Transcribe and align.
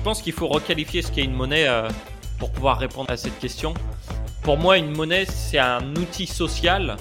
je 0.00 0.04
pense 0.04 0.22
qu'il 0.22 0.32
faut 0.32 0.48
requalifier 0.48 1.02
ce 1.02 1.12
qu'est 1.12 1.24
une 1.24 1.34
monnaie 1.34 1.68
euh, 1.68 1.86
pour 2.38 2.50
pouvoir 2.50 2.78
répondre 2.78 3.10
à 3.10 3.18
cette 3.18 3.38
question. 3.38 3.74
Pour 4.40 4.56
moi, 4.56 4.78
une 4.78 4.96
monnaie, 4.96 5.26
c'est 5.26 5.58
un 5.58 5.94
outil 5.94 6.26
social 6.26 6.96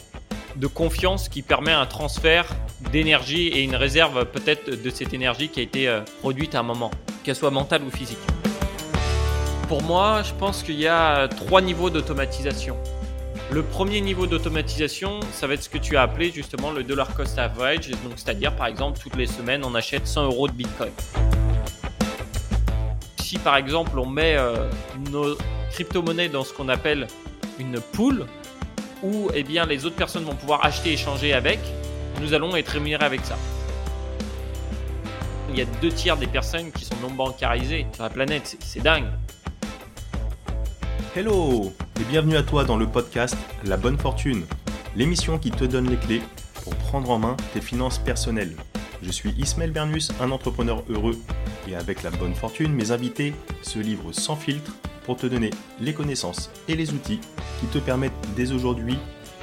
de 0.57 0.67
confiance 0.67 1.29
qui 1.29 1.41
permet 1.41 1.71
un 1.71 1.85
transfert 1.85 2.45
d'énergie 2.91 3.47
et 3.47 3.63
une 3.63 3.77
réserve 3.77 4.25
peut-être 4.25 4.69
de 4.69 4.89
cette 4.89 5.13
énergie 5.13 5.47
qui 5.47 5.61
a 5.61 5.63
été 5.63 5.87
euh, 5.87 6.01
produite 6.19 6.55
à 6.55 6.59
un 6.59 6.63
moment, 6.63 6.91
qu'elle 7.23 7.37
soit 7.37 7.51
mentale 7.51 7.83
ou 7.83 7.89
physique. 7.89 8.19
Pour 9.69 9.81
moi, 9.81 10.21
je 10.21 10.33
pense 10.33 10.61
qu'il 10.61 10.77
y 10.77 10.87
a 10.87 11.29
trois 11.29 11.61
niveaux 11.61 11.89
d'automatisation. 11.89 12.75
Le 13.49 13.63
premier 13.63 14.01
niveau 14.01 14.27
d'automatisation, 14.27 15.21
ça 15.31 15.47
va 15.47 15.53
être 15.53 15.63
ce 15.63 15.69
que 15.69 15.77
tu 15.77 15.95
as 15.95 16.01
appelé 16.01 16.33
justement 16.33 16.71
le 16.71 16.83
dollar 16.83 17.15
cost 17.15 17.39
average, 17.39 17.91
donc 17.91 18.13
c'est-à-dire 18.17 18.53
par 18.57 18.67
exemple 18.67 18.99
toutes 18.99 19.15
les 19.15 19.25
semaines 19.27 19.63
on 19.63 19.73
achète 19.73 20.05
100 20.05 20.25
euros 20.25 20.49
de 20.49 20.53
Bitcoin. 20.53 20.91
Si 23.29 23.37
par 23.37 23.57
exemple 23.57 23.99
on 23.99 24.07
met 24.07 24.37
euh, 24.37 24.67
nos 25.11 25.37
crypto-monnaies 25.69 26.29
dans 26.29 26.43
ce 26.43 26.51
qu'on 26.51 26.67
appelle 26.67 27.05
une 27.59 27.79
pool, 27.79 28.25
où 29.03 29.29
eh 29.35 29.43
bien, 29.43 29.67
les 29.67 29.85
autres 29.85 29.95
personnes 29.95 30.23
vont 30.23 30.33
pouvoir 30.33 30.65
acheter 30.65 30.89
et 30.89 30.93
échanger 30.93 31.33
avec, 31.33 31.59
nous 32.21 32.33
allons 32.33 32.55
être 32.55 32.69
rémunérés 32.69 33.05
avec 33.05 33.23
ça. 33.23 33.37
Il 35.51 35.59
y 35.59 35.61
a 35.61 35.65
deux 35.79 35.91
tiers 35.91 36.17
des 36.17 36.25
personnes 36.25 36.71
qui 36.71 36.83
sont 36.85 36.95
non 37.03 37.11
bancarisées 37.11 37.85
sur 37.93 38.01
la 38.01 38.09
planète, 38.09 38.57
c'est 38.61 38.81
dingue. 38.81 39.05
Hello 41.15 41.71
et 42.01 42.05
bienvenue 42.05 42.35
à 42.35 42.41
toi 42.41 42.63
dans 42.63 42.77
le 42.77 42.87
podcast 42.87 43.37
La 43.63 43.77
Bonne 43.77 43.99
Fortune, 43.99 44.43
l'émission 44.95 45.37
qui 45.37 45.51
te 45.51 45.65
donne 45.65 45.87
les 45.87 45.97
clés 45.97 46.23
pour 46.63 46.75
prendre 46.77 47.11
en 47.11 47.19
main 47.19 47.37
tes 47.53 47.61
finances 47.61 47.99
personnelles. 47.99 48.55
Je 49.01 49.11
suis 49.11 49.33
Ismaël 49.37 49.71
Bernus, 49.71 50.11
un 50.19 50.31
entrepreneur 50.31 50.83
heureux 50.89 51.17
et 51.67 51.75
avec 51.75 52.03
la 52.03 52.11
bonne 52.11 52.35
fortune, 52.35 52.73
mes 52.73 52.91
invités 52.91 53.33
se 53.61 53.79
livrent 53.79 54.11
sans 54.11 54.35
filtre 54.35 54.73
pour 55.05 55.15
te 55.15 55.25
donner 55.25 55.51
les 55.79 55.93
connaissances 55.93 56.51
et 56.67 56.75
les 56.75 56.91
outils 56.91 57.21
qui 57.59 57.67
te 57.67 57.77
permettent 57.77 58.11
dès 58.35 58.51
aujourd'hui 58.51 58.97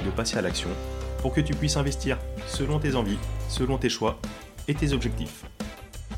de 0.05 0.11
passer 0.11 0.37
à 0.37 0.41
l'action 0.41 0.69
pour 1.21 1.33
que 1.33 1.41
tu 1.41 1.55
puisses 1.55 1.75
investir 1.75 2.19
selon 2.47 2.79
tes 2.79 2.95
envies, 2.95 3.17
selon 3.49 3.79
tes 3.79 3.89
choix 3.89 4.19
et 4.67 4.75
tes 4.75 4.93
objectifs. 4.93 5.43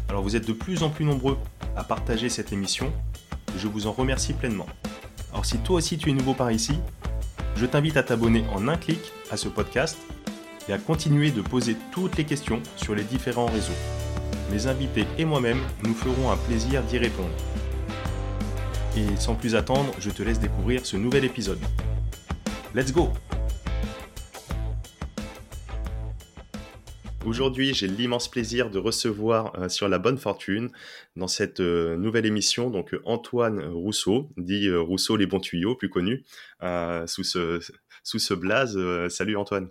Alors 0.10 0.22
vous 0.22 0.36
êtes 0.36 0.48
de 0.48 0.54
plus 0.54 0.84
en 0.84 0.90
plus 0.90 1.06
nombreux 1.06 1.38
à 1.78 1.84
partager 1.86 2.28
cette 2.28 2.52
émission, 2.52 2.92
je 3.58 3.68
vous 3.68 3.88
en 3.88 3.94
remercie 3.94 4.34
pleinement. 4.34 4.68
Alors 5.32 5.46
si 5.46 5.60
toi 5.60 5.78
aussi 5.78 5.98
tu 5.98 6.10
es 6.10 6.14
nouveau 6.14 6.34
par 6.34 6.52
ici, 6.52 6.74
je 7.56 7.66
t'invite 7.66 7.96
à 7.96 8.04
t'abonner 8.04 8.44
en 8.54 8.68
un 8.68 8.76
clic 8.76 9.00
à 9.32 9.38
ce 9.38 9.48
podcast 9.48 9.98
et 10.70 10.74
à 10.74 10.78
continuer 10.78 11.32
de 11.32 11.42
poser 11.42 11.76
toutes 11.92 12.16
les 12.18 12.26
questions 12.26 12.62
sur 12.78 12.94
les 12.94 13.04
différents 13.04 13.48
réseaux. 13.48 13.74
Mes 14.52 14.68
invités 14.68 15.06
et 15.18 15.26
moi-même 15.26 15.60
nous 15.84 15.94
ferons 15.94 16.32
un 16.32 16.38
plaisir 16.38 16.84
d'y 16.84 17.00
répondre. 17.00 17.34
Et 18.96 19.16
sans 19.18 19.36
plus 19.36 19.56
attendre, 19.56 19.94
je 20.00 20.12
te 20.12 20.22
laisse 20.22 20.40
découvrir 20.40 20.86
ce 20.86 20.96
nouvel 20.96 21.26
épisode. 21.26 21.60
Let's 22.76 22.94
go 22.94 23.10
Aujourd'hui, 27.26 27.74
j'ai 27.74 27.88
l'immense 27.88 28.30
plaisir 28.30 28.70
de 28.70 28.80
recevoir 28.80 29.54
euh, 29.60 29.70
sur 29.70 29.90
la 29.90 30.00
bonne 30.00 30.18
fortune 30.18 30.70
dans 31.16 31.28
cette 31.28 31.60
euh, 31.60 31.98
nouvelle 31.98 32.26
émission 32.26 32.70
donc 32.70 32.96
Antoine 33.06 33.62
Rousseau, 33.66 34.30
dit 34.38 34.68
euh, 34.68 34.80
Rousseau 34.80 35.18
les 35.18 35.26
bons 35.26 35.40
tuyaux, 35.40 35.76
plus 35.76 35.90
connu 35.90 36.24
sous 37.08 37.24
ce 37.24 37.60
sous 38.04 38.20
ce 38.20 38.34
blaze. 38.34 38.80
salut 39.10 39.36
Antoine. 39.36 39.70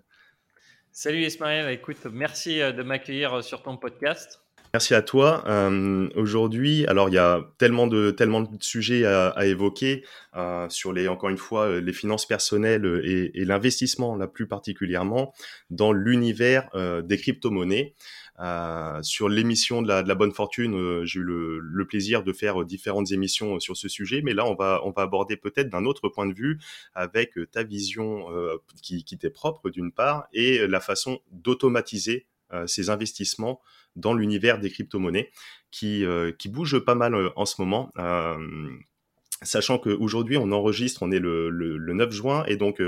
Salut 1.00 1.24
Ismaël, 1.24 1.70
écoute, 1.70 2.08
merci 2.10 2.58
de 2.58 2.82
m'accueillir 2.82 3.44
sur 3.44 3.62
ton 3.62 3.76
podcast. 3.76 4.40
Merci 4.74 4.94
à 4.94 5.00
toi. 5.00 5.44
Euh, 5.46 6.08
Aujourd'hui, 6.16 6.86
alors 6.88 7.08
il 7.08 7.14
y 7.14 7.18
a 7.18 7.40
tellement 7.56 7.86
de 7.86 8.10
tellement 8.10 8.40
de 8.40 8.62
sujets 8.62 9.06
à, 9.06 9.46
évoquer 9.46 10.04
euh, 10.36 10.68
sur 10.68 10.92
les 10.92 11.08
encore 11.08 11.30
une 11.30 11.38
fois 11.38 11.68
euh, 11.68 11.80
les 11.80 11.92
finances 11.92 12.26
personnelles 12.26 13.00
et, 13.04 13.44
l'investissement 13.44 14.16
là 14.16 14.26
plus 14.26 14.48
particulièrement 14.48 15.32
dans 15.70 15.92
l'univers 15.92 16.68
euh, 16.74 17.00
des 17.00 17.16
crypto-monnaies. 17.16 17.94
Euh, 18.40 19.02
sur 19.02 19.28
l'émission 19.28 19.82
de 19.82 19.88
la, 19.88 20.14
bonne 20.14 20.32
fortune, 20.32 20.74
euh, 20.74 21.04
j'ai 21.04 21.20
eu 21.20 21.22
le, 21.24 21.86
plaisir 21.88 22.22
de 22.22 22.32
faire 22.32 22.64
différentes 22.64 23.10
émissions 23.12 23.58
sur 23.60 23.76
ce 23.76 23.88
sujet, 23.88 24.20
mais 24.22 24.34
là 24.34 24.44
on 24.44 24.54
va 24.54 24.80
on 24.84 24.90
va 24.90 25.02
aborder 25.02 25.36
peut-être 25.36 25.70
d'un 25.70 25.86
autre 25.86 26.08
point 26.08 26.26
de 26.26 26.34
vue 26.34 26.58
avec 26.94 27.32
ta 27.50 27.62
vision 27.62 28.26
qui, 28.82 29.04
qui 29.04 29.16
t'est 29.16 29.30
propre 29.30 29.70
d'une 29.70 29.90
part 29.90 30.28
et 30.34 30.66
la 30.66 30.80
façon 30.80 31.20
d'automatiser 31.30 32.26
ces 32.66 32.90
investissements 32.90 33.60
dans 33.96 34.14
l'univers 34.14 34.58
des 34.58 34.70
crypto-monnaies 34.70 35.30
qui, 35.70 36.04
euh, 36.04 36.32
qui 36.32 36.48
bouge 36.48 36.78
pas 36.78 36.94
mal 36.94 37.14
euh, 37.14 37.30
en 37.36 37.44
ce 37.44 37.60
moment. 37.60 37.90
Euh, 37.98 38.36
sachant 39.42 39.78
qu'aujourd'hui, 39.78 40.36
on 40.36 40.50
enregistre, 40.50 41.02
on 41.02 41.10
est 41.10 41.18
le, 41.18 41.50
le, 41.50 41.76
le 41.76 41.92
9 41.92 42.10
juin, 42.10 42.44
et 42.46 42.56
donc 42.56 42.82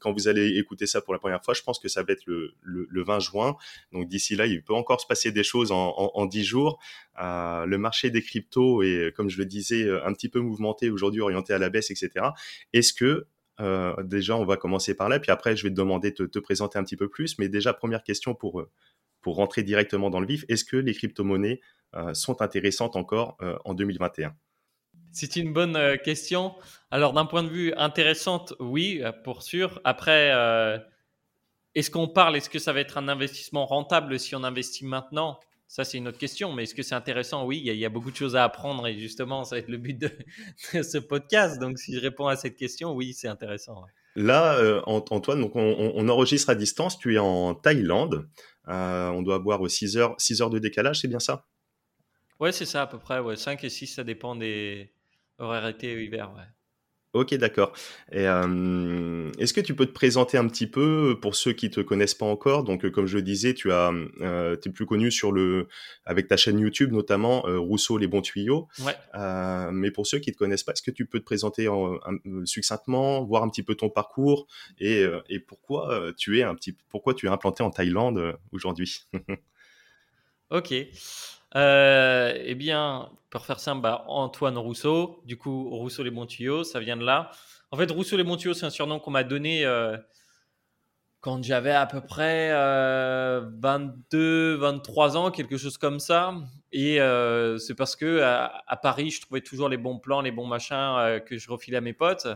quand 0.00 0.12
vous 0.12 0.28
allez 0.28 0.58
écouter 0.58 0.86
ça 0.86 1.00
pour 1.00 1.12
la 1.12 1.18
première 1.18 1.42
fois, 1.44 1.54
je 1.54 1.62
pense 1.62 1.78
que 1.78 1.88
ça 1.88 2.02
va 2.02 2.12
être 2.12 2.26
le, 2.26 2.54
le, 2.62 2.86
le 2.88 3.02
20 3.02 3.20
juin. 3.20 3.56
Donc 3.92 4.08
d'ici 4.08 4.36
là, 4.36 4.46
il 4.46 4.62
peut 4.62 4.74
encore 4.74 5.00
se 5.00 5.06
passer 5.06 5.32
des 5.32 5.42
choses 5.42 5.72
en, 5.72 5.94
en, 5.96 6.10
en 6.14 6.26
10 6.26 6.44
jours. 6.44 6.78
Euh, 7.20 7.66
le 7.66 7.78
marché 7.78 8.10
des 8.10 8.22
cryptos 8.22 8.82
est, 8.82 9.14
comme 9.14 9.28
je 9.28 9.38
le 9.38 9.46
disais, 9.46 9.90
un 10.04 10.12
petit 10.12 10.28
peu 10.28 10.40
mouvementé 10.40 10.90
aujourd'hui, 10.90 11.20
orienté 11.20 11.52
à 11.52 11.58
la 11.58 11.70
baisse, 11.70 11.90
etc. 11.90 12.26
Est-ce 12.72 12.92
que 12.92 13.26
euh, 13.60 13.94
déjà, 14.04 14.36
on 14.36 14.44
va 14.44 14.56
commencer 14.56 14.94
par 14.94 15.08
là, 15.08 15.18
puis 15.18 15.32
après, 15.32 15.56
je 15.56 15.64
vais 15.64 15.70
te 15.70 15.74
demander 15.74 16.10
de 16.10 16.16
te, 16.16 16.22
te 16.22 16.38
présenter 16.38 16.78
un 16.78 16.84
petit 16.84 16.96
peu 16.96 17.08
plus. 17.08 17.38
Mais 17.38 17.48
déjà, 17.48 17.72
première 17.72 18.04
question 18.04 18.34
pour 18.34 18.64
pour 19.20 19.36
rentrer 19.36 19.62
directement 19.62 20.10
dans 20.10 20.20
le 20.20 20.26
vif, 20.26 20.44
est-ce 20.48 20.64
que 20.64 20.76
les 20.76 20.94
crypto-monnaies 20.94 21.60
euh, 21.94 22.14
sont 22.14 22.42
intéressantes 22.42 22.96
encore 22.96 23.36
euh, 23.42 23.56
en 23.64 23.74
2021 23.74 24.34
c'est 25.10 25.36
une 25.36 25.54
bonne 25.54 25.74
euh, 25.74 25.96
question. 25.96 26.54
Alors, 26.90 27.12
d'un 27.12 27.26
point 27.26 27.42
de 27.42 27.48
vue 27.48 27.72
intéressante, 27.74 28.54
oui, 28.60 29.02
pour 29.24 29.42
sûr. 29.42 29.80
Après, 29.84 30.30
euh, 30.32 30.78
est-ce 31.74 31.90
qu'on 31.90 32.08
parle, 32.08 32.36
est-ce 32.36 32.48
que 32.48 32.58
ça 32.58 32.72
va 32.72 32.80
être 32.80 32.98
un 32.98 33.08
investissement 33.08 33.66
rentable 33.66 34.18
si 34.18 34.34
on 34.34 34.42
investit 34.42 34.84
maintenant? 34.84 35.38
Ça, 35.66 35.84
c'est 35.84 35.98
une 35.98 36.08
autre 36.08 36.18
question. 36.18 36.52
Mais 36.52 36.62
est-ce 36.62 36.74
que 36.74 36.82
c'est 36.82 36.94
intéressant? 36.94 37.44
Oui, 37.44 37.60
il 37.62 37.72
y, 37.72 37.76
y, 37.76 37.84
a 37.84 37.90
beaucoup 37.90 38.10
de 38.10 38.16
choses 38.16 38.36
à 38.36 38.44
apprendre 38.44 38.86
et 38.86 38.98
justement, 38.98 39.44
ça 39.44 39.56
va 39.56 39.60
être 39.60 39.68
le 39.68 39.76
but 39.76 39.98
de, 39.98 40.10
de 40.74 40.82
ce 40.82 40.96
podcast. 40.96 41.60
Donc, 41.60 41.78
si 41.78 41.94
je 41.94 42.00
réponds 42.00 42.26
à 42.26 42.36
cette 42.36 42.56
question, 42.56 42.92
oui, 42.94 43.12
c'est 43.12 43.28
intéressant. 43.28 43.84
Là, 44.16 44.54
euh, 44.56 44.80
Antoine, 44.86 45.40
donc 45.40 45.54
on, 45.54 45.92
on, 45.94 46.08
enregistre 46.08 46.50
à 46.50 46.54
distance. 46.54 46.98
Tu 46.98 47.14
es 47.14 47.18
en 47.18 47.54
Thaïlande. 47.54 48.28
Euh, 48.66 49.10
on 49.10 49.22
doit 49.22 49.36
avoir 49.36 49.70
6 49.70 49.96
heures, 49.98 50.14
6 50.18 50.42
heures 50.42 50.50
de 50.50 50.58
décalage, 50.58 51.00
c'est 51.00 51.08
bien 51.08 51.20
ça? 51.20 51.46
Ouais, 52.40 52.50
c'est 52.50 52.66
ça 52.66 52.82
à 52.82 52.86
peu 52.86 52.98
près. 52.98 53.20
Ouais. 53.20 53.36
5 53.36 53.62
et 53.62 53.68
6, 53.68 53.86
ça 53.86 54.04
dépend 54.04 54.34
des 54.34 54.92
horaires 55.38 55.68
été 55.68 55.92
et 55.92 56.02
hiver. 56.02 56.32
Ouais. 56.34 56.42
Ok, 57.14 57.34
d'accord. 57.34 57.72
Euh, 58.12 59.32
Est-ce 59.38 59.54
que 59.54 59.62
tu 59.62 59.74
peux 59.74 59.86
te 59.86 59.92
présenter 59.92 60.36
un 60.36 60.46
petit 60.46 60.66
peu 60.66 61.18
pour 61.20 61.36
ceux 61.36 61.54
qui 61.54 61.70
te 61.70 61.80
connaissent 61.80 62.14
pas 62.14 62.26
encore? 62.26 62.64
Donc, 62.64 62.88
comme 62.90 63.06
je 63.06 63.16
le 63.16 63.22
disais, 63.22 63.54
tu 63.54 63.72
as, 63.72 63.92
euh, 64.20 64.56
es 64.62 64.70
plus 64.70 64.84
connu 64.84 65.10
sur 65.10 65.32
le, 65.32 65.68
avec 66.04 66.28
ta 66.28 66.36
chaîne 66.36 66.58
YouTube 66.58 66.92
notamment, 66.92 67.46
euh, 67.48 67.58
Rousseau 67.58 67.96
les 67.96 68.08
bons 68.08 68.20
tuyaux. 68.20 68.68
Ouais. 68.80 68.94
Mais 69.72 69.90
pour 69.90 70.06
ceux 70.06 70.18
qui 70.18 70.32
te 70.32 70.36
connaissent 70.36 70.64
pas, 70.64 70.72
est-ce 70.72 70.82
que 70.82 70.90
tu 70.90 71.06
peux 71.06 71.18
te 71.18 71.24
présenter 71.24 71.68
en, 71.68 71.94
en, 71.94 72.44
succinctement, 72.44 73.24
voir 73.24 73.42
un 73.42 73.48
petit 73.48 73.62
peu 73.62 73.74
ton 73.74 73.88
parcours 73.88 74.46
et, 74.78 75.04
et 75.30 75.40
pourquoi 75.40 76.12
tu 76.16 76.38
es 76.38 76.42
un 76.42 76.54
petit, 76.54 76.76
pourquoi 76.90 77.14
tu 77.14 77.26
es 77.26 77.30
implanté 77.30 77.62
en 77.62 77.70
Thaïlande 77.70 78.36
aujourd'hui? 78.52 79.04
Ok. 80.50 80.72
Euh, 81.56 82.34
eh 82.44 82.54
bien, 82.54 83.10
pour 83.30 83.44
faire 83.46 83.60
simple, 83.60 83.82
bah, 83.82 84.04
Antoine 84.08 84.58
Rousseau. 84.58 85.22
Du 85.24 85.36
coup, 85.36 85.68
Rousseau 85.70 86.02
les 86.02 86.10
bons 86.10 86.26
tuyaux, 86.26 86.64
ça 86.64 86.80
vient 86.80 86.96
de 86.96 87.04
là. 87.04 87.30
En 87.70 87.76
fait, 87.76 87.90
Rousseau 87.90 88.16
les 88.16 88.24
bons 88.24 88.36
tuyaux, 88.36 88.54
c'est 88.54 88.66
un 88.66 88.70
surnom 88.70 88.98
qu'on 88.98 89.10
m'a 89.10 89.24
donné 89.24 89.64
euh, 89.64 89.96
quand 91.20 91.42
j'avais 91.42 91.72
à 91.72 91.86
peu 91.86 92.00
près 92.00 92.50
euh, 92.52 93.48
22, 93.60 94.56
23 94.56 95.16
ans, 95.16 95.30
quelque 95.30 95.56
chose 95.56 95.78
comme 95.78 96.00
ça. 96.00 96.34
Et 96.72 97.00
euh, 97.00 97.58
c'est 97.58 97.74
parce 97.74 97.96
que 97.96 98.20
à, 98.20 98.62
à, 98.66 98.76
Paris, 98.76 99.10
je 99.10 99.20
trouvais 99.22 99.40
toujours 99.40 99.68
les 99.68 99.78
bons 99.78 99.98
plans, 99.98 100.20
les 100.20 100.32
bons 100.32 100.46
machins 100.46 101.20
que 101.26 101.38
je 101.38 101.50
refilais 101.50 101.78
à 101.78 101.82
mes 101.82 101.94
potes. 101.94 102.26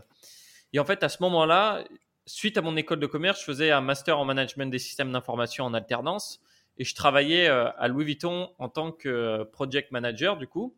Et 0.73 0.79
en 0.79 0.85
fait, 0.85 1.03
à 1.03 1.09
ce 1.11 1.23
moment-là, 1.23 1.85
suite 2.27 2.57
à 2.57 2.63
mon 2.63 2.77
école 2.77 2.99
de 2.99 3.07
commerce, 3.07 3.41
je 3.41 3.45
faisais 3.45 3.71
un 3.71 3.83
master 3.83 4.19
en 4.19 4.25
management 4.25 4.71
des 4.71 4.79
systèmes 4.79 5.13
d'information 5.13 5.65
en 5.65 5.75
alternance 5.75 6.41
et 6.79 6.85
je 6.85 6.95
travaillais 6.95 7.49
euh, 7.49 7.71
à 7.73 7.89
Louis 7.89 8.05
Vuitton 8.05 8.51
en 8.59 8.69
tant 8.69 8.93
que 8.93 9.09
euh, 9.09 9.45
project 9.45 9.91
manager 9.93 10.37
du 10.37 10.47
coup. 10.47 10.77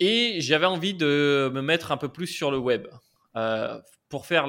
Et 0.00 0.40
j'avais 0.40 0.66
envie 0.66 0.94
de 0.94 1.50
me 1.52 1.60
mettre 1.60 1.90
un 1.90 1.96
peu 1.96 2.08
plus 2.08 2.26
sur 2.26 2.50
le 2.50 2.58
web. 2.58 2.86
Euh, 3.36 3.80
pour 4.08 4.26
faire 4.26 4.46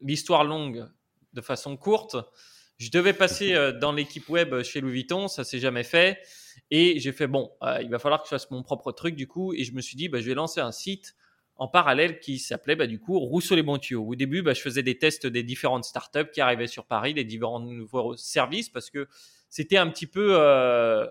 l'histoire 0.00 0.44
longue 0.44 0.88
de 1.34 1.40
façon 1.40 1.76
courte, 1.76 2.16
je 2.78 2.90
devais 2.90 3.12
passer 3.12 3.72
dans 3.80 3.92
l'équipe 3.92 4.28
web 4.28 4.62
chez 4.62 4.80
Louis 4.80 4.92
Vuitton, 4.92 5.28
ça 5.28 5.44
s'est 5.44 5.58
jamais 5.58 5.82
fait. 5.82 6.20
Et 6.70 7.00
j'ai 7.00 7.12
fait, 7.12 7.26
bon, 7.26 7.50
il 7.82 7.90
va 7.90 7.98
falloir 7.98 8.22
que 8.22 8.26
je 8.26 8.30
fasse 8.30 8.50
mon 8.50 8.62
propre 8.62 8.92
truc 8.92 9.14
du 9.14 9.26
coup. 9.26 9.52
Et 9.52 9.64
je 9.64 9.72
me 9.72 9.80
suis 9.80 9.96
dit, 9.96 10.08
bah, 10.08 10.20
je 10.20 10.26
vais 10.26 10.34
lancer 10.34 10.60
un 10.60 10.72
site 10.72 11.16
en 11.56 11.66
parallèle 11.66 12.20
qui 12.20 12.38
s'appelait 12.38 12.76
bah, 12.76 12.86
du 12.86 13.00
coup 13.00 13.18
Rousseau 13.18 13.56
les 13.56 13.62
bons. 13.62 13.78
Au 13.92 14.14
début, 14.14 14.42
bah, 14.42 14.54
je 14.54 14.60
faisais 14.60 14.82
des 14.82 14.96
tests 14.96 15.26
des 15.26 15.42
différentes 15.42 15.84
startups 15.84 16.30
qui 16.32 16.40
arrivaient 16.40 16.68
sur 16.68 16.86
Paris, 16.86 17.14
des 17.14 17.24
différents 17.24 17.60
nouveaux 17.60 18.16
services 18.16 18.68
parce 18.68 18.90
que 18.90 19.08
c'était 19.50 19.76
un 19.76 19.88
petit 19.88 20.06
peu 20.06 20.36
euh, 20.38 21.06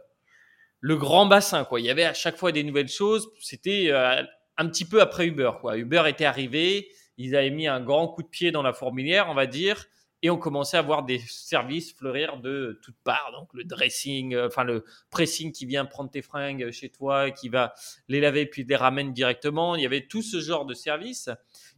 le 0.80 0.96
grand 0.96 1.26
bassin. 1.26 1.66
Quoi. 1.66 1.80
Il 1.80 1.86
y 1.86 1.90
avait 1.90 2.06
à 2.06 2.14
chaque 2.14 2.38
fois 2.38 2.52
des 2.52 2.64
nouvelles 2.64 2.90
choses. 2.90 3.30
C'était 3.42 3.88
euh, 3.90 4.24
un 4.58 4.68
petit 4.68 4.86
peu 4.86 5.02
après 5.02 5.28
Uber. 5.28 5.52
Quoi. 5.62 5.78
Uber 5.78 6.04
était 6.08 6.26
arrivé, 6.26 6.90
ils 7.18 7.36
avaient 7.36 7.50
mis 7.50 7.68
un 7.68 7.82
grand 7.82 8.08
coup 8.08 8.24
de 8.24 8.28
pied 8.28 8.52
dans 8.52 8.64
la 8.64 8.74
fourmilière, 8.74 9.28
on 9.30 9.34
va 9.34 9.48
dire, 9.48 9.86
et 10.24 10.30
on 10.30 10.38
commençait 10.38 10.78
à 10.78 10.82
voir 10.82 11.04
des 11.04 11.20
services 11.28 11.94
fleurir 11.94 12.38
de 12.38 12.80
toutes 12.84 12.98
parts. 13.04 13.32
Donc 13.34 13.50
le 13.54 13.64
dressing, 13.64 14.34
euh, 14.34 14.48
enfin 14.48 14.64
le 14.64 14.84
pressing 15.10 15.52
qui 15.52 15.66
vient 15.66 15.86
prendre 15.86 16.10
tes 16.10 16.22
fringues 16.22 16.72
chez 16.72 16.90
toi, 16.90 17.32
qui 17.32 17.50
va 17.50 17.74
les 18.08 18.20
laver 18.20 18.46
puis 18.46 18.64
les 18.64 18.76
ramène 18.76 19.14
directement. 19.14 19.76
Il 19.76 19.84
y 19.84 19.86
avait 19.86 20.08
tout 20.08 20.22
ce 20.22 20.40
genre 20.40 20.66
de 20.66 20.74
services. 20.74 21.30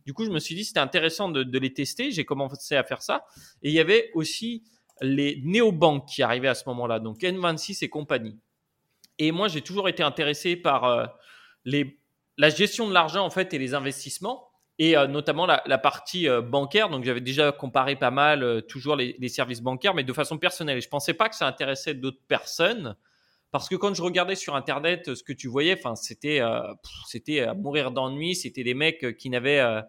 Du 0.05 0.13
coup, 0.13 0.25
je 0.25 0.31
me 0.31 0.39
suis 0.39 0.55
dit 0.55 0.63
c'était 0.63 0.79
intéressant 0.79 1.29
de, 1.29 1.44
de 1.44 1.59
les 1.59 1.73
tester. 1.73 2.12
J'ai 2.12 2.25
commencé 2.25 2.75
à 2.75 2.83
faire 2.83 3.01
ça. 3.01 3.25
Et 3.62 3.69
il 3.69 3.73
y 3.73 3.79
avait 3.79 4.09
aussi 4.13 4.63
les 5.01 5.42
néobanques 5.44 6.07
qui 6.07 6.24
arrivaient 6.24 6.48
à 6.48 6.56
ce 6.56 6.63
moment-là, 6.68 7.00
donc 7.00 7.22
N26 7.22 7.84
et 7.84 7.90
compagnie. 7.90 8.40
Et 9.18 9.31
moi, 9.31 9.48
j'ai 9.48 9.62
toujours 9.62 9.90
été 9.90 10.01
intéressé 10.01 10.56
par 10.56 10.86
euh, 10.86 11.06
les, 11.66 12.00
la 12.38 12.50
gestion 12.50 12.88
de 12.88 12.94
l'argent 12.94 13.25
en 13.25 13.30
fait 13.30 13.54
et 13.54 13.57
les 13.57 13.74
investissements 13.74 14.48
et 14.78 14.98
euh, 14.98 15.07
notamment 15.07 15.46
la, 15.46 15.78
partie 15.78 16.30
euh, 16.30 16.42
bancaire. 16.42 16.90
Donc, 16.90 17.04
j'avais 17.04 17.22
déjà 17.22 17.51
comparé 17.51 17.98
pas 17.98 18.12
mal 18.12 18.63
toujours 18.68 18.96
les, 18.96 19.28
services 19.28 19.62
bancaires, 19.62 19.94
mais 19.94 20.06
de 20.06 20.13
façon 20.13 20.38
personnelle. 20.38 20.78
Et 20.78 20.81
je 20.81 20.88
pensais 20.88 21.13
pas 21.13 21.28
que 21.28 21.36
ça 21.36 21.48
intéressait 21.48 21.94
d'autres 21.94 22.24
personnes 22.28 22.96
parce 23.51 23.68
que 23.68 23.75
quand 23.75 23.94
je 23.94 24.01
regardais 24.01 24.36
sur 24.36 24.56
internet 24.56 25.16
ce 25.16 25.24
que 25.24 25.34
tu 25.34 25.48
voyais, 25.48 25.78
c'était 25.96 26.40
à 26.40 27.54
mourir 27.56 27.92
d'ennui. 27.92 28.36
C'était 28.36 28.63
des 28.63 28.75
mecs 28.75 29.18
qui 29.18 29.30
n'avaient 29.30 29.84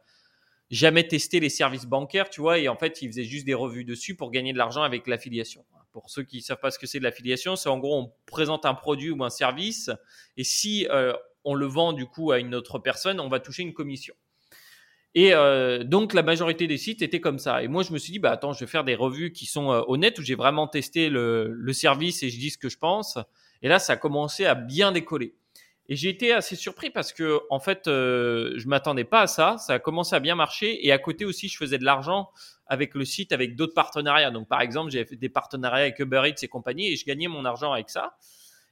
jamais 0.70 1.06
testé 1.06 1.40
les 1.40 1.48
services 1.48 1.86
bancaires, 1.86 2.30
tu 2.30 2.40
vois, 2.40 2.58
et 2.58 2.68
en 2.68 2.76
fait, 2.76 3.02
ils 3.02 3.08
faisaient 3.08 3.24
juste 3.24 3.44
des 3.44 3.54
revues 3.54 3.84
dessus 3.84 4.14
pour 4.14 4.30
gagner 4.30 4.52
de 4.52 4.58
l'argent 4.58 4.82
avec 4.82 5.06
l'affiliation. 5.06 5.64
Pour 5.92 6.08
ceux 6.08 6.22
qui 6.22 6.36
ne 6.36 6.42
savent 6.42 6.60
pas 6.60 6.70
ce 6.70 6.78
que 6.78 6.86
c'est 6.86 7.00
de 7.00 7.04
l'affiliation, 7.04 7.56
c'est 7.56 7.68
en 7.68 7.78
gros, 7.78 7.98
on 7.98 8.12
présente 8.26 8.64
un 8.64 8.74
produit 8.74 9.10
ou 9.10 9.24
un 9.24 9.30
service, 9.30 9.90
et 10.36 10.44
si 10.44 10.86
euh, 10.90 11.12
on 11.44 11.54
le 11.54 11.66
vend 11.66 11.92
du 11.92 12.06
coup 12.06 12.30
à 12.30 12.38
une 12.38 12.54
autre 12.54 12.78
personne, 12.78 13.18
on 13.18 13.28
va 13.28 13.40
toucher 13.40 13.62
une 13.62 13.74
commission. 13.74 14.14
Et 15.16 15.34
euh, 15.34 15.82
donc, 15.82 16.14
la 16.14 16.22
majorité 16.22 16.68
des 16.68 16.76
sites 16.76 17.02
étaient 17.02 17.20
comme 17.20 17.40
ça. 17.40 17.64
Et 17.64 17.68
moi, 17.68 17.82
je 17.82 17.92
me 17.92 17.98
suis 17.98 18.12
dit, 18.12 18.20
bah 18.20 18.30
attends, 18.30 18.52
je 18.52 18.60
vais 18.60 18.70
faire 18.70 18.84
des 18.84 18.94
revues 18.94 19.32
qui 19.32 19.46
sont 19.46 19.72
euh, 19.72 19.82
honnêtes, 19.88 20.20
où 20.20 20.22
j'ai 20.22 20.36
vraiment 20.36 20.68
testé 20.68 21.08
le, 21.08 21.50
le 21.52 21.72
service 21.72 22.22
et 22.22 22.30
je 22.30 22.38
dis 22.38 22.50
ce 22.50 22.58
que 22.58 22.68
je 22.68 22.78
pense. 22.78 23.18
Et 23.62 23.68
là, 23.68 23.80
ça 23.80 23.94
a 23.94 23.96
commencé 23.96 24.46
à 24.46 24.54
bien 24.54 24.92
décoller. 24.92 25.34
Et 25.90 25.96
j'ai 25.96 26.08
été 26.08 26.32
assez 26.32 26.54
surpris 26.54 26.88
parce 26.88 27.12
que, 27.12 27.40
en 27.50 27.58
fait, 27.58 27.88
euh, 27.88 28.52
je 28.56 28.68
m'attendais 28.68 29.02
pas 29.02 29.22
à 29.22 29.26
ça. 29.26 29.58
Ça 29.58 29.74
a 29.74 29.78
commencé 29.80 30.14
à 30.14 30.20
bien 30.20 30.36
marcher. 30.36 30.86
Et 30.86 30.92
à 30.92 30.98
côté 30.98 31.24
aussi, 31.24 31.48
je 31.48 31.56
faisais 31.56 31.78
de 31.78 31.84
l'argent 31.84 32.30
avec 32.68 32.94
le 32.94 33.04
site, 33.04 33.32
avec 33.32 33.56
d'autres 33.56 33.74
partenariats. 33.74 34.30
Donc, 34.30 34.46
par 34.46 34.60
exemple, 34.60 34.92
j'ai 34.92 35.04
fait 35.04 35.16
des 35.16 35.28
partenariats 35.28 35.82
avec 35.82 35.98
Uber 35.98 36.22
Eats 36.26 36.42
et 36.42 36.48
compagnie 36.48 36.92
et 36.92 36.96
je 36.96 37.04
gagnais 37.04 37.26
mon 37.26 37.44
argent 37.44 37.72
avec 37.72 37.90
ça. 37.90 38.16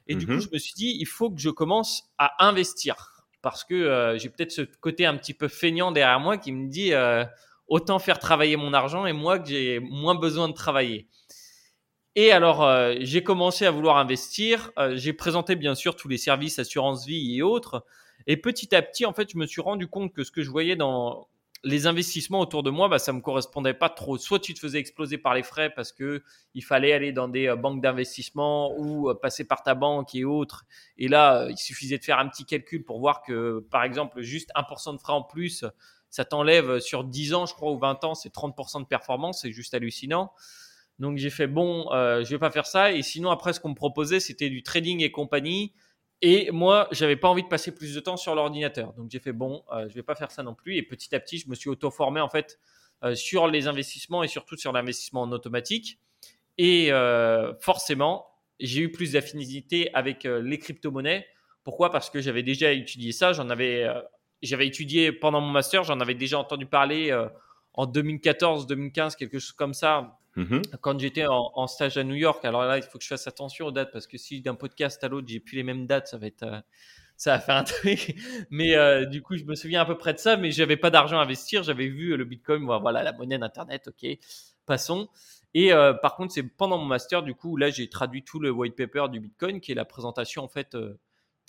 Et 0.06 0.14
du 0.14 0.26
coup, 0.26 0.34
mhm. 0.34 0.40
je 0.42 0.48
me 0.52 0.58
suis 0.58 0.74
dit, 0.74 0.96
il 0.98 1.06
faut 1.06 1.28
que 1.28 1.40
je 1.40 1.50
commence 1.50 2.08
à 2.18 2.46
investir 2.46 3.24
parce 3.42 3.64
que 3.64 3.74
euh, 3.74 4.16
j'ai 4.16 4.28
peut-être 4.28 4.52
ce 4.52 4.62
côté 4.62 5.04
un 5.04 5.16
petit 5.16 5.34
peu 5.34 5.48
feignant 5.48 5.90
derrière 5.92 6.20
moi 6.20 6.38
qui 6.38 6.52
me 6.52 6.68
dit 6.68 6.92
euh, 6.92 7.24
autant 7.66 7.98
faire 7.98 8.18
travailler 8.18 8.56
mon 8.56 8.72
argent 8.72 9.06
et 9.06 9.12
moi 9.12 9.38
que 9.38 9.48
j'ai 9.48 9.80
moins 9.80 10.14
besoin 10.14 10.48
de 10.48 10.54
travailler. 10.54 11.08
Et 12.20 12.32
alors, 12.32 12.64
euh, 12.64 12.96
j'ai 12.98 13.22
commencé 13.22 13.64
à 13.64 13.70
vouloir 13.70 13.96
investir. 13.96 14.72
Euh, 14.76 14.96
j'ai 14.96 15.12
présenté 15.12 15.54
bien 15.54 15.76
sûr 15.76 15.94
tous 15.94 16.08
les 16.08 16.18
services 16.18 16.58
assurance 16.58 17.06
vie 17.06 17.36
et 17.36 17.42
autres. 17.42 17.86
Et 18.26 18.36
petit 18.36 18.74
à 18.74 18.82
petit, 18.82 19.06
en 19.06 19.12
fait, 19.12 19.30
je 19.30 19.38
me 19.38 19.46
suis 19.46 19.60
rendu 19.60 19.86
compte 19.86 20.12
que 20.12 20.24
ce 20.24 20.32
que 20.32 20.42
je 20.42 20.50
voyais 20.50 20.74
dans 20.74 21.28
les 21.62 21.86
investissements 21.86 22.40
autour 22.40 22.64
de 22.64 22.70
moi, 22.70 22.88
bah, 22.88 22.98
ça 22.98 23.12
me 23.12 23.20
correspondait 23.20 23.72
pas 23.72 23.88
trop. 23.88 24.18
Soit 24.18 24.40
tu 24.40 24.52
te 24.52 24.58
faisais 24.58 24.80
exploser 24.80 25.16
par 25.16 25.32
les 25.32 25.44
frais 25.44 25.70
parce 25.70 25.92
que 25.92 26.24
il 26.54 26.64
fallait 26.64 26.92
aller 26.92 27.12
dans 27.12 27.28
des 27.28 27.46
euh, 27.46 27.54
banques 27.54 27.80
d'investissement 27.80 28.76
ou 28.76 29.14
passer 29.14 29.44
par 29.44 29.62
ta 29.62 29.76
banque 29.76 30.12
et 30.16 30.24
autres. 30.24 30.64
Et 30.96 31.06
là, 31.06 31.46
il 31.48 31.56
suffisait 31.56 31.98
de 31.98 32.04
faire 32.04 32.18
un 32.18 32.26
petit 32.26 32.44
calcul 32.44 32.84
pour 32.84 32.98
voir 32.98 33.22
que, 33.22 33.64
par 33.70 33.84
exemple, 33.84 34.22
juste 34.22 34.50
1% 34.56 34.94
de 34.94 34.98
frais 34.98 35.12
en 35.12 35.22
plus, 35.22 35.64
ça 36.10 36.24
t'enlève 36.24 36.80
sur 36.80 37.04
10 37.04 37.34
ans, 37.34 37.46
je 37.46 37.54
crois, 37.54 37.70
ou 37.70 37.78
20 37.78 38.02
ans, 38.02 38.16
c'est 38.16 38.34
30% 38.34 38.80
de 38.80 38.86
performance. 38.86 39.42
C'est 39.42 39.52
juste 39.52 39.72
hallucinant. 39.72 40.32
Donc 40.98 41.16
j'ai 41.16 41.30
fait 41.30 41.46
bon, 41.46 41.92
euh, 41.92 42.24
je 42.24 42.30
vais 42.30 42.38
pas 42.38 42.50
faire 42.50 42.66
ça. 42.66 42.92
Et 42.92 43.02
sinon 43.02 43.30
après 43.30 43.52
ce 43.52 43.60
qu'on 43.60 43.70
me 43.70 43.74
proposait 43.74 44.20
c'était 44.20 44.50
du 44.50 44.62
trading 44.62 45.02
et 45.02 45.10
compagnie. 45.10 45.72
Et 46.20 46.50
moi 46.50 46.88
j'avais 46.90 47.16
pas 47.16 47.28
envie 47.28 47.44
de 47.44 47.48
passer 47.48 47.74
plus 47.74 47.94
de 47.94 48.00
temps 48.00 48.16
sur 48.16 48.34
l'ordinateur. 48.34 48.92
Donc 48.94 49.10
j'ai 49.10 49.20
fait 49.20 49.32
bon, 49.32 49.62
euh, 49.72 49.88
je 49.88 49.94
vais 49.94 50.02
pas 50.02 50.16
faire 50.16 50.30
ça 50.30 50.42
non 50.42 50.54
plus. 50.54 50.76
Et 50.76 50.82
petit 50.82 51.14
à 51.14 51.20
petit 51.20 51.38
je 51.38 51.48
me 51.48 51.54
suis 51.54 51.70
auto 51.70 51.90
formé 51.90 52.20
en 52.20 52.28
fait 52.28 52.58
euh, 53.04 53.14
sur 53.14 53.46
les 53.46 53.68
investissements 53.68 54.24
et 54.24 54.28
surtout 54.28 54.56
sur 54.56 54.72
l'investissement 54.72 55.22
en 55.22 55.30
automatique. 55.30 56.00
Et 56.56 56.92
euh, 56.92 57.54
forcément 57.60 58.26
j'ai 58.58 58.80
eu 58.80 58.90
plus 58.90 59.12
d'affinité 59.12 59.94
avec 59.94 60.26
euh, 60.26 60.42
les 60.42 60.58
crypto-monnaies. 60.58 61.24
Pourquoi? 61.62 61.92
Parce 61.92 62.10
que 62.10 62.20
j'avais 62.20 62.42
déjà 62.42 62.72
étudié 62.72 63.12
ça. 63.12 63.32
J'en 63.32 63.50
avais, 63.50 63.86
j'avais 64.42 64.66
étudié 64.66 65.12
pendant 65.12 65.40
mon 65.40 65.50
master. 65.50 65.84
J'en 65.84 66.00
avais 66.00 66.14
déjà 66.14 66.38
entendu 66.38 66.66
parler 66.66 67.12
en 67.74 67.86
2014, 67.86 68.66
2015, 68.66 69.16
quelque 69.16 69.38
chose 69.38 69.52
comme 69.52 69.74
ça 69.74 70.17
Mhm. 70.38 70.62
Quand 70.81 71.00
j'étais 71.00 71.26
en, 71.26 71.67
stage 71.67 71.99
à 71.99 72.05
New 72.05 72.14
York, 72.14 72.44
alors 72.44 72.62
là, 72.62 72.76
il 72.76 72.85
faut 72.85 72.96
que 72.96 73.02
je 73.02 73.08
fasse 73.08 73.26
attention 73.26 73.67
aux 73.67 73.73
dates 73.73 73.90
parce 73.93 74.06
que 74.06 74.17
si 74.17 74.40
d'un 74.40 74.55
podcast 74.55 75.02
à 75.02 75.08
l'autre, 75.08 75.26
j'ai 75.29 75.40
plus 75.40 75.56
les 75.56 75.64
mêmes 75.64 75.88
dates, 75.88 76.06
ça 76.06 76.17
va 76.17 76.29
être, 76.29 76.44
euh, 76.44 76.61
ça 77.17 77.32
va 77.32 77.40
faire 77.40 77.56
un 77.56 77.64
truc. 77.64 78.14
Mais 78.49 78.76
euh, 78.76 79.05
du 79.05 79.20
coup, 79.20 79.37
je 79.37 79.43
me 79.43 79.56
souviens 79.56 79.81
à 79.81 79.85
peu 79.85 79.99
près 79.99 80.14
de 80.14 80.19
ça, 80.19 80.37
mais 80.37 80.52
j'avais 80.52 80.76
pas 80.76 80.90
d'argent 80.90 81.19
à 81.19 81.23
investir. 81.23 81.64
J'avais 81.64 81.88
vu 81.88 82.17
le 82.17 82.25
Bitcoin, 82.25 82.64
voilà, 82.64 83.02
la 83.02 83.12
monnaie 83.12 83.38
d'internet, 83.38 83.88
ok, 83.88 84.08
passons. 84.64 85.08
Et 85.55 85.73
euh, 85.73 85.93
par 85.93 86.14
contre, 86.14 86.32
c'est 86.32 86.44
pendant 86.44 86.79
mon 86.79 86.85
master, 86.85 87.25
du 87.25 87.35
coup, 87.35 87.56
là, 87.56 87.70
j'ai 87.70 87.88
traduit 87.88 88.23
tout 88.23 88.38
le 88.38 88.52
white 88.52 88.76
paper 88.76 89.08
du 89.11 89.19
Bitcoin, 89.19 89.61
qui 89.61 89.73
est 89.73 89.75
la 89.75 89.87
présentation 89.87 90.44
en 90.44 90.49
fait 90.49 90.76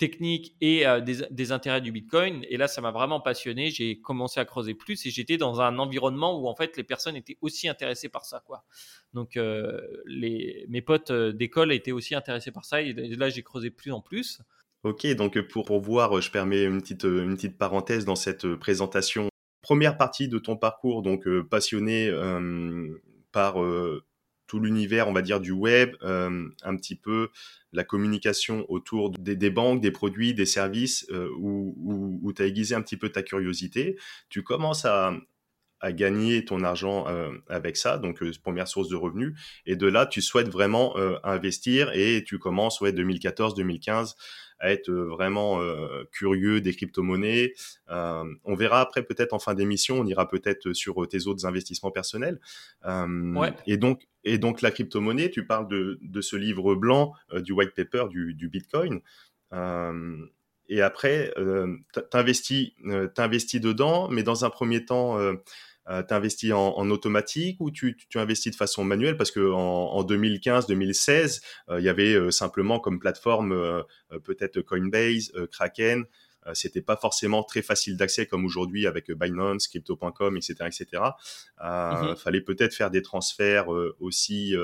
technique 0.00 0.56
et 0.62 0.86
euh, 0.86 1.02
des, 1.02 1.52
intérêts 1.52 1.82
du 1.82 1.92
Bitcoin. 1.92 2.42
Et 2.48 2.56
là, 2.56 2.68
ça 2.68 2.80
m'a 2.80 2.90
vraiment 2.90 3.20
passionné. 3.20 3.70
J'ai 3.70 4.00
commencé 4.00 4.40
à 4.40 4.46
creuser 4.46 4.72
plus 4.72 5.04
et 5.04 5.10
j'étais 5.10 5.36
dans 5.36 5.60
un 5.60 5.78
environnement 5.78 6.40
où 6.40 6.48
en 6.48 6.56
fait 6.56 6.78
les 6.78 6.84
personnes 6.84 7.16
étaient 7.16 7.36
aussi 7.42 7.68
intéressées 7.68 8.08
par 8.08 8.24
ça, 8.24 8.42
quoi. 8.46 8.64
Donc 9.12 9.36
euh, 9.36 9.78
les, 10.06 10.64
mes 10.70 10.80
potes 10.80 11.10
euh, 11.10 11.32
d'école 11.34 11.70
étaient 11.70 11.92
aussi 11.92 12.14
intéressés 12.14 12.50
par 12.50 12.64
ça 12.64 12.80
et 12.80 12.94
là 12.94 13.28
j'ai 13.28 13.42
creusé 13.42 13.70
plus 13.70 13.92
en 13.92 14.00
plus. 14.00 14.40
Ok, 14.84 15.06
donc 15.14 15.38
pour, 15.48 15.66
pour 15.66 15.80
voir, 15.80 16.18
je 16.22 16.30
permets 16.30 16.64
une 16.64 16.80
petite, 16.80 17.04
une 17.04 17.36
petite 17.36 17.58
parenthèse 17.58 18.06
dans 18.06 18.16
cette 18.16 18.54
présentation. 18.54 19.28
Première 19.60 19.98
partie 19.98 20.28
de 20.28 20.38
ton 20.38 20.56
parcours, 20.56 21.02
donc 21.02 21.28
passionné 21.50 22.10
par 23.30 23.58
tout 24.50 24.58
l'univers, 24.58 25.06
on 25.06 25.12
va 25.12 25.22
dire, 25.22 25.38
du 25.38 25.52
web, 25.52 25.94
euh, 26.02 26.48
un 26.64 26.76
petit 26.76 26.96
peu 26.96 27.28
la 27.72 27.84
communication 27.84 28.66
autour 28.68 29.10
des, 29.10 29.36
des 29.36 29.50
banques, 29.50 29.80
des 29.80 29.92
produits, 29.92 30.34
des 30.34 30.44
services, 30.44 31.06
euh, 31.12 31.30
où, 31.38 31.72
où, 31.78 32.18
où 32.20 32.32
tu 32.32 32.42
as 32.42 32.46
aiguisé 32.46 32.74
un 32.74 32.82
petit 32.82 32.96
peu 32.96 33.10
ta 33.10 33.22
curiosité. 33.22 33.96
Tu 34.28 34.42
commences 34.42 34.84
à, 34.84 35.14
à 35.80 35.92
gagner 35.92 36.44
ton 36.44 36.62
argent 36.62 37.06
euh, 37.08 37.30
avec 37.48 37.76
ça, 37.76 37.98
donc 37.98 38.22
euh, 38.22 38.30
première 38.42 38.68
source 38.68 38.88
de 38.88 38.96
revenus. 38.96 39.34
Et 39.66 39.76
de 39.76 39.86
là, 39.86 40.06
tu 40.06 40.20
souhaites 40.20 40.48
vraiment 40.48 40.96
euh, 40.98 41.16
investir 41.24 41.90
et 41.94 42.22
tu 42.24 42.38
commences, 42.38 42.80
ouais, 42.80 42.92
2014-2015 42.92 44.14
à 44.62 44.72
être 44.72 44.92
vraiment 44.92 45.58
curieux 46.12 46.60
des 46.60 46.74
crypto-monnaies. 46.74 47.54
on 47.88 48.54
verra 48.54 48.82
après 48.82 49.02
peut-être 49.02 49.32
en 49.32 49.38
fin 49.38 49.54
d'émission, 49.54 49.98
on 49.98 50.04
ira 50.04 50.28
peut-être 50.28 50.74
sur 50.74 51.08
tes 51.08 51.26
autres 51.26 51.46
investissements 51.46 51.90
personnels. 51.90 52.38
Ouais. 52.84 53.54
Et 53.66 53.78
donc, 53.78 54.06
et 54.24 54.38
donc 54.38 54.62
la 54.62 54.70
crypto-monnaie, 54.70 55.30
tu 55.30 55.46
parles 55.46 55.68
de, 55.68 55.98
de 56.02 56.20
ce 56.20 56.36
livre 56.36 56.74
blanc 56.74 57.14
du 57.34 57.52
white 57.52 57.74
paper 57.74 58.06
du, 58.10 58.34
du 58.34 58.48
Bitcoin. 58.48 59.00
et 60.68 60.82
après, 60.82 61.32
euh, 61.38 61.76
t'investis, 62.10 62.72
t'investis 63.14 63.60
dedans, 63.60 64.08
mais 64.08 64.22
dans 64.22 64.44
un 64.44 64.50
premier 64.50 64.84
temps, 64.84 65.18
euh, 65.88 66.02
tu 66.02 66.14
investis 66.14 66.52
en, 66.52 66.76
en, 66.76 66.90
automatique 66.90 67.56
ou 67.60 67.70
tu, 67.70 67.96
tu, 67.96 68.18
investis 68.18 68.52
de 68.52 68.56
façon 68.56 68.84
manuelle? 68.84 69.16
Parce 69.16 69.30
que 69.30 69.50
en, 69.52 69.58
en 69.58 70.04
2015-2016, 70.04 71.42
euh, 71.68 71.80
il 71.80 71.84
y 71.84 71.88
avait 71.88 72.14
euh, 72.14 72.30
simplement 72.30 72.78
comme 72.78 72.98
plateforme 72.98 73.52
euh, 73.52 73.82
peut-être 74.24 74.60
Coinbase, 74.60 75.32
Kraken. 75.50 76.04
C'était 76.54 76.80
pas 76.80 76.96
forcément 76.96 77.42
très 77.42 77.62
facile 77.62 77.96
d'accès 77.96 78.26
comme 78.26 78.44
aujourd'hui 78.44 78.86
avec 78.86 79.10
Binance, 79.10 79.68
Crypto.com, 79.68 80.36
etc., 80.36 80.54
etc. 80.66 81.02
Euh, 81.62 82.16
Fallait 82.16 82.40
peut-être 82.40 82.74
faire 82.74 82.90
des 82.90 83.02
transferts 83.02 83.68
aussi 84.00 84.56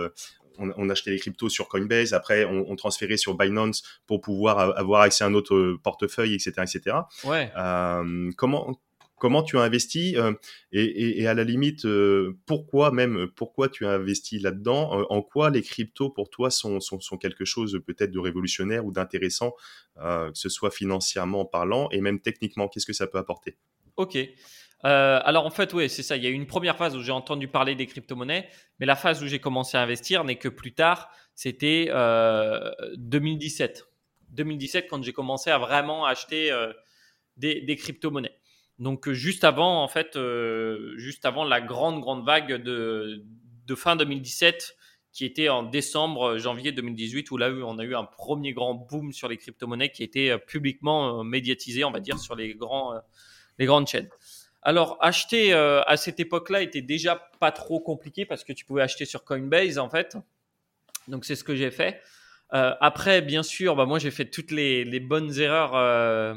on, 0.59 0.73
on, 0.76 0.88
achetait 0.88 1.11
les 1.11 1.18
cryptos 1.18 1.49
sur 1.49 1.68
Coinbase, 1.68 2.12
après 2.12 2.45
on, 2.45 2.71
on, 2.71 2.76
transférait 2.76 3.16
sur 3.16 3.37
Binance 3.37 3.83
pour 4.06 4.21
pouvoir 4.21 4.59
avoir 4.78 5.02
accès 5.02 5.25
à 5.25 5.26
un 5.26 5.35
autre 5.35 5.76
portefeuille, 5.83 6.35
etc., 6.35 6.52
etc. 6.62 6.97
Ouais. 7.25 7.52
Euh, 7.56 8.30
comment 8.37 8.78
comment 9.16 9.42
tu 9.42 9.58
as 9.58 9.62
investi 9.62 10.16
euh, 10.16 10.32
et, 10.73 11.26
à 11.26 11.35
la 11.35 11.44
limite 11.44 11.85
euh, 11.85 12.38
pourquoi 12.46 12.90
même 12.90 13.28
pourquoi 13.35 13.68
tu 13.68 13.87
as 13.87 13.90
investi 13.90 14.38
là-dedans 14.38 15.00
euh, 15.00 15.04
en 15.11 15.23
quoi 15.23 15.50
les 15.50 15.62
cryptos 15.62 16.11
pour 16.11 16.30
toi 16.30 16.50
sont, 16.50 16.80
sont, 16.80 17.00
sont 17.00 17.16
quelque 17.16 17.44
chose 17.44 17.80
peut-être 17.85 18.11
de 18.11 18.18
révolutionnaire 18.18 18.85
ou 18.85 18.92
d'intéressant 18.92 19.54
que 19.96 20.30
ce 20.35 20.50
soit 20.50 20.70
financièrement 20.70 21.46
parlant 21.46 21.88
et 21.90 22.02
même 22.02 22.20
techniquement 22.20 22.68
qu'est-ce 22.68 22.85
que 22.85 22.92
ça 22.92 23.06
peut 23.06 23.16
apporter? 23.16 23.56
Ok. 23.96 24.18
Alors 24.82 25.46
en 25.46 25.50
fait 25.50 25.73
oui 25.73 25.88
c'est 25.88 26.02
ça. 26.02 26.18
Il 26.18 26.23
y 26.23 26.26
a 26.26 26.30
eu 26.30 26.35
une 26.35 26.46
première 26.46 26.76
phase 26.76 26.94
où 26.94 27.02
j'ai 27.02 27.12
entendu 27.12 27.49
parler 27.49 27.75
des 27.75 27.87
crypto-monnaies 27.87 28.46
mais 28.78 28.85
la 28.85 28.94
phase 28.94 29.23
où 29.23 29.26
j'ai 29.26 29.38
commencé 29.38 29.78
à 29.78 29.82
investir 29.82 30.23
n'est 30.25 30.37
que 30.37 30.49
plus 30.49 30.75
tard. 30.75 31.11
C'était 31.35 31.87
2017 32.96 33.88
2017 34.28 34.87
quand 34.90 35.02
j'ai 35.02 35.14
commencé 35.14 35.50
à 35.50 35.56
vraiment 35.56 36.04
acheter 36.04 36.54
des, 37.38 37.62
des 37.62 37.76
crypto-monnaies. 37.76 38.37
Donc 38.78 39.11
juste 39.11 39.45
avant, 39.45 39.83
en 39.83 39.88
fait, 39.88 40.18
juste 40.97 41.25
avant 41.25 41.45
la 41.45 41.61
grande, 41.61 42.00
grande 42.00 42.25
vague 42.25 42.62
de, 42.62 43.25
fin 43.75 43.97
2017 43.97 44.76
qui 45.12 45.25
était 45.25 45.49
en 45.49 45.62
décembre, 45.62 46.37
janvier 46.37 46.73
2018, 46.73 47.30
où 47.30 47.38
là, 47.38 47.49
on 47.49 47.78
a 47.78 47.85
eu 47.85 47.95
un 47.95 48.04
premier 48.04 48.52
grand 48.52 48.75
boom 48.75 49.14
sur 49.14 49.28
les 49.28 49.38
crypto-monnaies 49.38 49.90
qui 49.90 50.02
était 50.02 50.37
publiquement 50.38 51.25
médiatisé, 51.25 51.85
on 51.85 51.90
va 51.90 52.00
dire, 52.00 52.18
sur 52.18 52.37
les, 52.37 52.54
grands, 52.54 52.92
les 53.59 53.64
grandes 53.64 53.87
chaînes. 53.87 54.11
Alors, 54.61 54.99
acheter 55.00 55.54
à 55.54 55.97
cette 55.97 56.21
époque-là 56.21 56.61
était 56.61 56.83
déjà 56.83 57.16
pas 57.40 57.50
trop 57.50 57.80
compliqué 57.80 58.26
parce 58.26 58.45
que 58.45 58.52
tu 58.52 58.66
pouvais 58.66 58.83
acheter 58.83 59.06
sur 59.06 59.25
Coinbase, 59.25 59.78
en 59.78 59.88
fait. 59.88 60.18
Donc, 61.09 61.25
c'est 61.25 61.37
ce 61.37 61.45
que 61.45 61.56
j'ai 61.56 61.71
fait. 61.71 62.02
après, 62.50 63.23
bien 63.23 63.42
sûr, 63.42 63.75
bah, 63.75 63.87
moi, 63.87 63.99
j'ai 63.99 64.11
fait 64.11 64.26
toutes 64.26 64.50
les 64.50 65.00
bonnes 65.00 65.40
erreurs 65.40 66.37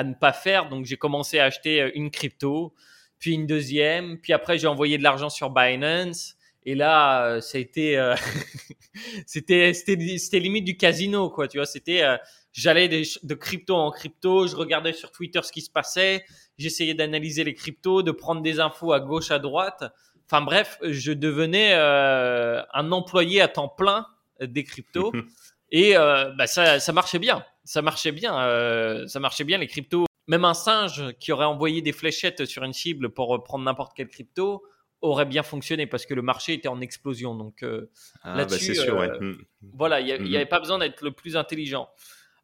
à 0.00 0.04
ne 0.04 0.14
pas 0.14 0.32
faire. 0.32 0.70
Donc, 0.70 0.86
j'ai 0.86 0.96
commencé 0.96 1.38
à 1.38 1.44
acheter 1.44 1.82
euh, 1.82 1.90
une 1.94 2.10
crypto, 2.10 2.74
puis 3.18 3.34
une 3.34 3.46
deuxième, 3.46 4.18
puis 4.18 4.32
après, 4.32 4.56
j'ai 4.56 4.66
envoyé 4.66 4.96
de 4.96 5.02
l'argent 5.02 5.28
sur 5.28 5.50
Binance. 5.50 6.36
Et 6.64 6.74
là, 6.74 7.26
euh, 7.26 7.40
ça 7.42 7.58
a 7.58 7.60
été, 7.60 7.98
euh, 7.98 8.14
c'était, 9.26 9.74
c'était, 9.74 10.38
limite 10.38 10.64
du 10.64 10.78
casino, 10.78 11.28
quoi. 11.28 11.48
Tu 11.48 11.58
vois, 11.58 11.66
c'était, 11.66 12.02
j'allais 12.50 12.88
de, 12.88 13.34
crypto 13.34 13.76
en 13.76 13.90
crypto, 13.90 14.46
je 14.46 14.56
regardais 14.56 14.94
sur 14.94 15.12
Twitter 15.12 15.40
ce 15.42 15.52
qui 15.52 15.60
se 15.60 15.70
passait, 15.70 16.24
j'essayais 16.56 16.94
d'analyser 16.94 17.44
les 17.44 17.54
cryptos, 17.54 18.02
de 18.02 18.10
prendre 18.10 18.40
des 18.40 18.58
infos 18.58 18.94
à 18.94 19.00
gauche, 19.00 19.30
à 19.30 19.38
droite. 19.38 19.84
Enfin 20.24 20.40
bref, 20.40 20.78
je 20.82 21.12
devenais 21.12 21.74
un 21.74 22.92
employé 22.92 23.42
à 23.42 23.48
temps 23.48 23.68
plein 23.68 24.06
des 24.40 24.64
cryptos. 24.64 25.12
Et 25.72 25.94
bah, 25.94 26.46
ça, 26.46 26.80
ça 26.80 26.92
marchait 26.92 27.18
bien 27.18 27.44
ça 27.70 27.82
marchait 27.82 28.10
bien. 28.10 28.36
Euh, 28.40 29.06
ça 29.06 29.20
marchait 29.20 29.44
bien 29.44 29.58
les 29.58 29.68
cryptos. 29.68 30.06
Même 30.26 30.44
un 30.44 30.54
singe 30.54 31.12
qui 31.20 31.30
aurait 31.30 31.44
envoyé 31.44 31.82
des 31.82 31.92
fléchettes 31.92 32.44
sur 32.44 32.64
une 32.64 32.72
cible 32.72 33.10
pour 33.10 33.42
prendre 33.44 33.64
n'importe 33.64 33.96
quelle 33.96 34.08
crypto 34.08 34.64
aurait 35.02 35.24
bien 35.24 35.44
fonctionné 35.44 35.86
parce 35.86 36.04
que 36.04 36.12
le 36.12 36.22
marché 36.22 36.52
était 36.52 36.68
en 36.68 36.80
explosion. 36.80 37.36
Donc 37.36 37.62
euh, 37.62 37.90
ah, 38.22 38.32
bah, 38.32 38.36
là-dessus, 38.38 38.78
euh, 38.80 39.20
mm. 39.20 39.36
voilà, 39.72 40.00
il 40.00 40.06
n'y 40.06 40.12
mm-hmm. 40.12 40.34
avait 40.34 40.46
pas 40.46 40.58
besoin 40.58 40.78
d'être 40.78 41.02
le 41.02 41.12
plus 41.12 41.36
intelligent. 41.36 41.88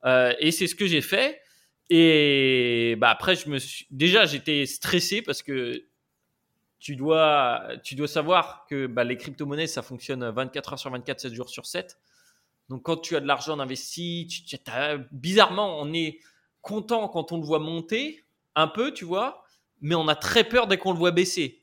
et 0.04 0.52
c'est 0.52 0.68
ce 0.68 0.76
que 0.76 0.86
j'ai 0.86 1.00
fait. 1.02 1.40
Et 1.90 2.96
bah, 2.98 3.10
après, 3.10 3.34
je 3.34 3.48
me 3.48 3.58
suis 3.58 3.86
déjà 3.90 4.26
j'étais 4.26 4.64
stressé 4.66 5.22
parce 5.22 5.42
que 5.42 5.84
tu 6.78 6.94
dois, 6.94 7.64
tu 7.82 7.96
dois 7.96 8.08
savoir 8.08 8.64
que 8.70 8.86
bah, 8.86 9.02
les 9.02 9.16
crypto-monnaies, 9.16 9.66
ça 9.66 9.82
fonctionne 9.82 10.28
24 10.28 10.72
heures 10.72 10.78
sur 10.78 10.90
24, 10.90 11.20
7 11.20 11.34
jours 11.34 11.48
sur 11.48 11.66
7. 11.66 11.98
Donc 12.68 12.82
quand 12.82 12.96
tu 12.96 13.16
as 13.16 13.20
de 13.20 13.26
l'argent 13.26 13.58
investi, 13.58 14.28
bizarrement, 15.12 15.78
on 15.80 15.92
est 15.92 16.20
content 16.62 17.08
quand 17.08 17.32
on 17.32 17.38
le 17.38 17.44
voit 17.44 17.60
monter, 17.60 18.24
un 18.56 18.66
peu, 18.66 18.92
tu 18.92 19.04
vois, 19.04 19.44
mais 19.80 19.94
on 19.94 20.08
a 20.08 20.16
très 20.16 20.44
peur 20.44 20.66
dès 20.66 20.78
qu'on 20.78 20.92
le 20.92 20.98
voit 20.98 21.12
baisser. 21.12 21.62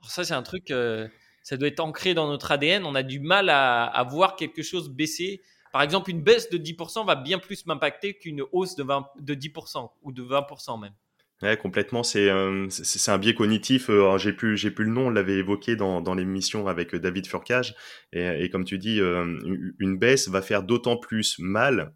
Alors 0.00 0.10
ça, 0.10 0.24
c'est 0.24 0.34
un 0.34 0.42
truc, 0.42 0.70
euh, 0.70 1.08
ça 1.42 1.56
doit 1.56 1.68
être 1.68 1.80
ancré 1.80 2.14
dans 2.14 2.28
notre 2.28 2.52
ADN. 2.52 2.84
On 2.84 2.94
a 2.94 3.02
du 3.02 3.18
mal 3.18 3.48
à, 3.48 4.06
voir 4.08 4.36
quelque 4.36 4.62
chose 4.62 4.88
baisser. 4.88 5.42
Par 5.72 5.82
exemple, 5.82 6.10
une 6.10 6.22
baisse 6.22 6.50
de 6.50 6.58
10% 6.58 7.04
va 7.06 7.16
bien 7.16 7.38
plus 7.38 7.66
m'impacter 7.66 8.14
qu'une 8.14 8.42
hausse 8.52 8.76
de, 8.76 8.82
20, 8.82 9.08
de 9.18 9.34
10% 9.34 9.90
ou 10.02 10.12
de 10.12 10.22
20% 10.22 10.80
même. 10.80 10.94
Ouais, 11.42 11.56
complètement. 11.56 12.02
C'est 12.02 12.28
euh, 12.28 12.68
c'est 12.68 13.10
un 13.10 13.16
biais 13.16 13.34
cognitif. 13.34 13.88
Euh, 13.88 14.18
j'ai 14.18 14.32
plus 14.32 14.58
j'ai 14.58 14.70
plus 14.70 14.84
le 14.84 14.90
nom. 14.90 15.06
On 15.06 15.10
l'avait 15.10 15.38
évoqué 15.38 15.74
dans 15.74 16.02
dans 16.02 16.14
l'émission 16.14 16.66
avec 16.66 16.94
euh, 16.94 16.98
David 16.98 17.26
Furcage. 17.26 17.74
Et, 18.12 18.44
et 18.44 18.50
comme 18.50 18.64
tu 18.64 18.78
dis, 18.78 18.98
une 18.98 19.98
baisse 19.98 20.28
va 20.28 20.42
faire 20.42 20.62
d'autant 20.62 20.96
plus 20.98 21.38
mal 21.38 21.94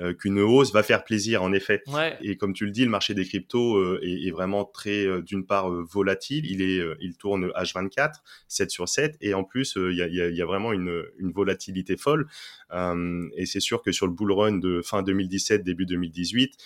euh, 0.00 0.14
qu'une 0.14 0.38
hausse 0.38 0.72
va 0.72 0.82
faire 0.82 1.02
plaisir 1.02 1.42
en 1.42 1.52
effet. 1.52 1.82
Et 2.20 2.36
comme 2.36 2.52
tu 2.52 2.64
le 2.64 2.70
dis, 2.70 2.84
le 2.84 2.90
marché 2.90 3.14
des 3.14 3.24
cryptos 3.24 3.76
euh, 3.76 3.98
est, 4.02 4.28
est, 4.28 4.30
vraiment 4.30 4.64
très, 4.64 5.04
euh, 5.04 5.22
d'une 5.22 5.44
part, 5.44 5.70
volatile. 5.70 6.46
Il 6.46 6.62
est, 6.62 6.80
il 7.00 7.16
tourne 7.16 7.48
H24, 7.48 8.12
7 8.46 8.70
sur 8.70 8.88
7, 8.88 9.16
et 9.20 9.34
en 9.34 9.44
plus, 9.44 9.76
il 9.76 9.96
y 9.96 10.02
a, 10.02 10.06
y, 10.06 10.20
a, 10.20 10.28
y, 10.28 10.40
a, 10.40 10.46
vraiment 10.46 10.72
une, 10.72 11.02
une 11.18 11.32
volatilité 11.32 11.96
folle. 11.96 12.28
et 12.72 13.46
c'est 13.46 13.60
sûr 13.60 13.82
que 13.82 13.92
sur 13.92 14.06
le 14.06 14.12
bull 14.12 14.32
run 14.32 14.58
de 14.58 14.82
fin 14.82 15.02
2017, 15.02 15.64
début 15.64 15.86
2018, 15.86 16.56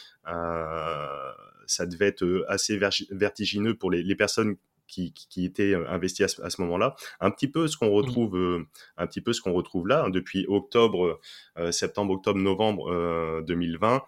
ça 1.73 1.87
devait 1.87 2.09
être 2.09 2.45
assez 2.49 2.79
vertigineux 3.11 3.75
pour 3.75 3.91
les, 3.91 4.03
les 4.03 4.15
personnes 4.15 4.57
qui, 4.93 5.13
qui, 5.13 5.45
étaient 5.45 5.75
euh, 5.75 5.89
investis 5.89 6.39
à 6.41 6.51
ce, 6.51 6.61
moment-là. 6.61 6.95
Un 7.21 7.31
petit 7.31 7.49
peu 7.49 7.67
ce 7.67 7.77
qu'on 7.77 7.89
mmh. 7.89 7.95
retrouve, 7.95 8.37
euh, 8.37 8.67
un 8.97 9.07
petit 9.07 9.21
peu 9.21 9.33
ce 9.33 9.41
qu'on 9.41 9.53
retrouve 9.53 9.89
là 9.89 10.05
hein, 10.05 10.11
depuis 10.11 10.45
octobre, 10.49 11.19
euh, 11.59 11.73
septembre, 11.73 12.13
octobre, 12.13 12.39
novembre 12.39 13.43
2020. 13.43 14.03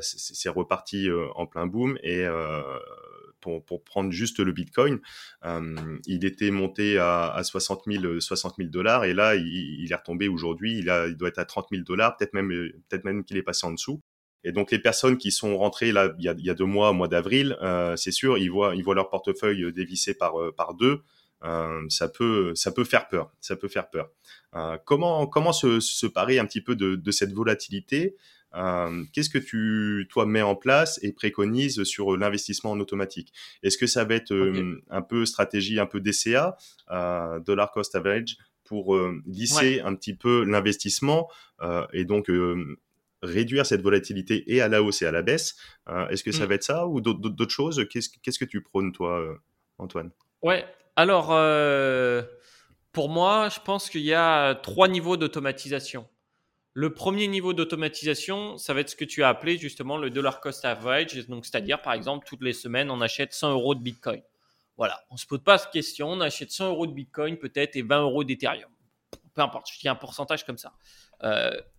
c'est 0.00 0.48
reparti 0.48 1.08
en 1.34 1.46
plein 1.46 1.66
boom 1.66 1.98
et 2.02 2.26
pour, 3.40 3.64
pour, 3.64 3.84
prendre 3.84 4.10
juste 4.10 4.40
le 4.40 4.52
Bitcoin, 4.52 4.98
il 6.06 6.24
était 6.24 6.50
monté 6.50 6.98
à, 6.98 7.30
à 7.32 7.44
60 7.44 7.82
000 7.86 8.20
60 8.20 8.60
dollars 8.62 9.04
et 9.04 9.14
là 9.14 9.36
il, 9.36 9.46
il 9.46 9.92
est 9.92 9.94
retombé 9.94 10.28
aujourd'hui, 10.28 10.78
il, 10.78 11.06
il 11.08 11.16
doit 11.16 11.28
être 11.28 11.38
à 11.38 11.44
30 11.44 11.68
000 11.70 11.82
dollars, 11.84 12.16
peut-être 12.16 12.34
même 12.34 12.48
peut-être 12.88 13.04
même 13.04 13.24
qu'il 13.24 13.36
est 13.36 13.42
passé 13.42 13.66
en 13.66 13.72
dessous. 13.72 14.00
Et 14.48 14.52
donc 14.52 14.70
les 14.70 14.78
personnes 14.78 15.18
qui 15.18 15.30
sont 15.30 15.58
rentrées 15.58 15.92
là 15.92 16.14
il 16.18 16.24
y 16.24 16.28
a, 16.28 16.34
il 16.38 16.44
y 16.44 16.48
a 16.48 16.54
deux 16.54 16.64
mois, 16.64 16.90
au 16.90 16.94
mois 16.94 17.06
d'avril, 17.06 17.58
euh, 17.60 17.96
c'est 17.96 18.12
sûr, 18.12 18.38
ils 18.38 18.48
voient 18.48 18.74
ils 18.74 18.82
voient 18.82 18.94
leur 18.94 19.10
portefeuille 19.10 19.72
dévissé 19.74 20.14
par 20.14 20.40
euh, 20.40 20.52
par 20.56 20.72
deux. 20.72 21.02
Euh, 21.44 21.84
ça 21.90 22.08
peut 22.08 22.54
ça 22.54 22.72
peut 22.72 22.84
faire 22.84 23.08
peur. 23.08 23.30
Ça 23.40 23.56
peut 23.56 23.68
faire 23.68 23.90
peur. 23.90 24.08
Euh, 24.56 24.78
comment 24.86 25.26
comment 25.26 25.52
se, 25.52 25.80
se 25.80 26.06
parer 26.06 26.38
un 26.38 26.46
petit 26.46 26.62
peu 26.62 26.76
de, 26.76 26.96
de 26.96 27.10
cette 27.10 27.32
volatilité? 27.32 28.16
Euh, 28.54 29.04
Qu'est-ce 29.12 29.28
que 29.28 29.38
tu 29.38 30.08
toi 30.08 30.24
mets 30.24 30.40
en 30.40 30.56
place 30.56 30.98
et 31.02 31.12
préconises 31.12 31.84
sur 31.84 32.16
l'investissement 32.16 32.70
en 32.70 32.80
automatique? 32.80 33.34
Est-ce 33.62 33.76
que 33.76 33.86
ça 33.86 34.04
va 34.04 34.14
être 34.14 34.34
un 34.88 35.02
peu 35.02 35.26
stratégie 35.26 35.78
un 35.78 35.84
peu 35.84 36.00
DCA, 36.00 36.56
dollar 37.44 37.70
cost 37.72 37.94
average, 37.94 38.38
pour 38.64 38.98
lisser 39.26 39.80
un 39.80 39.94
petit 39.94 40.14
peu 40.14 40.44
l'investissement 40.44 41.28
et 41.92 42.06
donc 42.06 42.30
réduire 43.22 43.66
cette 43.66 43.82
volatilité 43.82 44.44
et 44.52 44.60
à 44.60 44.68
la 44.68 44.82
hausse 44.82 45.02
et 45.02 45.06
à 45.06 45.10
la 45.10 45.22
baisse. 45.22 45.56
Euh, 45.88 46.08
est-ce 46.08 46.22
que 46.22 46.32
ça 46.32 46.44
mm. 46.44 46.48
va 46.48 46.54
être 46.54 46.64
ça 46.64 46.86
ou 46.86 47.00
d'autres 47.00 47.52
choses? 47.52 47.84
Qu'est-ce 47.90 48.38
que 48.38 48.44
tu 48.44 48.62
prônes, 48.62 48.92
toi, 48.92 49.20
euh, 49.20 49.34
Antoine? 49.78 50.10
Ouais, 50.42 50.64
alors, 50.96 51.32
euh, 51.32 52.22
pour 52.92 53.08
moi, 53.08 53.48
je 53.48 53.60
pense 53.60 53.90
qu'il 53.90 54.02
y 54.02 54.14
a 54.14 54.54
trois 54.54 54.88
niveaux 54.88 55.16
d'automatisation. 55.16 56.08
Le 56.74 56.94
premier 56.94 57.26
niveau 57.26 57.54
d'automatisation, 57.54 58.56
ça 58.56 58.72
va 58.72 58.80
être 58.80 58.90
ce 58.90 58.96
que 58.96 59.04
tu 59.04 59.24
as 59.24 59.28
appelé 59.28 59.58
justement 59.58 59.96
le 59.96 60.10
dollar 60.10 60.40
cost 60.40 60.64
average. 60.64 61.26
Donc, 61.26 61.44
c'est-à-dire, 61.44 61.82
par 61.82 61.92
exemple, 61.92 62.26
toutes 62.28 62.42
les 62.42 62.52
semaines, 62.52 62.90
on 62.90 63.00
achète 63.00 63.32
100 63.32 63.52
euros 63.52 63.74
de 63.74 63.80
Bitcoin. 63.80 64.22
Voilà, 64.76 65.02
on 65.10 65.16
se 65.16 65.26
pose 65.26 65.42
pas 65.42 65.58
cette 65.58 65.72
question, 65.72 66.08
on 66.08 66.20
achète 66.20 66.52
100 66.52 66.68
euros 66.68 66.86
de 66.86 66.92
Bitcoin 66.92 67.36
peut-être 67.36 67.74
et 67.74 67.82
20 67.82 68.02
euros 68.02 68.22
d'Ethereum. 68.22 68.70
Peu 69.34 69.42
importe, 69.42 69.68
je 69.72 69.80
dis 69.80 69.88
un 69.88 69.96
pourcentage 69.96 70.46
comme 70.46 70.58
ça. 70.58 70.72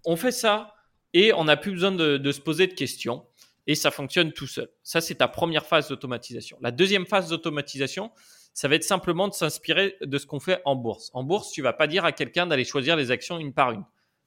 on 0.04 0.18
fait 0.18 0.34
ça 0.34 0.76
et 1.14 1.34
on 1.34 1.46
n'a 1.46 1.58
plus 1.58 1.72
besoin 1.72 1.92
de, 1.92 2.32
se 2.32 2.40
poser 2.40 2.68
de 2.68 2.74
questions 2.74 3.26
et 3.68 3.76
ça 3.76 3.92
fonctionne 3.92 4.32
tout 4.32 4.48
seul. 4.48 4.70
Ça, 4.84 5.02
c'est 5.02 5.16
ta 5.16 5.28
première 5.28 5.66
phase 5.66 5.90
d'automatisation. 5.90 6.58
La 6.62 6.72
deuxième 6.72 7.06
phase 7.06 7.30
d'automatisation, 7.30 8.12
ça 8.54 8.68
va 8.68 8.76
être 8.76 8.84
simplement 8.84 9.28
de 9.28 9.34
s'inspirer 9.34 9.96
de 10.02 10.18
ce 10.18 10.26
qu'on 10.26 10.40
fait 10.40 10.62
en 10.66 10.76
bourse. 10.76 11.12
En 11.14 11.24
bourse, 11.24 11.52
tu 11.52 11.62
vas 11.62 11.74
pas 11.74 11.88
dire 11.88 12.06
à 12.06 12.12
quelqu'un 12.12 12.48
d'aller 12.48 12.66
choisir 12.66 12.96
les 12.96 13.12
actions 13.12 13.38
une 13.40 13.54
par 13.54 13.72
une. 13.72 13.86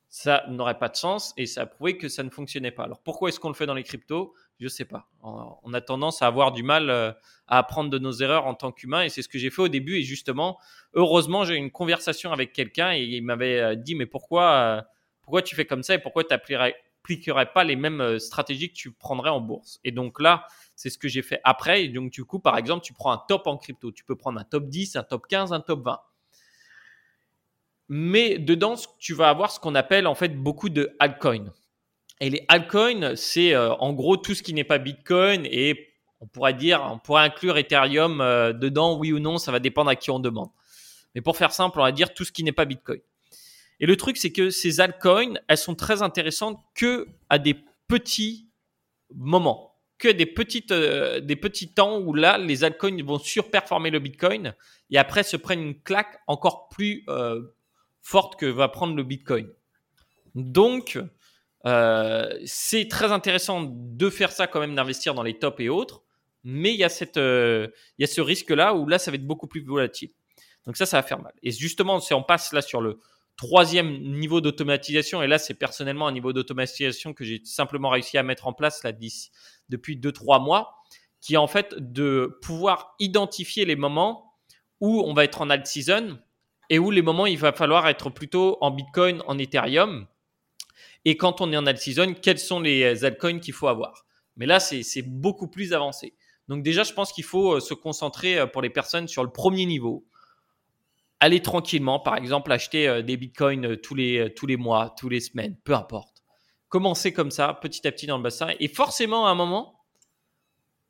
Ça 0.08 0.44
n'aurait 0.48 0.78
pas 0.78 0.90
de 0.90 0.96
sens 0.96 1.32
et 1.36 1.46
ça 1.46 1.62
a 1.62 1.66
prouvé 1.66 1.96
que 1.96 2.08
ça 2.08 2.22
ne 2.22 2.30
fonctionnait 2.30 2.70
pas. 2.70 2.84
Alors 2.84 3.00
pourquoi 3.00 3.30
est-ce 3.30 3.40
qu'on 3.40 3.48
le 3.48 3.54
fait 3.54 3.66
dans 3.66 3.74
les 3.74 3.82
cryptos? 3.82 4.34
Je 4.60 4.64
ne 4.64 4.68
sais 4.68 4.84
pas. 4.84 5.08
On 5.22 5.72
a 5.72 5.80
tendance 5.80 6.22
à 6.22 6.26
avoir 6.26 6.52
du 6.52 6.62
mal 6.62 6.90
euh, 6.90 7.10
à 7.48 7.58
apprendre 7.58 7.90
de 7.90 7.98
nos 7.98 8.12
erreurs 8.12 8.46
en 8.46 8.54
tant 8.54 8.70
qu'humain 8.70 9.02
et 9.02 9.08
c'est 9.08 9.22
ce 9.22 9.28
que 9.28 9.38
j'ai 9.38 9.50
fait 9.50 9.62
au 9.62 9.68
début. 9.68 9.96
Et 9.96 10.02
justement, 10.02 10.58
heureusement, 10.92 11.44
j'ai 11.44 11.54
eu 11.54 11.58
une 11.58 11.72
conversation 11.72 12.30
avec 12.30 12.52
quelqu'un 12.52 12.92
et 12.92 13.02
il 13.02 13.22
m'avait 13.22 13.58
euh, 13.58 13.74
dit 13.74 13.94
mais 13.94 14.06
pourquoi 14.06 14.52
euh, 14.52 14.82
pourquoi 15.22 15.42
tu 15.42 15.54
fais 15.54 15.64
comme 15.64 15.82
ça 15.82 15.94
et 15.94 15.98
pourquoi 15.98 16.24
tu 16.24 16.34
n'appliquerais 16.34 17.52
pas 17.52 17.64
les 17.64 17.76
mêmes 17.76 18.00
euh, 18.00 18.18
stratégies 18.18 18.70
que 18.70 18.76
tu 18.76 18.92
prendrais 18.92 19.30
en 19.30 19.40
bourse? 19.40 19.80
Et 19.84 19.92
donc 19.92 20.20
là, 20.20 20.46
c'est 20.76 20.90
ce 20.90 20.98
que 20.98 21.08
j'ai 21.08 21.22
fait 21.22 21.40
après. 21.44 21.84
Et 21.84 21.88
donc, 21.88 22.10
du 22.10 22.24
coup, 22.24 22.38
par 22.38 22.58
exemple, 22.58 22.84
tu 22.84 22.92
prends 22.92 23.12
un 23.12 23.22
top 23.28 23.46
en 23.46 23.56
crypto. 23.56 23.92
Tu 23.92 24.04
peux 24.04 24.16
prendre 24.16 24.40
un 24.40 24.44
top 24.44 24.68
10, 24.68 24.96
un 24.96 25.02
top 25.02 25.26
15, 25.28 25.52
un 25.52 25.60
top 25.60 25.84
20. 25.84 26.00
Mais 27.88 28.38
dedans, 28.38 28.74
tu 28.98 29.14
vas 29.14 29.28
avoir 29.28 29.50
ce 29.50 29.60
qu'on 29.60 29.74
appelle 29.74 30.06
en 30.06 30.14
fait 30.14 30.30
beaucoup 30.30 30.68
de 30.68 30.96
altcoins. 30.98 31.52
Et 32.20 32.30
les 32.30 32.44
altcoins, 32.48 33.16
c'est 33.16 33.52
euh, 33.54 33.74
en 33.74 33.92
gros 33.92 34.16
tout 34.16 34.34
ce 34.34 34.42
qui 34.42 34.54
n'est 34.54 34.64
pas 34.64 34.78
Bitcoin 34.78 35.44
et 35.44 35.88
on 36.20 36.26
pourrait 36.26 36.54
dire, 36.54 36.88
on 36.88 36.98
pourrait 36.98 37.24
inclure 37.24 37.58
Ethereum 37.58 38.20
euh, 38.20 38.52
dedans, 38.52 38.96
oui 38.96 39.12
ou 39.12 39.18
non, 39.18 39.38
ça 39.38 39.50
va 39.50 39.58
dépendre 39.58 39.90
à 39.90 39.96
qui 39.96 40.10
on 40.10 40.20
demande. 40.20 40.50
Mais 41.14 41.20
pour 41.20 41.36
faire 41.36 41.52
simple, 41.52 41.80
on 41.80 41.82
va 41.82 41.92
dire 41.92 42.14
tout 42.14 42.24
ce 42.24 42.32
qui 42.32 42.44
n'est 42.44 42.52
pas 42.52 42.64
Bitcoin. 42.64 43.00
Et 43.82 43.86
le 43.86 43.96
truc, 43.96 44.16
c'est 44.16 44.30
que 44.30 44.50
ces 44.50 44.78
altcoins, 44.80 45.34
elles 45.48 45.58
sont 45.58 45.74
très 45.74 46.02
intéressantes 46.02 46.58
que 46.76 47.08
à 47.28 47.40
des 47.40 47.56
petits 47.88 48.48
moments, 49.12 49.74
que 49.98 50.06
des 50.06 50.24
petites, 50.24 50.70
euh, 50.70 51.18
des 51.18 51.34
petits 51.34 51.74
temps 51.74 51.98
où 51.98 52.14
là, 52.14 52.38
les 52.38 52.62
altcoins 52.62 53.02
vont 53.02 53.18
surperformer 53.18 53.90
le 53.90 53.98
Bitcoin 53.98 54.54
et 54.90 54.98
après 54.98 55.24
se 55.24 55.36
prennent 55.36 55.62
une 55.62 55.82
claque 55.82 56.20
encore 56.28 56.68
plus 56.68 57.04
euh, 57.08 57.42
forte 58.00 58.38
que 58.38 58.46
va 58.46 58.68
prendre 58.68 58.94
le 58.94 59.02
Bitcoin. 59.02 59.48
Donc, 60.36 60.98
c'est 62.44 62.88
très 62.88 63.12
intéressant 63.12 63.68
de 63.68 64.10
faire 64.10 64.30
ça 64.30 64.46
quand 64.46 64.60
même, 64.60 64.76
d'investir 64.76 65.14
dans 65.14 65.22
les 65.22 65.38
tops 65.38 65.60
et 65.60 65.68
autres, 65.68 66.02
mais 66.44 66.72
il 66.72 66.78
y 66.78 66.84
a, 66.84 66.88
cette, 66.88 67.16
il 67.16 67.70
y 67.98 68.04
a 68.04 68.06
ce 68.06 68.20
risque-là 68.20 68.74
où 68.74 68.86
là, 68.86 68.98
ça 68.98 69.10
va 69.10 69.16
être 69.16 69.26
beaucoup 69.26 69.46
plus 69.46 69.62
volatile. 69.62 70.10
Donc 70.66 70.76
ça, 70.76 70.86
ça 70.86 70.98
va 70.98 71.02
faire 71.02 71.20
mal. 71.20 71.32
Et 71.42 71.50
justement, 71.50 72.00
si 72.00 72.14
on 72.14 72.22
passe 72.22 72.52
là 72.52 72.62
sur 72.62 72.80
le 72.80 72.98
troisième 73.36 73.98
niveau 74.02 74.40
d'automatisation, 74.40 75.22
et 75.22 75.26
là, 75.26 75.38
c'est 75.38 75.54
personnellement 75.54 76.06
un 76.06 76.12
niveau 76.12 76.32
d'automatisation 76.32 77.14
que 77.14 77.24
j'ai 77.24 77.40
simplement 77.44 77.90
réussi 77.90 78.18
à 78.18 78.22
mettre 78.22 78.46
en 78.46 78.52
place 78.52 78.82
là, 78.84 78.92
depuis 79.68 79.96
2-3 79.96 80.42
mois, 80.42 80.76
qui 81.20 81.34
est 81.34 81.38
en 81.38 81.46
fait 81.46 81.74
de 81.78 82.38
pouvoir 82.42 82.94
identifier 82.98 83.64
les 83.64 83.76
moments 83.76 84.34
où 84.80 85.02
on 85.06 85.14
va 85.14 85.24
être 85.24 85.40
en 85.40 85.50
alt 85.50 85.66
season 85.66 86.18
et 86.68 86.78
où 86.78 86.90
les 86.90 87.02
moments 87.02 87.26
il 87.26 87.38
va 87.38 87.52
falloir 87.52 87.86
être 87.88 88.10
plutôt 88.10 88.58
en 88.60 88.70
Bitcoin, 88.70 89.22
en 89.26 89.38
Ethereum. 89.38 90.06
Et 91.04 91.16
quand 91.16 91.40
on 91.40 91.52
est 91.52 91.56
en 91.56 91.66
alt 91.66 91.78
season, 91.78 92.14
quels 92.14 92.38
sont 92.38 92.60
les 92.60 93.04
altcoins 93.04 93.38
qu'il 93.38 93.54
faut 93.54 93.68
avoir? 93.68 94.04
Mais 94.36 94.46
là, 94.46 94.60
c'est 94.60 95.02
beaucoup 95.02 95.48
plus 95.48 95.72
avancé. 95.72 96.14
Donc 96.48 96.62
déjà, 96.62 96.82
je 96.82 96.92
pense 96.92 97.12
qu'il 97.12 97.24
faut 97.24 97.54
euh, 97.54 97.60
se 97.60 97.74
concentrer 97.74 98.38
euh, 98.38 98.46
pour 98.46 98.62
les 98.62 98.70
personnes 98.70 99.08
sur 99.08 99.22
le 99.22 99.30
premier 99.30 99.66
niveau, 99.66 100.04
allez 101.22 101.40
tranquillement, 101.40 102.00
par 102.00 102.16
exemple, 102.16 102.50
acheter 102.50 102.88
euh, 102.88 103.00
des 103.00 103.16
bitcoins 103.16 103.64
euh, 103.64 103.76
tous 103.76 103.94
les, 103.94 104.18
euh, 104.18 104.28
tous 104.28 104.46
les 104.46 104.56
mois, 104.56 104.92
tous 104.98 105.08
les 105.08 105.20
semaines, 105.20 105.56
peu 105.62 105.72
importe. 105.72 106.22
Commencez 106.68 107.12
comme 107.12 107.30
ça, 107.30 107.54
petit 107.54 107.86
à 107.86 107.92
petit 107.92 108.06
dans 108.06 108.16
le 108.16 108.24
bassin. 108.24 108.48
Et 108.58 108.66
forcément, 108.66 109.28
à 109.28 109.30
un 109.30 109.36
moment, 109.36 109.78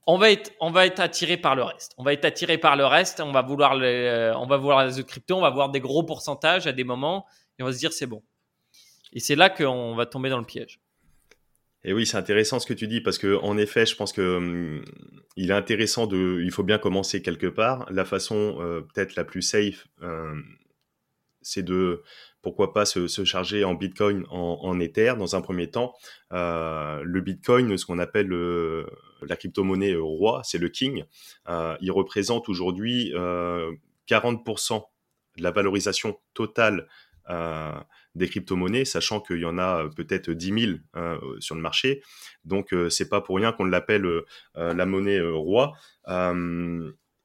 on 0.06 0.16
va 0.16 0.30
être, 0.30 0.50
on 0.60 0.70
va 0.70 0.86
être 0.86 1.00
attiré 1.00 1.36
par 1.36 1.54
le 1.54 1.62
reste. 1.62 1.92
On 1.98 2.02
va 2.02 2.14
être 2.14 2.24
attiré 2.24 2.56
par 2.56 2.76
le 2.76 2.86
reste. 2.86 3.20
On 3.20 3.30
va 3.30 3.42
vouloir, 3.42 3.74
les, 3.74 4.32
on 4.36 4.46
va 4.46 4.56
vouloir 4.56 4.86
les 4.86 5.04
crypto. 5.04 5.36
On 5.36 5.42
va 5.42 5.50
voir 5.50 5.68
des 5.68 5.80
gros 5.80 6.02
pourcentages 6.02 6.66
à 6.66 6.72
des 6.72 6.84
moments 6.84 7.26
et 7.58 7.62
on 7.62 7.66
va 7.66 7.72
se 7.72 7.78
dire 7.78 7.92
c'est 7.92 8.06
bon. 8.06 8.22
Et 9.12 9.20
c'est 9.20 9.36
là 9.36 9.50
qu'on 9.50 9.94
va 9.94 10.06
tomber 10.06 10.30
dans 10.30 10.38
le 10.38 10.44
piège. 10.44 10.80
Et 11.84 11.92
oui, 11.92 12.06
c'est 12.06 12.16
intéressant 12.16 12.60
ce 12.60 12.66
que 12.66 12.74
tu 12.74 12.86
dis 12.86 13.00
parce 13.00 13.18
que 13.18 13.36
en 13.36 13.58
effet, 13.58 13.86
je 13.86 13.96
pense 13.96 14.12
que 14.12 14.36
hum, 14.36 14.84
il 15.36 15.50
est 15.50 15.54
intéressant 15.54 16.06
de, 16.06 16.40
il 16.42 16.50
faut 16.52 16.62
bien 16.62 16.78
commencer 16.78 17.22
quelque 17.22 17.46
part. 17.46 17.86
La 17.90 18.04
façon 18.04 18.58
euh, 18.60 18.82
peut-être 18.82 19.16
la 19.16 19.24
plus 19.24 19.42
safe, 19.42 19.88
euh, 20.02 20.34
c'est 21.40 21.64
de 21.64 22.02
pourquoi 22.40 22.72
pas 22.72 22.84
se, 22.84 23.06
charger 23.24 23.64
en 23.64 23.74
Bitcoin, 23.74 24.24
en, 24.30 24.80
Ether 24.80 25.14
dans 25.16 25.36
un 25.36 25.40
premier 25.40 25.70
temps. 25.70 25.94
Euh, 26.32 27.00
le 27.04 27.20
Bitcoin, 27.20 27.76
ce 27.76 27.86
qu'on 27.86 28.00
appelle 28.00 28.30
la 29.22 29.36
crypto-monnaie 29.36 29.94
roi, 29.94 30.42
c'est 30.44 30.58
le 30.58 30.68
King. 30.68 31.04
Il 31.48 31.92
représente 31.92 32.48
aujourd'hui 32.48 33.12
40% 33.14 34.82
de 35.36 35.42
la 35.42 35.52
valorisation 35.52 36.18
totale 36.34 36.88
des 38.14 38.28
crypto-monnaies, 38.28 38.84
sachant 38.84 39.20
qu'il 39.20 39.38
y 39.38 39.44
en 39.44 39.58
a 39.58 39.84
euh, 39.84 39.88
peut-être 39.88 40.30
10 40.30 40.60
000 40.66 40.78
euh, 40.96 41.18
sur 41.40 41.54
le 41.54 41.60
marché. 41.60 42.02
Donc, 42.44 42.72
euh, 42.72 42.90
c'est 42.90 43.08
pas 43.08 43.20
pour 43.20 43.36
rien 43.36 43.52
qu'on 43.52 43.64
l'appelle 43.64 44.06
la 44.54 44.86
monnaie 44.86 45.20
roi. 45.20 45.72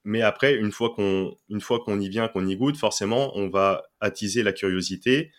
mais 0.03 0.21
après, 0.21 0.55
une 0.55 0.71
fois 0.71 0.93
qu'on 0.95 1.99
y 1.99 2.09
vient, 2.09 2.27
qu'on 2.27 2.47
y 2.47 2.55
goûte, 2.55 2.77
forcément, 2.77 3.37
on 3.37 3.49
va 3.49 3.83
attiser 3.99 4.43
la 4.43 4.53
curiosité. 4.53 5.31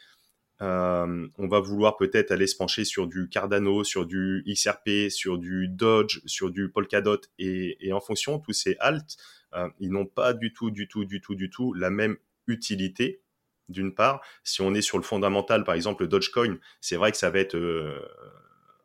on 0.60 1.48
va 1.48 1.60
vouloir 1.60 1.96
peut-être 1.96 2.32
aller 2.32 2.46
se 2.46 2.56
pencher 2.56 2.84
sur 2.84 3.06
du 3.06 3.28
Cardano, 3.28 3.84
sur 3.84 4.04
du 4.06 4.44
XRP, 4.46 5.10
sur 5.10 5.38
du 5.38 5.68
Dodge, 5.68 6.20
sur 6.26 6.50
du 6.50 6.70
Polkadot, 6.70 7.20
et, 7.38 7.92
en 7.92 8.00
fonction, 8.00 8.38
tous 8.38 8.52
ces 8.52 8.76
alts, 8.80 9.16
ils 9.80 9.90
n'ont 9.90 10.06
pas 10.06 10.34
du 10.34 10.52
tout, 10.52 10.70
du 10.70 10.88
tout, 10.88 11.04
du 11.04 11.20
tout, 11.20 11.34
du 11.34 11.48
tout 11.50 11.72
la 11.74 11.90
même 11.90 12.16
utilité 12.46 13.22
d'une 13.68 13.94
part. 13.94 14.20
Si 14.44 14.60
on 14.60 14.74
est 14.74 14.82
sur 14.82 14.98
le 14.98 15.04
fondamental, 15.04 15.64
par 15.64 15.74
exemple, 15.74 16.02
le 16.02 16.08
Dogecoin, 16.08 16.58
c'est 16.80 16.96
vrai 16.96 17.10
que 17.10 17.18
ça 17.18 17.30
va 17.30 17.38
être 17.38 17.56
euh, 17.56 18.00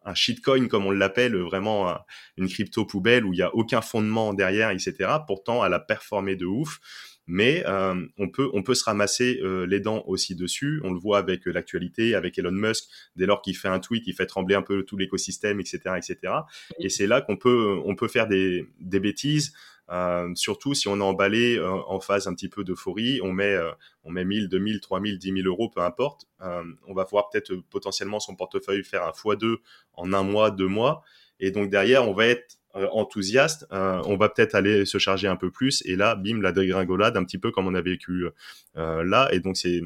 un 0.05 0.15
shitcoin, 0.15 0.67
comme 0.67 0.85
on 0.85 0.91
l'appelle, 0.91 1.35
vraiment 1.37 1.97
une 2.37 2.49
crypto 2.49 2.85
poubelle 2.85 3.25
où 3.25 3.33
il 3.33 3.37
n'y 3.37 3.43
a 3.43 3.53
aucun 3.55 3.81
fondement 3.81 4.33
derrière, 4.33 4.69
etc. 4.69 4.95
Pourtant, 5.25 5.65
elle 5.65 5.74
a 5.74 5.79
performé 5.79 6.35
de 6.35 6.46
ouf. 6.46 6.79
Mais 7.25 7.63
euh, 7.67 8.05
on 8.17 8.27
peut 8.27 8.50
on 8.53 8.63
peut 8.63 8.74
se 8.74 8.83
ramasser 8.83 9.39
euh, 9.43 9.65
les 9.65 9.79
dents 9.79 10.03
aussi 10.07 10.35
dessus. 10.35 10.81
On 10.83 10.91
le 10.91 11.00
voit 11.00 11.19
avec 11.19 11.46
l'actualité, 11.46 12.15
avec 12.15 12.37
Elon 12.37 12.51
Musk. 12.51 12.83
Dès 13.15 13.25
lors 13.25 13.41
qu'il 13.41 13.55
fait 13.55 13.69
un 13.69 13.79
tweet, 13.79 14.03
il 14.07 14.13
fait 14.13 14.25
trembler 14.25 14.55
un 14.55 14.61
peu 14.61 14.83
tout 14.83 14.98
l'écosystème, 14.98 15.61
etc., 15.61 15.79
etc. 15.96 16.33
Et 16.79 16.89
c'est 16.89 17.07
là 17.07 17.22
qu'on 17.22 17.37
peut 17.37 17.79
on 17.85 17.96
peut 17.96 18.09
faire 18.09 18.27
des, 18.27 18.67
des 18.81 19.00
bêtises. 19.00 19.53
Euh, 19.91 20.31
surtout 20.35 20.74
si 20.74 20.87
on 20.87 20.98
est 21.00 21.03
emballé 21.03 21.57
euh, 21.57 21.69
en 21.69 22.00
phase 22.00 22.27
un 22.27 22.33
petit 22.33 22.48
peu 22.48 22.63
d'euphorie, 22.63 23.19
on 23.22 23.31
met, 23.31 23.53
euh, 23.53 23.72
on 24.03 24.11
met 24.11 24.24
1000, 24.24 24.48
2000, 24.48 24.79
3000, 24.79 25.19
10 25.19 25.33
000 25.33 25.48
euros, 25.48 25.69
peu 25.69 25.81
importe. 25.81 26.25
on 26.39 26.93
va 26.93 27.03
voir 27.03 27.29
peut-être 27.29 27.53
potentiellement 27.69 28.19
son 28.19 28.35
portefeuille 28.35 28.83
faire 28.83 29.03
un 29.03 29.11
x2 29.11 29.57
en 29.93 30.13
un 30.13 30.24
mois, 30.24 30.51
deux 30.51 30.67
mois. 30.67 31.03
Et 31.39 31.51
donc 31.51 31.69
derrière, 31.69 32.07
on 32.07 32.13
va 32.13 32.27
être 32.27 32.57
enthousiaste, 32.74 33.67
on 33.72 34.17
va 34.17 34.29
peut-être 34.29 34.55
aller 34.55 34.85
se 34.85 34.98
charger 34.98 35.27
un 35.27 35.35
peu 35.35 35.51
plus. 35.51 35.83
Et 35.85 35.96
là, 35.96 36.15
bim, 36.15 36.41
la 36.41 36.51
dégringolade, 36.51 37.17
un 37.17 37.24
petit 37.24 37.37
peu 37.37 37.51
comme 37.51 37.67
on 37.67 37.75
a 37.75 37.81
vécu 37.81 38.27
là. 38.75 39.29
Et 39.31 39.39
donc 39.39 39.57
c'est 39.57 39.81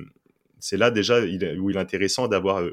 c'est 0.60 0.78
là 0.78 0.92
déjà 0.92 1.22
où 1.22 1.70
il 1.70 1.76
est 1.76 1.80
intéressant 1.80 2.28
d'avoir 2.28 2.64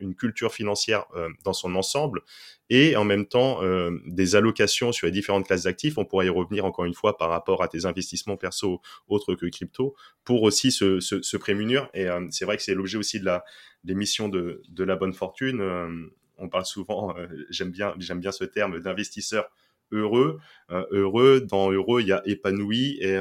une 0.00 0.14
culture 0.14 0.52
financière 0.52 1.04
euh, 1.14 1.28
dans 1.44 1.52
son 1.52 1.74
ensemble 1.74 2.22
et 2.70 2.96
en 2.96 3.04
même 3.04 3.26
temps 3.26 3.62
euh, 3.62 3.98
des 4.06 4.36
allocations 4.36 4.92
sur 4.92 5.06
les 5.06 5.12
différentes 5.12 5.46
classes 5.46 5.64
d'actifs. 5.64 5.98
On 5.98 6.04
pourrait 6.04 6.26
y 6.26 6.30
revenir 6.30 6.64
encore 6.64 6.84
une 6.84 6.94
fois 6.94 7.16
par 7.16 7.30
rapport 7.30 7.62
à 7.62 7.68
tes 7.68 7.86
investissements 7.86 8.36
perso 8.36 8.80
autres 9.08 9.34
que 9.34 9.46
crypto 9.46 9.94
pour 10.24 10.42
aussi 10.42 10.70
se, 10.70 11.00
se, 11.00 11.22
se 11.22 11.36
prémunir. 11.36 11.88
Et 11.94 12.08
euh, 12.08 12.26
c'est 12.30 12.44
vrai 12.44 12.56
que 12.56 12.62
c'est 12.62 12.74
l'objet 12.74 12.98
aussi 12.98 13.20
de 13.20 13.24
la 13.24 13.44
l'émission 13.84 14.28
de, 14.28 14.62
de 14.68 14.84
la 14.84 14.96
bonne 14.96 15.12
fortune. 15.12 15.62
on 16.36 16.48
parle 16.48 16.66
souvent, 16.66 17.14
j'aime 17.48 17.70
bien 17.70 17.94
j'aime 17.98 18.18
bien 18.18 18.32
ce 18.32 18.44
terme 18.44 18.80
d'investisseur 18.80 19.48
heureux. 19.92 20.40
heureux, 20.68 21.40
dans 21.40 21.70
heureux, 21.70 22.00
il 22.00 22.08
y 22.08 22.12
a 22.12 22.20
épanoui 22.26 22.98
et 23.00 23.16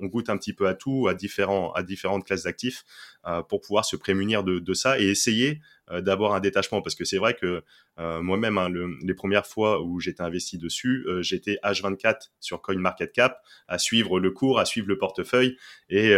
on 0.00 0.06
goûte 0.06 0.30
un 0.30 0.36
petit 0.36 0.52
peu 0.52 0.66
à 0.66 0.74
tout, 0.74 1.06
à, 1.08 1.14
différents, 1.14 1.72
à 1.72 1.82
différentes 1.82 2.24
classes 2.24 2.44
d'actifs 2.44 2.84
euh, 3.26 3.42
pour 3.42 3.60
pouvoir 3.60 3.84
se 3.84 3.96
prémunir 3.96 4.42
de, 4.42 4.58
de 4.58 4.74
ça 4.74 4.98
et 4.98 5.04
essayer 5.04 5.60
euh, 5.90 6.00
d'avoir 6.00 6.34
un 6.34 6.40
détachement. 6.40 6.82
Parce 6.82 6.94
que 6.94 7.04
c'est 7.04 7.18
vrai 7.18 7.34
que 7.34 7.62
euh, 7.98 8.22
moi-même, 8.22 8.58
hein, 8.58 8.68
les 9.02 9.14
premières 9.14 9.46
fois 9.46 9.82
où 9.82 10.00
j'étais 10.00 10.22
investi 10.22 10.58
dessus, 10.58 11.06
j'étais 11.20 11.58
H24 11.62 12.30
sur 12.40 12.62
CoinMarketCap 12.62 13.40
à 13.68 13.78
suivre 13.78 14.18
le 14.20 14.30
cours, 14.30 14.58
à 14.58 14.64
suivre 14.64 14.88
le 14.88 14.98
portefeuille 14.98 15.56
et 15.88 16.14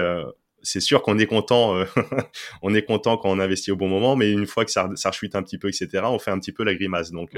c'est 0.65 0.81
sûr 0.81 1.03
qu'on 1.03 1.19
est 1.19 1.27
content, 1.27 1.85
on 2.63 2.73
est 2.73 2.85
content 2.85 3.17
quand 3.17 3.31
on 3.31 3.41
investit 3.41 3.73
au 3.73 3.77
bon 3.77 3.89
moment, 3.89 4.15
mais 4.15 4.31
une 4.31 4.47
fois 4.47 4.65
que 4.65 4.71
ça, 4.71 4.89
ça 4.95 5.11
chute 5.11 5.35
un 5.35 5.43
petit 5.43 5.59
peu, 5.59 5.69
etc., 5.69 6.05
on 6.05 6.21
fait 6.21 6.31
un 6.31 6.39
petit 6.39 6.53
peu 6.53 6.63
la 6.63 6.75
grimace. 6.75 7.11
Donc, 7.11 7.33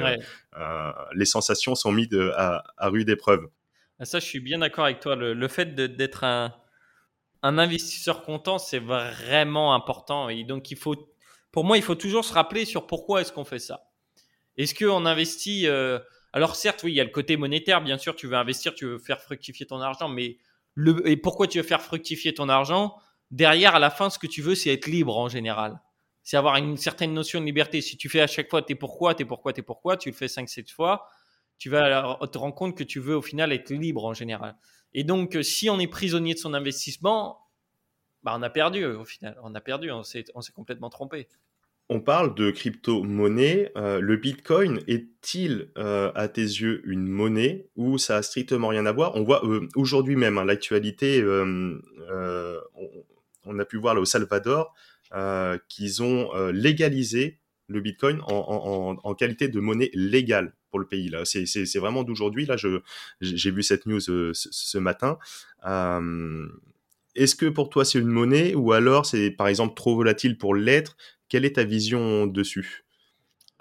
les 1.14 1.24
sensations 1.24 1.74
sont 1.74 1.92
mises 1.92 2.08
à, 2.36 2.62
à 2.76 2.88
rude 2.88 3.08
épreuve. 3.08 3.48
Ah, 4.00 4.04
ça, 4.04 4.18
je 4.18 4.24
suis 4.24 4.40
bien 4.40 4.58
d'accord 4.58 4.84
avec 4.84 5.00
toi. 5.00 5.14
Le, 5.16 5.48
fait 5.48 5.74
d'être 5.74 6.24
un, 6.24 6.52
investisseur 7.42 8.22
content, 8.22 8.58
c'est 8.58 8.78
vraiment 8.78 9.74
important. 9.74 10.28
Et 10.28 10.44
donc, 10.44 10.70
il 10.70 10.76
faut, 10.76 10.96
pour 11.52 11.64
moi, 11.64 11.76
il 11.76 11.82
faut 11.82 11.94
toujours 11.94 12.24
se 12.24 12.32
rappeler 12.32 12.64
sur 12.64 12.86
pourquoi 12.86 13.20
est-ce 13.20 13.32
qu'on 13.32 13.44
fait 13.44 13.58
ça. 13.58 13.90
Est-ce 14.56 14.74
qu'on 14.74 15.06
investit 15.06 15.66
euh, 15.66 15.98
Alors, 16.32 16.56
certes, 16.56 16.82
oui, 16.82 16.92
il 16.92 16.94
y 16.96 17.00
a 17.00 17.04
le 17.04 17.10
côté 17.10 17.36
monétaire. 17.36 17.82
Bien 17.82 17.98
sûr, 17.98 18.16
tu 18.16 18.26
veux 18.26 18.36
investir, 18.36 18.74
tu 18.74 18.86
veux 18.86 18.98
faire 18.98 19.20
fructifier 19.20 19.66
ton 19.66 19.80
argent, 19.80 20.08
mais 20.08 20.38
et 21.04 21.16
pourquoi 21.16 21.46
tu 21.46 21.58
veux 21.58 21.64
faire 21.64 21.82
fructifier 21.82 22.34
ton 22.34 22.48
argent? 22.48 22.96
Derrière, 23.30 23.74
à 23.74 23.78
la 23.78 23.90
fin, 23.90 24.10
ce 24.10 24.18
que 24.18 24.26
tu 24.26 24.42
veux, 24.42 24.54
c'est 24.54 24.72
être 24.72 24.86
libre 24.86 25.16
en 25.16 25.28
général. 25.28 25.80
C'est 26.22 26.36
avoir 26.36 26.56
une 26.56 26.76
certaine 26.76 27.12
notion 27.12 27.40
de 27.40 27.46
liberté. 27.46 27.80
Si 27.80 27.96
tu 27.96 28.08
fais 28.08 28.20
à 28.20 28.26
chaque 28.26 28.48
fois 28.48 28.62
t'es 28.62 28.74
pourquoi, 28.74 29.14
t'es 29.14 29.24
pourquoi, 29.24 29.52
t'es 29.52 29.62
pourquoi, 29.62 29.96
tu 29.96 30.08
le 30.10 30.14
fais 30.14 30.26
5-7 30.26 30.72
fois, 30.72 31.08
tu 31.58 31.70
vas 31.70 32.18
te 32.30 32.38
rendre 32.38 32.54
compte 32.54 32.76
que 32.76 32.84
tu 32.84 33.00
veux 33.00 33.16
au 33.16 33.22
final 33.22 33.52
être 33.52 33.70
libre 33.70 34.04
en 34.04 34.14
général. 34.14 34.56
Et 34.94 35.04
donc, 35.04 35.36
euh, 35.36 35.42
si 35.42 35.68
on 35.68 35.78
est 35.80 35.86
prisonnier 35.88 36.34
de 36.34 36.38
son 36.38 36.54
investissement, 36.54 37.40
bah, 38.22 38.34
on 38.36 38.42
a 38.42 38.50
perdu 38.50 38.84
au 38.84 39.04
final. 39.04 39.36
On 39.42 39.54
a 39.54 39.60
perdu, 39.60 39.90
on 39.90 40.02
s'est, 40.02 40.24
complètement 40.54 40.88
trompé. 40.88 41.28
On 41.90 42.00
parle 42.00 42.34
de 42.34 42.50
crypto-monnaie. 42.50 43.72
Euh, 43.76 44.00
le 44.00 44.16
Bitcoin 44.16 44.80
est-il, 44.86 45.70
euh, 45.76 46.10
à 46.14 46.28
tes 46.28 46.40
yeux, 46.40 46.80
une 46.86 47.06
monnaie 47.06 47.68
ou 47.76 47.98
ça 47.98 48.16
a 48.16 48.22
strictement 48.22 48.68
rien 48.68 48.86
à 48.86 48.92
voir? 48.92 49.16
On 49.16 49.24
voit 49.24 49.42
aujourd'hui 49.74 50.16
même 50.16 50.38
hein, 50.38 50.44
l'actualité. 50.44 51.22
On, 53.46 53.58
a 53.58 53.64
pu 53.66 53.76
voir 53.76 53.94
là, 53.94 54.00
au 54.00 54.06
Salvador 54.06 54.74
qu'ils 55.68 56.02
ont 56.02 56.32
légalisé 56.50 57.40
le 57.68 57.80
Bitcoin 57.80 58.20
en, 58.26 59.14
qualité 59.14 59.48
de 59.48 59.60
monnaie 59.60 59.90
légale 59.92 60.54
pour 60.74 60.80
le 60.80 60.88
pays. 60.88 61.08
Là, 61.08 61.24
c'est, 61.24 61.78
vraiment 61.78 62.02
d'aujourd'hui. 62.02 62.46
Là, 62.46 62.56
je, 62.56 62.80
j'ai 63.20 63.52
vu 63.52 63.62
cette 63.62 63.86
news 63.86 64.00
euh, 64.10 64.32
ce, 64.34 64.76
matin. 64.76 65.18
Euh, 65.64 66.48
est-ce 67.14 67.36
que 67.36 67.46
pour 67.46 67.70
toi 67.70 67.84
c'est 67.84 68.00
une 68.00 68.08
monnaie 68.08 68.56
ou 68.56 68.72
alors 68.72 69.06
c'est 69.06 69.30
par 69.30 69.46
exemple 69.46 69.76
trop 69.76 69.94
volatile 69.94 70.36
pour 70.36 70.56
l'être? 70.56 70.96
Quelle 71.28 71.44
est 71.44 71.54
ta 71.54 71.62
vision 71.62 72.26
dessus? 72.26 72.84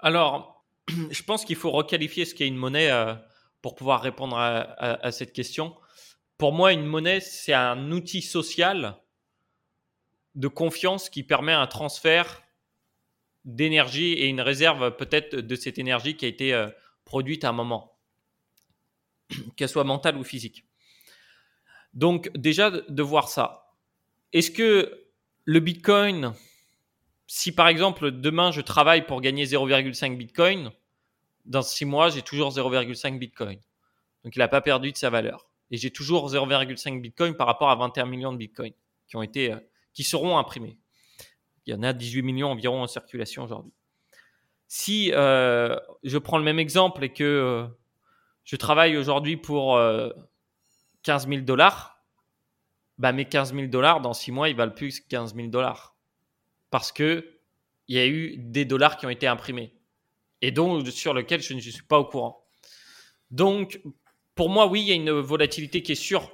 Alors, 0.00 0.66
je 1.12 1.22
pense 1.22 1.44
qu'il 1.44 1.54
faut 1.54 1.70
requalifier 1.70 2.24
ce 2.24 2.34
qu'est 2.34 2.48
une 2.48 2.56
monnaie 2.56 2.90
euh, 2.90 3.14
pour 3.62 3.76
pouvoir 3.76 4.02
répondre 4.02 4.36
à, 4.36 5.12
cette 5.12 5.32
question. 5.32 5.76
Pour 6.36 6.52
moi, 6.52 6.72
une 6.72 6.84
monnaie, 6.84 7.20
c'est 7.20 7.54
un 7.54 7.92
outil 7.92 8.22
social 8.22 8.96
de 10.34 10.48
confiance 10.48 11.08
qui 11.08 11.22
permet 11.22 11.52
un 11.52 11.68
transfert 11.68 12.42
d'énergie 13.44 14.14
et 14.14 14.26
une 14.26 14.40
réserve 14.40 14.96
peut-être 14.96 15.36
de 15.36 15.54
cette 15.54 15.78
énergie 15.78 16.16
qui 16.16 16.24
a 16.24 16.28
été 16.28 16.52
produite 17.04 17.44
à 17.44 17.50
un 17.50 17.52
moment, 17.52 17.98
qu'elle 19.56 19.68
soit 19.68 19.84
mentale 19.84 20.16
ou 20.16 20.24
physique. 20.24 20.64
Donc 21.92 22.30
déjà 22.34 22.70
de 22.70 23.02
voir 23.02 23.28
ça. 23.28 23.72
Est-ce 24.32 24.50
que 24.50 25.06
le 25.44 25.60
Bitcoin, 25.60 26.34
si 27.26 27.52
par 27.52 27.68
exemple 27.68 28.10
demain 28.10 28.50
je 28.50 28.60
travaille 28.60 29.06
pour 29.06 29.20
gagner 29.20 29.44
0,5 29.44 30.16
Bitcoin, 30.16 30.72
dans 31.44 31.62
six 31.62 31.84
mois 31.84 32.10
j'ai 32.10 32.22
toujours 32.22 32.50
0,5 32.50 33.18
Bitcoin. 33.18 33.58
Donc 34.24 34.34
il 34.34 34.38
n'a 34.38 34.48
pas 34.48 34.60
perdu 34.60 34.90
de 34.90 34.96
sa 34.96 35.10
valeur. 35.10 35.46
Et 35.70 35.76
j'ai 35.76 35.90
toujours 35.90 36.30
0,5 36.30 37.00
Bitcoin 37.00 37.34
par 37.36 37.46
rapport 37.46 37.70
à 37.70 37.76
21 37.76 38.06
millions 38.06 38.32
de 38.32 38.38
Bitcoin 38.38 38.72
qui 39.06 39.16
euh, 39.50 39.56
qui 39.92 40.02
seront 40.02 40.36
imprimés. 40.38 40.78
Il 41.66 41.72
y 41.72 41.76
en 41.76 41.82
a 41.82 41.92
18 41.92 42.22
millions 42.22 42.50
environ 42.50 42.82
en 42.82 42.86
circulation 42.86 43.44
aujourd'hui. 43.44 43.72
Si 44.76 45.12
euh, 45.12 45.78
je 46.02 46.18
prends 46.18 46.36
le 46.36 46.42
même 46.42 46.58
exemple 46.58 47.04
et 47.04 47.12
que 47.12 47.22
euh, 47.22 47.64
je 48.42 48.56
travaille 48.56 48.96
aujourd'hui 48.96 49.36
pour 49.36 49.80
15 51.04 51.28
000 51.28 51.42
dollars, 51.42 52.02
bah 52.98 53.12
mes 53.12 53.24
15 53.24 53.54
000 53.54 53.68
dollars 53.68 54.00
dans 54.00 54.14
six 54.14 54.32
mois 54.32 54.48
ils 54.48 54.56
valent 54.56 54.74
plus 54.74 54.98
que 54.98 55.06
15 55.06 55.36
000 55.36 55.46
dollars. 55.46 55.94
Parce 56.70 56.90
que 56.90 57.38
il 57.86 57.94
y 57.94 58.00
a 58.00 58.06
eu 58.08 58.34
des 58.36 58.64
dollars 58.64 58.96
qui 58.96 59.06
ont 59.06 59.10
été 59.10 59.28
imprimés. 59.28 59.72
Et 60.42 60.50
donc 60.50 60.84
sur 60.88 61.14
lequel 61.14 61.40
je 61.40 61.54
ne 61.54 61.60
suis 61.60 61.84
pas 61.84 62.00
au 62.00 62.06
courant. 62.06 62.44
Donc 63.30 63.80
pour 64.34 64.50
moi, 64.50 64.66
oui, 64.66 64.80
il 64.80 64.88
y 64.88 64.90
a 64.90 64.96
une 64.96 65.12
volatilité 65.12 65.84
qui 65.84 65.92
est 65.92 65.94
sûre 65.94 66.32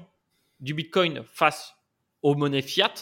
du 0.61 0.73
Bitcoin 0.73 1.25
face 1.31 1.75
aux 2.23 2.35
monnaies 2.35 2.63
fiat, 2.63 2.95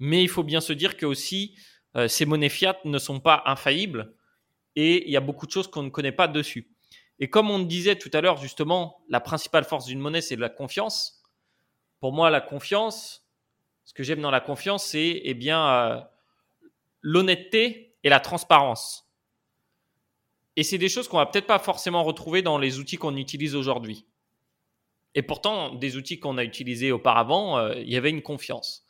mais 0.00 0.20
il 0.20 0.28
faut 0.28 0.42
bien 0.42 0.60
se 0.60 0.72
dire 0.72 0.96
que 0.96 1.06
aussi 1.06 1.56
euh, 1.94 2.08
ces 2.08 2.26
monnaies 2.26 2.48
fiat 2.48 2.76
ne 2.84 2.98
sont 2.98 3.20
pas 3.20 3.44
infaillibles 3.46 4.12
et 4.76 5.06
il 5.06 5.10
y 5.10 5.16
a 5.16 5.20
beaucoup 5.20 5.46
de 5.46 5.52
choses 5.52 5.68
qu'on 5.68 5.82
ne 5.82 5.90
connaît 5.90 6.12
pas 6.12 6.28
dessus. 6.28 6.70
Et 7.18 7.30
comme 7.30 7.50
on 7.50 7.60
disait 7.60 7.96
tout 7.96 8.10
à 8.12 8.20
l'heure, 8.20 8.38
justement, 8.38 9.02
la 9.08 9.20
principale 9.20 9.64
force 9.64 9.86
d'une 9.86 10.00
monnaie, 10.00 10.20
c'est 10.20 10.36
la 10.36 10.48
confiance. 10.48 11.22
Pour 12.00 12.12
moi, 12.12 12.30
la 12.30 12.40
confiance, 12.40 13.26
ce 13.84 13.92
que 13.94 14.02
j'aime 14.02 14.20
dans 14.20 14.30
la 14.30 14.40
confiance, 14.40 14.84
c'est 14.84 15.20
eh 15.24 15.34
bien 15.34 15.66
euh, 15.68 16.00
l'honnêteté 17.00 17.96
et 18.02 18.08
la 18.08 18.20
transparence. 18.20 19.08
Et 20.56 20.62
c'est 20.62 20.78
des 20.78 20.88
choses 20.88 21.08
qu'on 21.08 21.16
va 21.16 21.26
peut-être 21.26 21.46
pas 21.46 21.58
forcément 21.58 22.02
retrouver 22.04 22.42
dans 22.42 22.58
les 22.58 22.78
outils 22.78 22.96
qu'on 22.96 23.16
utilise 23.16 23.54
aujourd'hui. 23.54 24.06
Et 25.14 25.22
pourtant, 25.22 25.74
des 25.74 25.96
outils 25.96 26.18
qu'on 26.18 26.38
a 26.38 26.44
utilisés 26.44 26.92
auparavant, 26.92 27.58
euh, 27.58 27.74
il 27.76 27.90
y 27.90 27.96
avait 27.96 28.10
une 28.10 28.22
confiance. 28.22 28.84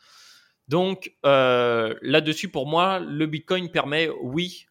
Donc 0.69 1.15
euh, 1.27 1.95
là-dessus, 2.01 2.49
pour 2.49 2.67
moi, 2.67 2.99
le 2.99 3.27
Bitcoin 3.27 3.71
permet, 3.71 4.09
oui, 4.23 4.67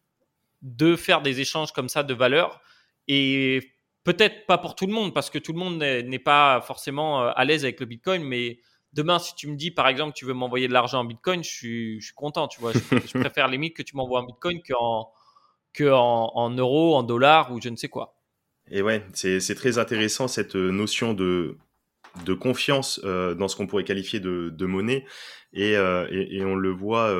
de 0.64 0.96
faire 0.96 1.22
des 1.22 1.40
échanges 1.40 1.72
comme 1.72 1.88
ça 1.88 2.02
de 2.02 2.14
valeur. 2.14 2.60
Et 3.06 3.60
peut-être 4.02 4.46
pas 4.46 4.58
pour 4.58 4.74
tout 4.74 4.86
le 4.86 4.92
monde, 4.92 5.14
parce 5.14 5.30
que 5.30 5.38
tout 5.38 5.52
le 5.52 5.58
monde 5.58 5.78
n'est 5.78 6.18
pas 6.18 6.60
forcément 6.62 7.22
euh, 7.22 7.32
à 7.36 7.44
l'aise 7.44 7.64
avec 7.64 7.78
le 7.78 7.86
Bitcoin, 7.86 8.24
mais 8.24 8.58
demain, 8.92 9.18
si 9.18 9.34
tu 9.34 9.46
me 9.46 9.56
dis, 9.56 9.70
par 9.70 9.86
exemple, 9.86 10.14
tu 10.16 10.24
veux 10.24 10.32
m'envoyer 10.32 10.66
de 10.66 10.72
l'argent 10.72 11.00
en 11.00 11.04
Bitcoin, 11.04 11.44
je 11.44 11.50
suis, 11.50 12.00
content, 12.16 12.48
tu 12.48 12.60
vois. 12.60 12.72
Je, 12.72 12.78
je 12.80 13.18
préfère 13.18 13.48
limite 13.48 13.76
que 13.76 13.82
tu 13.82 13.96
m'envoies 13.96 14.20
en 14.20 14.24
Bitcoin 14.24 14.60
qu'en 14.66 15.12
que 15.74 15.90
en, 15.90 16.30
en 16.34 16.50
euros, 16.50 16.96
en 16.96 17.02
dollars 17.02 17.52
ou 17.52 17.60
je 17.60 17.68
ne 17.68 17.76
sais 17.76 17.88
quoi. 17.88 18.16
Et 18.70 18.80
ouais, 18.80 19.04
c'est 19.12 19.54
très 19.54 19.76
intéressant 19.76 20.28
cette 20.28 20.56
euh, 20.56 20.70
notion 20.70 21.12
de, 21.12 21.58
de 22.24 22.32
confiance 22.32 23.00
euh, 23.04 23.34
dans 23.34 23.48
ce 23.48 23.56
qu'on 23.56 23.66
pourrait 23.66 23.84
qualifier 23.84 24.20
de, 24.20 24.50
de 24.50 24.66
monnaie. 24.66 25.04
Et, 25.52 25.72
et, 25.72 26.44
on 26.44 26.56
le 26.56 26.70
voit, 26.70 27.14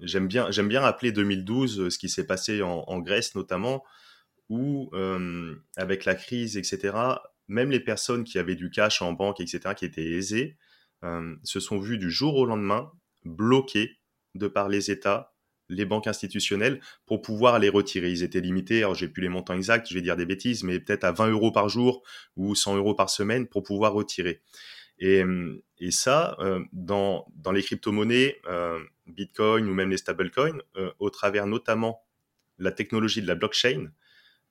j'aime 0.00 0.28
bien, 0.28 0.50
j'aime 0.50 0.68
bien 0.68 0.80
rappeler 0.80 1.12
2012, 1.12 1.88
ce 1.88 1.98
qui 1.98 2.08
s'est 2.08 2.26
passé 2.26 2.62
en, 2.62 2.98
Grèce 3.00 3.34
notamment, 3.34 3.84
où 4.48 4.90
euh, 4.94 5.54
avec 5.76 6.04
la 6.04 6.14
crise, 6.14 6.56
etc., 6.56 6.96
même 7.48 7.70
les 7.70 7.80
personnes 7.80 8.24
qui 8.24 8.38
avaient 8.38 8.56
du 8.56 8.70
cash 8.70 9.02
en 9.02 9.12
banque, 9.12 9.40
etc., 9.40 9.74
qui 9.76 9.84
étaient 9.84 10.12
aisées, 10.12 10.56
se 11.44 11.60
sont 11.60 11.78
vues 11.78 11.98
du 11.98 12.10
jour 12.10 12.34
au 12.34 12.46
lendemain 12.46 12.90
bloquées 13.24 13.98
de 14.34 14.48
par 14.48 14.68
les 14.68 14.90
États 14.90 15.36
les 15.68 15.84
banques 15.84 16.06
institutionnelles 16.06 16.80
pour 17.06 17.22
pouvoir 17.22 17.58
les 17.58 17.68
retirer. 17.68 18.10
Ils 18.10 18.22
étaient 18.22 18.40
limités, 18.40 18.78
alors 18.78 18.94
j'ai 18.94 19.08
plus 19.08 19.22
les 19.22 19.28
montants 19.28 19.54
exacts, 19.54 19.88
je 19.88 19.94
vais 19.94 20.02
dire 20.02 20.16
des 20.16 20.26
bêtises, 20.26 20.62
mais 20.62 20.78
peut-être 20.78 21.04
à 21.04 21.12
20 21.12 21.30
euros 21.30 21.52
par 21.52 21.68
jour 21.68 22.02
ou 22.36 22.54
100 22.54 22.76
euros 22.76 22.94
par 22.94 23.10
semaine 23.10 23.46
pour 23.46 23.62
pouvoir 23.62 23.92
retirer. 23.92 24.42
Et, 24.98 25.22
et 25.78 25.90
ça, 25.90 26.36
euh, 26.40 26.60
dans, 26.72 27.26
dans 27.34 27.52
les 27.52 27.62
crypto-monnaies, 27.62 28.40
euh, 28.46 28.78
Bitcoin 29.06 29.68
ou 29.68 29.74
même 29.74 29.90
les 29.90 29.98
stablecoins, 29.98 30.58
euh, 30.76 30.90
au 30.98 31.10
travers 31.10 31.46
notamment 31.46 32.02
la 32.58 32.72
technologie 32.72 33.20
de 33.20 33.26
la 33.26 33.34
blockchain, 33.34 33.90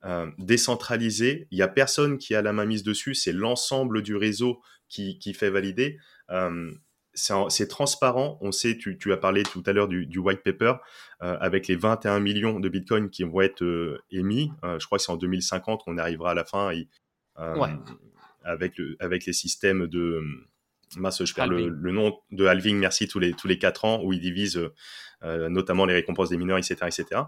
euh, 0.03 0.29
décentralisée, 0.37 1.47
il 1.49 1.57
y 1.57 1.63
a 1.63 1.67
personne 1.67 2.17
qui 2.17 2.35
a 2.35 2.41
la 2.41 2.53
main 2.53 2.65
mise 2.65 2.83
dessus, 2.83 3.15
c'est 3.15 3.31
l'ensemble 3.31 4.03
du 4.03 4.15
réseau 4.15 4.61
qui, 4.87 5.17
qui 5.17 5.33
fait 5.33 5.49
valider. 5.49 5.97
Euh, 6.29 6.71
c'est 7.15 7.67
transparent. 7.67 8.37
On 8.41 8.51
sait, 8.51 8.77
tu, 8.77 8.97
tu, 8.97 9.13
as 9.13 9.17
parlé 9.17 9.43
tout 9.43 9.63
à 9.65 9.73
l'heure 9.73 9.87
du, 9.87 10.05
du, 10.05 10.19
white 10.19 10.43
paper, 10.43 10.73
euh, 11.23 11.37
avec 11.39 11.67
les 11.67 11.75
21 11.75 12.19
millions 12.19 12.59
de 12.59 12.69
bitcoins 12.69 13.09
qui 13.09 13.23
vont 13.23 13.41
être 13.41 13.63
euh, 13.63 14.03
émis. 14.11 14.51
Euh, 14.63 14.77
je 14.79 14.85
crois 14.85 14.97
que 14.97 15.03
c'est 15.03 15.11
en 15.11 15.17
2050 15.17 15.83
qu'on 15.83 15.97
arrivera 15.97 16.31
à 16.31 16.33
la 16.33 16.45
fin 16.45 16.71
euh, 17.39 17.55
ouais. 17.57 17.69
Avec, 18.45 18.77
le, 18.77 18.95
avec 18.99 19.25
les 19.25 19.33
systèmes 19.33 19.87
de. 19.87 20.21
Mince, 20.97 21.25
je 21.25 21.33
perds 21.33 21.47
le, 21.47 21.67
le, 21.67 21.91
nom 21.91 22.17
de 22.31 22.45
halving, 22.45 22.77
merci, 22.77 23.07
tous 23.07 23.19
les, 23.19 23.33
tous 23.33 23.47
les 23.47 23.57
4 23.57 23.85
ans, 23.85 24.03
où 24.03 24.13
ils 24.13 24.19
divisent 24.19 24.69
euh, 25.23 25.49
notamment 25.49 25.85
les 25.85 25.95
récompenses 25.95 26.29
des 26.29 26.37
mineurs, 26.37 26.59
etc. 26.59 26.75
etc. 26.85 27.21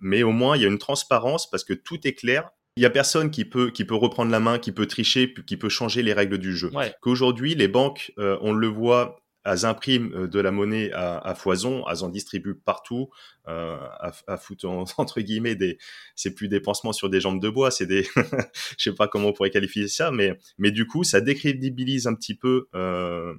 mais 0.00 0.22
au 0.22 0.32
moins, 0.32 0.56
il 0.56 0.62
y 0.62 0.64
a 0.64 0.68
une 0.68 0.78
transparence 0.78 1.48
parce 1.48 1.64
que 1.64 1.72
tout 1.72 2.06
est 2.06 2.14
clair 2.14 2.50
il 2.76 2.82
y 2.82 2.86
a 2.86 2.90
personne 2.90 3.30
qui 3.30 3.44
peut 3.44 3.70
qui 3.70 3.84
peut 3.84 3.94
reprendre 3.94 4.30
la 4.30 4.40
main, 4.40 4.58
qui 4.58 4.72
peut 4.72 4.86
tricher, 4.86 5.34
qui 5.46 5.56
peut 5.56 5.68
changer 5.68 6.02
les 6.02 6.12
règles 6.12 6.38
du 6.38 6.56
jeu. 6.56 6.70
Ouais. 6.72 6.94
Qu'aujourd'hui, 7.00 7.54
les 7.54 7.68
banques, 7.68 8.12
euh, 8.18 8.38
on 8.40 8.52
le 8.52 8.68
voit, 8.68 9.20
elles 9.44 9.64
impriment 9.64 10.12
euh, 10.14 10.26
de 10.28 10.40
la 10.40 10.50
monnaie 10.50 10.90
à, 10.92 11.34
foison, 11.34 11.84
elles 11.90 12.04
en 12.04 12.08
distribuent 12.08 12.54
partout, 12.54 13.10
euh, 13.48 13.76
à, 14.00 14.12
à 14.26 14.36
foutre 14.36 14.68
en, 14.68 14.84
entre 14.98 15.20
guillemets 15.20 15.54
des, 15.54 15.78
c'est 16.14 16.34
plus 16.34 16.48
des 16.48 16.60
pansements 16.60 16.92
sur 16.92 17.10
des 17.10 17.20
jambes 17.20 17.40
de 17.40 17.48
bois, 17.48 17.70
c'est 17.70 17.86
des, 17.86 18.02
je 18.78 18.90
sais 18.90 18.94
pas 18.94 19.08
comment 19.08 19.28
on 19.28 19.32
pourrait 19.32 19.50
qualifier 19.50 19.88
ça, 19.88 20.10
mais 20.10 20.38
mais 20.58 20.70
du 20.70 20.86
coup, 20.86 21.04
ça 21.04 21.20
décrédibilise 21.20 22.06
un 22.06 22.14
petit 22.14 22.34
peu. 22.34 22.68
Euh, 22.74 23.34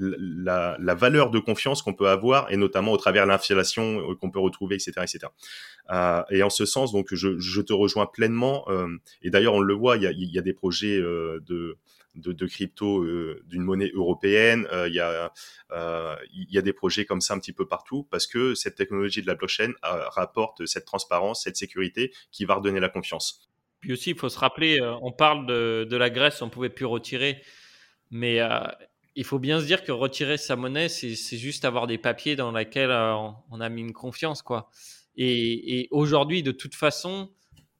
la, 0.00 0.76
la, 0.80 0.94
valeur 0.94 1.30
de 1.30 1.38
confiance 1.38 1.82
qu'on 1.82 1.94
peut 1.94 2.08
avoir 2.08 2.50
et 2.50 2.56
notamment 2.56 2.92
au 2.92 2.96
travers 2.96 3.26
l'inflation 3.26 4.00
euh, 4.00 4.14
qu'on 4.14 4.30
peut 4.30 4.38
retrouver, 4.38 4.76
etc., 4.76 4.92
etc. 5.02 5.18
Euh, 5.90 6.22
et 6.30 6.42
en 6.42 6.50
ce 6.50 6.64
sens, 6.64 6.92
donc, 6.92 7.08
je, 7.12 7.38
je 7.38 7.60
te 7.60 7.72
rejoins 7.72 8.06
pleinement. 8.06 8.64
Euh, 8.68 8.88
et 9.22 9.30
d'ailleurs, 9.30 9.54
on 9.54 9.60
le 9.60 9.74
voit, 9.74 9.96
il 9.96 10.02
y 10.02 10.06
a, 10.06 10.12
il 10.12 10.30
y 10.30 10.38
a 10.38 10.42
des 10.42 10.52
projets 10.52 10.96
euh, 10.96 11.40
de, 11.46 11.76
de, 12.14 12.46
crypto 12.46 13.02
euh, 13.02 13.42
d'une 13.46 13.62
monnaie 13.62 13.90
européenne. 13.94 14.66
Euh, 14.72 14.88
il 14.88 14.94
y 14.94 15.00
a 15.00 15.32
il 16.32 16.50
y 16.50 16.58
a 16.58 16.62
des 16.62 16.72
projets 16.72 17.04
comme 17.04 17.20
ça 17.20 17.34
un 17.34 17.38
petit 17.38 17.52
peu 17.52 17.66
partout 17.66 18.06
parce 18.10 18.26
que 18.26 18.54
cette 18.54 18.74
technologie 18.74 19.22
de 19.22 19.26
la 19.26 19.34
blockchain 19.34 19.72
rapporte 19.82 20.66
cette 20.66 20.84
transparence, 20.84 21.44
cette 21.44 21.56
sécurité 21.56 22.12
qui 22.32 22.44
va 22.44 22.54
redonner 22.54 22.80
la 22.80 22.88
confiance. 22.88 23.48
Puis 23.80 23.92
aussi, 23.92 24.10
il 24.10 24.16
faut 24.16 24.28
se 24.28 24.38
rappeler, 24.38 24.78
on 25.00 25.12
parle 25.12 25.46
de, 25.46 25.86
de 25.88 25.96
la 25.96 26.10
Grèce, 26.10 26.42
on 26.42 26.50
pouvait 26.50 26.68
plus 26.68 26.84
retirer, 26.84 27.42
mais 28.10 28.40
il 29.16 29.24
faut 29.24 29.38
bien 29.38 29.60
se 29.60 29.66
dire 29.66 29.84
que 29.84 29.92
retirer 29.92 30.36
sa 30.36 30.56
monnaie, 30.56 30.88
c'est 30.88 31.36
juste 31.36 31.64
avoir 31.64 31.86
des 31.86 31.98
papiers 31.98 32.36
dans 32.36 32.52
lesquels 32.52 32.90
euh, 32.90 33.14
on 33.50 33.60
a 33.60 33.68
mis 33.68 33.80
une 33.80 33.92
confiance, 33.92 34.42
quoi. 34.42 34.70
Et, 35.16 35.80
et 35.80 35.88
aujourd'hui, 35.90 36.42
de 36.42 36.52
toute 36.52 36.74
façon, 36.74 37.30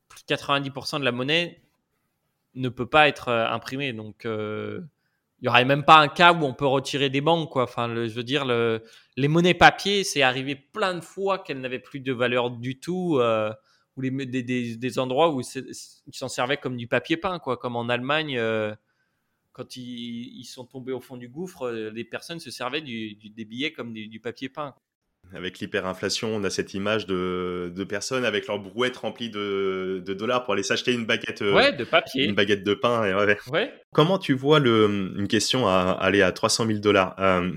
plus 0.08 0.22
de 0.28 0.34
90% 0.34 0.98
de 0.98 1.04
la 1.04 1.12
monnaie 1.12 1.62
ne 2.54 2.68
peut 2.68 2.86
pas 2.86 3.08
être 3.08 3.28
euh, 3.28 3.48
imprimée. 3.48 3.92
Donc, 3.92 4.24
euh, 4.24 4.80
il 5.40 5.46
y 5.46 5.48
aurait 5.48 5.64
même 5.64 5.84
pas 5.84 5.98
un 5.98 6.08
cas 6.08 6.32
où 6.32 6.44
on 6.44 6.54
peut 6.54 6.66
retirer 6.66 7.10
des 7.10 7.20
banques, 7.20 7.50
quoi. 7.50 7.64
Enfin, 7.64 7.88
je 7.94 8.12
veux 8.12 8.24
dire, 8.24 8.44
le, 8.44 8.82
les 9.16 9.28
monnaies 9.28 9.54
papier, 9.54 10.04
c'est 10.04 10.22
arrivé 10.22 10.54
plein 10.54 10.94
de 10.94 11.00
fois 11.00 11.38
qu'elles 11.38 11.60
n'avaient 11.60 11.78
plus 11.78 12.00
de 12.00 12.12
valeur 12.12 12.50
du 12.50 12.78
tout, 12.78 13.18
euh, 13.18 13.52
ou 13.96 14.02
les, 14.02 14.10
des, 14.26 14.76
des, 14.76 14.98
endroits 14.98 15.34
où 15.34 15.40
ils 15.40 15.74
s'en 16.12 16.28
servaient 16.28 16.58
comme 16.58 16.76
du 16.76 16.86
papier 16.86 17.16
peint, 17.16 17.38
quoi, 17.38 17.56
comme 17.56 17.76
en 17.76 17.88
Allemagne. 17.88 18.40
Quand 19.52 19.76
ils, 19.76 20.44
sont 20.44 20.64
tombés 20.64 20.92
au 20.92 21.00
fond 21.00 21.16
du 21.16 21.28
gouffre, 21.28 21.70
les 21.70 22.04
personnes 22.04 22.38
se 22.38 22.50
servaient 22.50 22.82
des 22.82 23.44
billets 23.44 23.72
comme 23.72 23.92
du 23.92 24.20
papier 24.20 24.48
peint. 24.48 24.74
Avec 25.32 25.60
l'hyperinflation, 25.60 26.28
on 26.34 26.42
a 26.42 26.50
cette 26.50 26.74
image 26.74 27.06
de, 27.06 27.72
de, 27.74 27.84
personnes 27.84 28.24
avec 28.24 28.48
leur 28.48 28.58
brouette 28.58 28.96
remplie 28.96 29.30
de, 29.30 30.02
de 30.04 30.12
dollars 30.14 30.44
pour 30.44 30.54
aller 30.54 30.64
s'acheter 30.64 30.92
une 30.92 31.06
baguette, 31.06 31.42
euh, 31.42 31.54
ouais, 31.54 31.72
de 31.72 31.84
papier, 31.84 32.24
une 32.24 32.34
baguette 32.34 32.64
de 32.64 32.74
pain. 32.74 33.04
Et 33.04 33.14
ouais. 33.14 33.38
Ouais. 33.46 33.72
Comment 33.92 34.18
tu 34.18 34.32
vois 34.32 34.58
le, 34.58 35.14
une 35.16 35.28
question 35.28 35.68
à 35.68 35.96
aller 36.00 36.20
à 36.20 36.32
300 36.32 36.66
000 36.66 36.78
dollars 36.80 37.14
euh, 37.20 37.52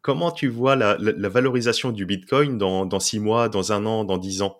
Comment 0.00 0.30
tu 0.30 0.48
vois 0.48 0.74
la, 0.74 0.96
la, 0.98 1.12
la, 1.12 1.28
valorisation 1.28 1.92
du 1.92 2.06
Bitcoin 2.06 2.56
dans, 2.56 2.86
dans 2.86 2.98
6 2.98 3.20
mois, 3.20 3.50
dans 3.50 3.72
un 3.72 3.84
an, 3.84 4.04
dans 4.04 4.16
10 4.16 4.40
ans? 4.40 4.58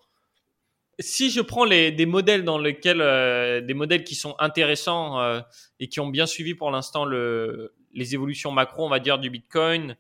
Si 0.98 1.31
je 1.31 1.40
prends 1.40 1.64
les, 1.64 1.90
des 1.90 2.07
modèles 2.07 2.44
dans 2.44 2.59
lesquels 2.59 3.01
euh, 3.01 3.61
des 3.62 3.75
modèles 3.75 4.05
qui 4.05 4.14
sont 4.14 4.35
intéressants 4.38 5.20
euh, 5.20 5.40
et 5.81 5.88
qui 5.88 6.01
ont 6.01 6.09
bien 6.09 6.27
suivi 6.27 6.55
pour 6.55 6.70
l'instant 6.70 7.07
le, 7.07 7.75
les 7.94 8.14
évolutions 8.14 8.53
macro, 8.53 8.85
on 8.85 8.90
va 8.90 9.01
dire 9.01 9.18
du 9.18 9.31
Bitcoin, 9.31 9.96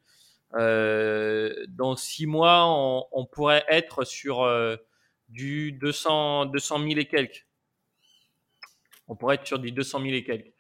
dans 0.54 1.96
six 1.96 2.26
mois, 2.26 2.64
on, 3.12 3.26
pourrait 3.26 3.64
être 3.68 4.04
sur 4.04 4.46
du 5.28 5.72
200, 5.72 6.46
200 6.46 6.78
000 6.78 6.90
et 7.00 7.06
quelques. 7.06 7.46
On 9.08 9.16
pourrait 9.16 9.36
être 9.36 9.46
sur 9.46 9.58
du 9.58 9.72
200 9.72 10.00
000 10.02 10.12
et 10.14 10.24
quelques. 10.24 10.52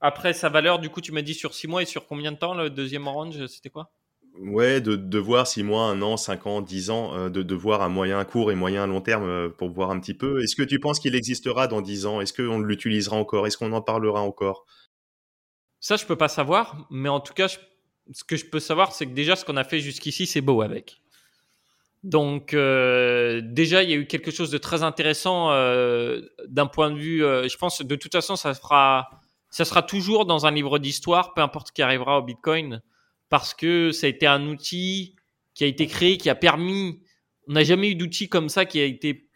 après 0.00 0.32
sa 0.32 0.48
valeur, 0.48 0.78
du 0.78 0.90
coup, 0.90 1.00
tu 1.00 1.12
m'as 1.12 1.22
dit 1.22 1.34
sur 1.34 1.54
six 1.54 1.68
mois 1.68 1.82
et 1.82 1.86
sur 1.86 2.06
combien 2.06 2.32
de 2.32 2.38
temps 2.38 2.54
le 2.54 2.70
deuxième 2.70 3.06
orange 3.06 3.46
C'était 3.46 3.70
quoi? 3.70 3.90
Ouais, 4.40 4.80
de, 4.80 4.94
de, 4.94 5.18
voir 5.18 5.46
six 5.48 5.64
mois, 5.64 5.84
un 5.84 6.00
an, 6.00 6.16
cinq 6.16 6.46
ans, 6.46 6.60
dix 6.60 6.90
ans, 6.90 7.12
euh, 7.14 7.28
de, 7.28 7.42
de 7.42 7.54
voir 7.56 7.82
à 7.82 7.88
moyen, 7.88 8.24
court 8.24 8.52
et 8.52 8.54
moyen, 8.54 8.86
long 8.86 9.00
terme 9.00 9.24
euh, 9.24 9.48
pour 9.48 9.70
voir 9.70 9.90
un 9.90 9.98
petit 9.98 10.14
peu. 10.14 10.42
Est-ce 10.42 10.54
que 10.54 10.62
tu 10.62 10.78
penses 10.78 11.00
qu'il 11.00 11.16
existera 11.16 11.66
dans 11.66 11.80
dix 11.80 12.06
ans? 12.06 12.20
Est-ce 12.20 12.32
qu'on 12.32 12.60
l'utilisera 12.60 13.16
encore? 13.16 13.46
Est-ce 13.46 13.58
qu'on 13.58 13.72
en 13.72 13.82
parlera 13.82 14.20
encore? 14.20 14.64
Ça, 15.80 15.96
je 15.96 16.06
peux 16.06 16.16
pas 16.16 16.28
savoir, 16.28 16.86
mais 16.90 17.08
en 17.08 17.18
tout 17.18 17.34
cas, 17.34 17.48
ce 18.12 18.24
que 18.24 18.36
je 18.36 18.46
peux 18.46 18.60
savoir, 18.60 18.92
c'est 18.92 19.06
que 19.06 19.12
déjà, 19.12 19.36
ce 19.36 19.44
qu'on 19.44 19.56
a 19.56 19.64
fait 19.64 19.80
jusqu'ici, 19.80 20.26
c'est 20.26 20.40
beau 20.40 20.62
avec. 20.62 21.00
Donc, 22.04 22.54
euh, 22.54 23.40
déjà, 23.44 23.82
il 23.82 23.90
y 23.90 23.92
a 23.92 23.96
eu 23.96 24.06
quelque 24.06 24.30
chose 24.30 24.50
de 24.50 24.58
très 24.58 24.82
intéressant 24.82 25.50
d'un 26.46 26.66
point 26.66 26.90
de 26.90 26.98
vue. 26.98 27.20
je 27.20 27.56
pense, 27.56 27.82
de 27.82 27.96
toute 27.96 28.12
façon, 28.12 28.36
ça 28.36 28.54
ça 29.50 29.64
sera 29.64 29.82
toujours 29.82 30.26
dans 30.26 30.46
un 30.46 30.50
livre 30.50 30.78
d'histoire, 30.78 31.34
peu 31.34 31.40
importe 31.40 31.68
ce 31.68 31.72
qui 31.72 31.82
arrivera 31.82 32.18
au 32.18 32.22
Bitcoin 32.22 32.82
parce 33.28 33.54
que 33.54 33.92
ça 33.92 34.06
a 34.06 34.10
été 34.10 34.26
un 34.26 34.46
outil 34.46 35.14
qui 35.54 35.64
a 35.64 35.66
été 35.66 35.86
créé, 35.86 36.18
qui 36.18 36.30
a 36.30 36.34
permis. 36.34 37.02
On 37.48 37.52
n'a 37.52 37.64
jamais 37.64 37.90
eu 37.90 37.94
d'outil 37.94 38.28
comme 38.28 38.48
ça 38.48 38.64
qui 38.64 38.80
a 38.80 38.84
été, 38.84 39.28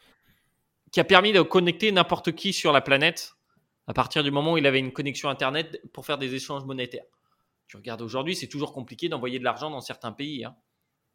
qui 0.91 1.01
a 1.01 1.05
permis 1.05 1.33
de 1.33 1.43
connecter 1.43 1.93
n'importe 1.93 2.33
qui 2.33 2.53
sur 2.53 2.73
la 2.73 2.81
planète 2.81 3.35
à 3.87 3.93
partir 3.93 4.23
du 4.23 4.31
moment 4.31 4.53
où 4.53 4.59
il 4.59 4.67
avait 4.67 4.79
une 4.79 4.93
connexion 4.93 5.29
internet 5.29 5.81
pour 5.93 6.07
faire 6.07 6.19
des 6.19 6.35
échanges 6.35 6.65
monétaires. 6.65 7.05
Tu 7.73 7.79
regardes 7.79 8.03
aujourd'hui, 8.03 8.37
c'est 8.37 8.49
toujours 8.49 8.75
compliqué 8.75 9.09
d'envoyer 9.09 9.39
de 9.39 9.45
l'argent 9.45 9.71
dans 9.71 9.81
certains 9.81 10.13
pays. 10.13 10.45
Hein. 10.45 10.55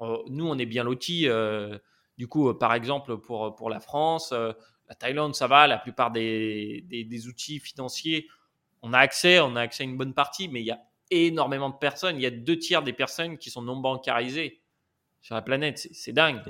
Euh, 0.01 0.17
nous, 0.25 0.47
on 0.47 0.57
est 0.57 0.65
bien 0.65 0.83
lotis. 0.83 1.29
Euh, 1.29 1.77
du 2.17 2.27
coup, 2.27 2.49
euh, 2.49 2.57
par 2.57 2.73
exemple, 2.73 3.19
pour, 3.19 3.55
pour 3.55 3.69
la 3.69 3.79
France, 3.79 4.31
la 4.31 4.95
Thaïlande, 4.95 5.35
ça 5.35 5.45
va. 5.45 5.67
La 5.67 5.77
plupart 5.77 6.09
des, 6.09 6.83
des, 6.87 7.03
des, 7.03 7.27
outils 7.27 7.59
financiers, 7.59 8.27
on 8.81 8.91
a 8.91 8.97
accès, 8.97 9.39
on 9.39 9.55
a 9.55 9.61
accès 9.61 9.83
à 9.83 9.85
une 9.85 9.97
bonne 9.97 10.15
partie, 10.15 10.47
mais 10.47 10.61
il 10.61 10.65
y 10.65 10.71
a 10.71 10.79
énormément 11.11 11.69
de 11.69 11.75
personnes. 11.75 12.15
Il 12.15 12.23
y 12.23 12.25
a 12.25 12.31
deux 12.31 12.57
tiers 12.57 12.81
des 12.81 12.91
personnes 12.91 13.37
qui 13.37 13.51
sont 13.51 13.61
non 13.61 13.75
bancarisées 13.75 14.59
sur 15.21 15.35
la 15.35 15.43
planète. 15.43 15.87
C'est 15.91 16.11
dingue. 16.11 16.41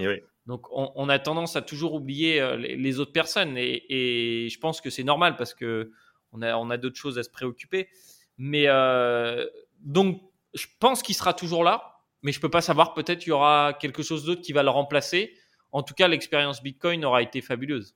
Donc, 0.45 0.67
on, 0.71 1.09
a 1.09 1.19
tendance 1.19 1.57
à 1.57 1.61
toujours 1.61 1.95
oublier 1.95 2.55
les, 2.57 2.99
autres 3.01 3.11
personnes. 3.11 3.57
Et, 3.57 4.47
je 4.49 4.59
pense 4.59 4.79
que 4.79 4.89
c'est 4.89 5.03
normal 5.03 5.35
parce 5.35 5.53
que 5.53 5.91
on 6.31 6.41
a, 6.41 6.55
on 6.55 6.69
a 6.69 6.77
d'autres 6.77 6.95
choses 6.95 7.19
à 7.19 7.23
se 7.23 7.29
préoccuper. 7.29 7.89
Mais 8.37 8.67
euh, 8.67 9.45
donc, 9.81 10.21
je 10.53 10.65
pense 10.79 11.01
qu'il 11.01 11.15
sera 11.15 11.33
toujours 11.33 11.63
là. 11.63 11.93
Mais 12.23 12.31
je 12.31 12.39
peux 12.39 12.49
pas 12.49 12.61
savoir. 12.61 12.93
Peut-être 12.93 13.25
il 13.25 13.29
y 13.29 13.31
aura 13.31 13.73
quelque 13.79 14.03
chose 14.03 14.25
d'autre 14.25 14.41
qui 14.41 14.51
va 14.53 14.63
le 14.63 14.69
remplacer. 14.69 15.33
En 15.71 15.83
tout 15.83 15.93
cas, 15.93 16.07
l'expérience 16.07 16.63
Bitcoin 16.63 17.05
aura 17.05 17.21
été 17.21 17.41
fabuleuse. 17.41 17.95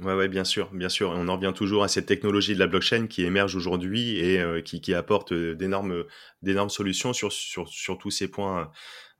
Ouais, 0.00 0.14
ouais, 0.14 0.28
bien 0.28 0.44
sûr, 0.44 0.70
bien 0.72 0.88
sûr. 0.88 1.10
On 1.10 1.28
en 1.28 1.36
revient 1.36 1.52
toujours 1.54 1.84
à 1.84 1.88
cette 1.88 2.06
technologie 2.06 2.54
de 2.54 2.58
la 2.58 2.66
blockchain 2.66 3.06
qui 3.06 3.22
émerge 3.22 3.54
aujourd'hui 3.54 4.18
et 4.18 4.40
euh, 4.40 4.60
qui, 4.60 4.92
apporte 4.92 5.32
euh, 5.32 5.54
d'énormes, 5.54 6.68
solutions 6.68 7.12
sur, 7.12 7.32
sur, 7.32 7.68
sur, 7.68 7.96
tous 7.96 8.10
ces 8.10 8.28
points, 8.28 8.72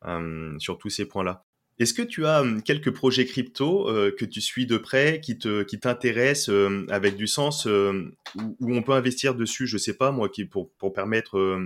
euh, 0.05 0.59
sur 0.59 0.77
tous 0.79 0.91
ces 0.91 1.07
points-là. 1.07 1.45
Est-ce 1.79 1.93
que 1.93 2.03
tu 2.03 2.25
as 2.25 2.45
quelques 2.65 2.93
projets 2.93 3.27
crypto 3.27 3.87
que 4.17 4.25
tu 4.25 4.41
suis 4.41 4.67
de 4.67 4.77
près, 4.77 5.21
qui 5.21 5.37
t'intéressent 5.37 6.55
avec 6.89 7.17
du 7.17 7.27
sens, 7.27 7.67
où, 7.67 8.75
on 8.75 8.83
peut 8.83 8.93
investir 8.93 9.35
dessus, 9.35 9.67
je 9.67 9.77
sais 9.77 9.95
pas 9.95 10.13
moi, 10.13 10.29
qui 10.29 10.45
pour, 10.45 10.71
pour 10.75 10.93
permettre 10.93 11.59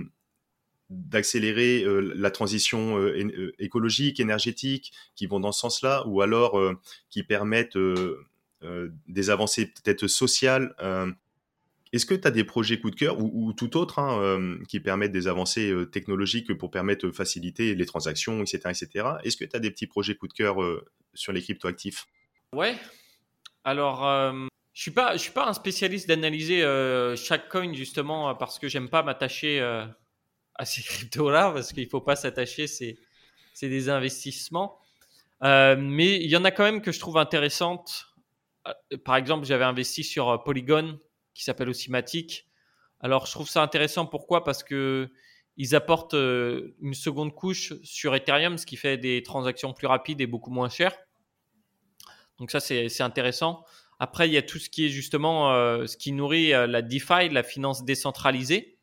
d'accélérer 0.89 1.85
la 2.15 2.31
transition 2.31 2.97
écologique, 3.59 4.19
énergétique, 4.19 4.93
qui 5.15 5.27
vont 5.27 5.39
dans 5.39 5.51
ce 5.51 5.59
sens-là, 5.59 6.03
ou 6.07 6.21
alors 6.21 6.59
qui 7.11 7.21
permettent 7.23 7.77
des 9.07 9.29
avancées 9.29 9.67
peut-être 9.67 10.07
sociales. 10.07 10.75
Euh, 11.91 11.95
est-ce 11.95 12.05
que 12.05 12.13
tu 12.13 12.27
as 12.27 12.31
des 12.31 12.43
projets 12.43 12.79
coup 12.79 12.91
de 12.91 12.95
cœur 12.95 13.17
ou, 13.19 13.53
tout 13.53 13.77
autre 13.77 13.99
hein, 13.99 14.21
euh, 14.21 14.57
qui 14.67 14.79
permettent 14.79 15.11
des 15.11 15.27
avancées 15.27 15.73
technologiques 15.91 16.53
pour 16.57 16.71
permettre 16.71 17.07
de 17.07 17.11
faciliter 17.11 17.75
les 17.75 17.85
transactions, 17.85 18.41
etc. 18.41 18.59
etc. 18.65 19.07
Est-ce 19.23 19.37
que 19.37 19.45
tu 19.45 19.55
as 19.55 19.59
des 19.59 19.71
petits 19.71 19.87
projets 19.87 20.15
coup 20.15 20.27
de 20.27 20.33
cœur 20.33 20.57
sur 21.13 21.33
les 21.33 21.41
cryptoactifs? 21.41 22.05
Ouais. 22.53 22.75
Alors, 23.63 24.03
je 24.73 24.81
suis 24.81 24.91
pas, 24.91 25.13
je 25.13 25.21
suis 25.21 25.31
pas 25.31 25.47
un 25.47 25.53
spécialiste 25.53 26.07
d'analyser 26.07 26.61
chaque 27.17 27.49
coin 27.49 27.73
justement 27.73 28.35
parce 28.35 28.59
que 28.59 28.67
j'aime 28.67 28.89
pas 28.89 29.03
m'attacher 29.03 29.59
à 29.59 30.65
ces 30.65 30.81
cryptos-là 30.83 31.51
parce 31.51 31.73
qu'il 31.73 31.89
faut 31.89 32.01
pas 32.01 32.15
s'attacher, 32.15 32.67
c'est, 32.67 32.97
c'est 33.53 33.69
des 33.69 33.89
investissements. 33.89 34.79
mais 35.41 36.23
il 36.23 36.29
y 36.29 36.37
en 36.37 36.45
a 36.45 36.51
quand 36.51 36.63
même 36.63 36.81
que 36.81 36.91
je 36.91 36.99
trouve 36.99 37.17
intéressantes 37.17 38.09
euh, 38.67 38.97
par 39.03 39.15
exemple, 39.15 39.45
j'avais 39.45 39.63
investi 39.63 40.03
sur 40.03 40.29
euh, 40.29 40.37
Polygon, 40.37 40.99
qui 41.39 41.45
s'appelle 41.45 41.69
aussi 41.69 41.89
Matic. 41.89 42.47
Alors, 42.99 43.25
je 43.25 43.31
trouve 43.31 43.49
ça 43.49 43.63
intéressant. 43.63 44.05
Pourquoi? 44.05 44.43
Parce 44.43 44.63
que 44.63 45.09
ils 45.57 45.75
apportent 45.75 46.13
euh, 46.13 46.75
une 46.81 46.93
seconde 46.93 47.33
couche 47.33 47.73
sur 47.83 48.15
Ethereum, 48.15 48.57
ce 48.57 48.65
qui 48.65 48.77
fait 48.77 48.97
des 48.97 49.23
transactions 49.23 49.73
plus 49.73 49.87
rapides 49.87 50.21
et 50.21 50.27
beaucoup 50.27 50.51
moins 50.51 50.69
chères. 50.69 50.97
Donc 52.37 52.51
ça, 52.51 52.59
c'est 52.61 53.01
intéressant. 53.01 53.65
Après, 53.99 54.29
il 54.29 54.33
y 54.33 54.37
a 54.37 54.41
tout 54.41 54.59
ce 54.59 54.69
qui 54.69 54.85
est 54.85 54.89
justement 54.89 55.49
ce 55.85 55.97
qui 55.97 56.13
nourrit 56.13 56.51
la 56.51 56.81
DeFi, 56.81 57.27
la 57.27 57.43
finance 57.43 57.83
décentralisée. 57.83 58.77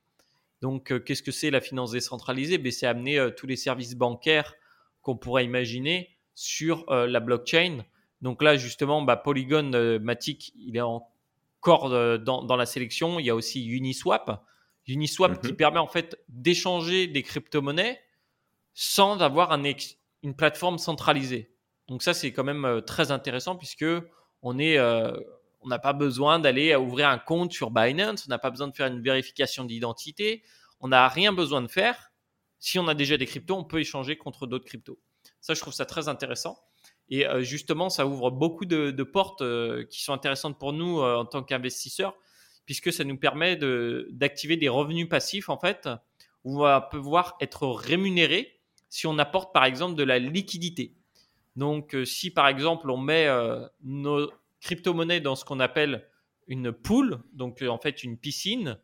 Donc, 0.60 0.92
qu'est-ce 1.04 1.22
que 1.22 1.32
c'est 1.32 1.50
la 1.50 1.62
finance 1.62 1.92
décentralisée? 1.92 2.58
Ben, 2.58 2.70
C'est 2.70 2.86
amener 2.86 3.30
tous 3.34 3.46
les 3.46 3.56
services 3.56 3.94
bancaires 3.94 4.54
qu'on 5.00 5.16
pourrait 5.16 5.46
imaginer 5.46 6.18
sur 6.34 6.84
la 6.90 7.20
blockchain 7.20 7.82
donc 8.22 8.42
là, 8.42 8.56
justement, 8.56 9.02
bah, 9.02 9.16
Polygon 9.16 9.72
euh, 9.74 9.98
Matic, 9.98 10.52
il 10.56 10.76
est 10.76 10.80
encore 10.80 11.12
euh, 11.68 12.18
dans, 12.18 12.56
la 12.56 12.66
sélection. 12.66 13.18
Il 13.18 13.26
y 13.26 13.30
a 13.30 13.34
aussi 13.34 13.66
Uniswap. 13.66 14.44
Uniswap 14.86 15.40
qui 15.42 15.52
mhm. 15.52 15.56
permet 15.56 15.78
en 15.78 15.86
fait 15.86 16.22
d'échanger 16.28 17.06
des 17.06 17.22
crypto-monnaies 17.22 18.00
sans 18.74 19.20
avoir 19.20 19.52
une 20.22 20.36
plateforme 20.36 20.78
centralisée. 20.78 21.52
Donc 21.88 22.02
ça, 22.02 22.14
c'est 22.14 22.32
quand 22.32 22.44
même 22.44 22.64
euh, 22.64 22.80
très 22.80 23.10
intéressant 23.10 23.56
puisque 23.56 23.86
on 24.42 24.58
est, 24.58 24.78
on 24.78 25.68
n'a 25.68 25.78
pas 25.78 25.92
besoin 25.92 26.38
d'aller 26.38 26.76
ouvrir 26.76 27.08
un 27.08 27.18
compte 27.18 27.52
sur 27.52 27.70
Binance, 27.70 28.26
on 28.26 28.30
n'a 28.30 28.38
pas 28.38 28.50
besoin 28.50 28.68
de 28.68 28.76
faire 28.76 28.86
une 28.86 29.02
vérification 29.02 29.64
d'identité, 29.64 30.44
on 30.78 30.88
n'a 30.88 31.08
rien 31.08 31.32
besoin 31.32 31.62
de 31.62 31.68
faire. 31.68 32.12
Si 32.58 32.78
on 32.78 32.86
a 32.86 32.94
déjà 32.94 33.16
des 33.16 33.26
cryptos, 33.26 33.56
on 33.56 33.64
peut 33.64 33.80
échanger 33.80 34.16
contre 34.16 34.46
d'autres 34.46 34.66
cryptos. 34.66 35.00
Ça, 35.40 35.54
je 35.54 35.60
trouve 35.60 35.72
ça 35.72 35.86
très 35.86 36.06
intéressant. 36.08 36.58
Et 37.08 37.26
euh, 37.26 37.42
justement, 37.42 37.88
ça 37.88 38.06
ouvre 38.06 38.30
beaucoup 38.30 38.64
de, 38.64 39.02
portes 39.02 39.42
euh, 39.42 39.84
qui 39.84 40.02
sont 40.02 40.12
intéressantes 40.12 40.58
pour 40.58 40.72
nous 40.72 41.00
euh, 41.00 41.16
en 41.16 41.24
tant 41.24 41.42
qu'investisseurs, 41.42 42.14
puisque 42.64 42.92
ça 42.92 43.04
nous 43.04 43.16
permet 43.16 43.56
d'activer 44.10 44.56
des 44.56 44.68
revenus 44.68 45.08
passifs, 45.08 45.48
en 45.48 45.58
fait, 45.58 45.88
où 46.44 46.58
on 46.58 46.62
va 46.62 46.80
pouvoir 46.80 47.36
être 47.40 47.68
rémunéré 47.68 48.58
si 48.88 49.06
on 49.06 49.18
apporte, 49.18 49.52
par 49.52 49.64
exemple, 49.64 49.94
de 49.94 50.02
la 50.02 50.18
liquidité. 50.18 50.94
Donc, 51.54 51.96
si, 52.04 52.30
par 52.30 52.48
exemple, 52.48 52.90
on 52.90 52.96
met 52.96 53.28
nos 53.84 54.30
crypto-monnaies 54.60 55.20
dans 55.20 55.36
ce 55.36 55.44
qu'on 55.44 55.60
appelle 55.60 56.08
une 56.48 56.72
pool, 56.72 57.20
donc 57.32 57.62
en 57.62 57.78
fait 57.78 58.02
une 58.02 58.16
piscine, 58.16 58.78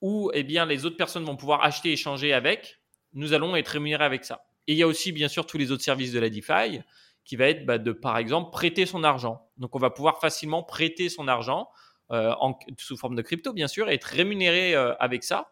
où 0.00 0.30
eh 0.34 0.42
bien, 0.42 0.66
les 0.66 0.84
autres 0.84 0.96
personnes 0.96 1.24
vont 1.24 1.36
pouvoir 1.36 1.62
acheter 1.62 1.90
et 1.90 1.92
échanger 1.92 2.32
avec, 2.32 2.80
nous 3.12 3.32
allons 3.32 3.54
être 3.54 3.68
rémunérés 3.68 4.04
avec 4.04 4.24
ça. 4.24 4.46
Et 4.66 4.72
il 4.72 4.78
y 4.78 4.82
a 4.82 4.88
aussi, 4.88 5.12
bien 5.12 5.28
sûr, 5.28 5.46
tous 5.46 5.58
les 5.58 5.70
autres 5.70 5.84
services 5.84 6.12
de 6.12 6.18
la 6.18 6.30
DeFi 6.30 6.80
qui 7.24 7.36
va 7.36 7.48
être 7.48 7.64
bah, 7.64 7.78
de, 7.78 7.92
par 7.92 8.18
exemple, 8.18 8.50
prêter 8.50 8.86
son 8.86 9.02
argent. 9.04 9.48
Donc, 9.56 9.74
on 9.74 9.78
va 9.78 9.90
pouvoir 9.90 10.20
facilement 10.20 10.62
prêter 10.62 11.08
son 11.08 11.28
argent 11.28 11.68
euh, 12.12 12.34
sous 12.78 12.96
forme 12.96 13.16
de 13.16 13.22
crypto, 13.22 13.52
bien 13.52 13.68
sûr, 13.68 13.88
et 13.88 13.94
être 13.94 14.04
rémunéré 14.04 14.74
euh, 14.74 14.94
avec 14.96 15.24
ça. 15.24 15.50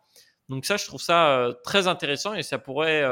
Donc, 0.49 0.67
ça, 0.67 0.77
je 0.77 0.87
trouve 0.87 1.01
ça 1.01 1.31
euh, 1.31 1.55
très 1.65 1.87
intéressant 1.87 2.35
et 2.35 2.43
ça 2.43 2.59
pourrait 2.59 3.05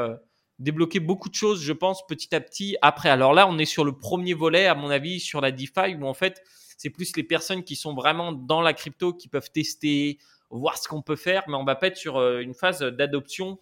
débloquer 0.59 0.99
beaucoup 0.99 1.29
de 1.29 1.33
choses, 1.33 1.61
je 1.61 1.73
pense, 1.73 2.05
petit 2.05 2.35
à 2.35 2.39
petit 2.39 2.77
après. 2.83 3.09
Alors 3.09 3.33
là, 3.33 3.47
on 3.47 3.57
est 3.57 3.65
sur 3.65 3.83
le 3.83 3.97
premier 3.97 4.35
volet, 4.35 4.67
à 4.67 4.75
mon 4.75 4.91
avis, 4.91 5.19
sur 5.19 5.41
la 5.41 5.51
DeFi, 5.51 5.95
où 5.99 6.05
en 6.05 6.13
fait, 6.13 6.43
c'est 6.77 6.91
plus 6.91 7.15
les 7.17 7.23
personnes 7.23 7.63
qui 7.63 7.75
sont 7.75 7.95
vraiment 7.95 8.31
dans 8.31 8.61
la 8.61 8.73
crypto 8.73 9.13
qui 9.13 9.27
peuvent 9.27 9.51
tester, 9.51 10.19
voir 10.51 10.77
ce 10.77 10.87
qu'on 10.87 11.01
peut 11.01 11.15
faire, 11.15 11.43
mais 11.47 11.55
on 11.55 11.63
va 11.63 11.75
pas 11.75 11.87
être 11.87 11.97
sur 11.97 12.21
une 12.37 12.53
phase 12.53 12.79
d'adoption 12.79 13.59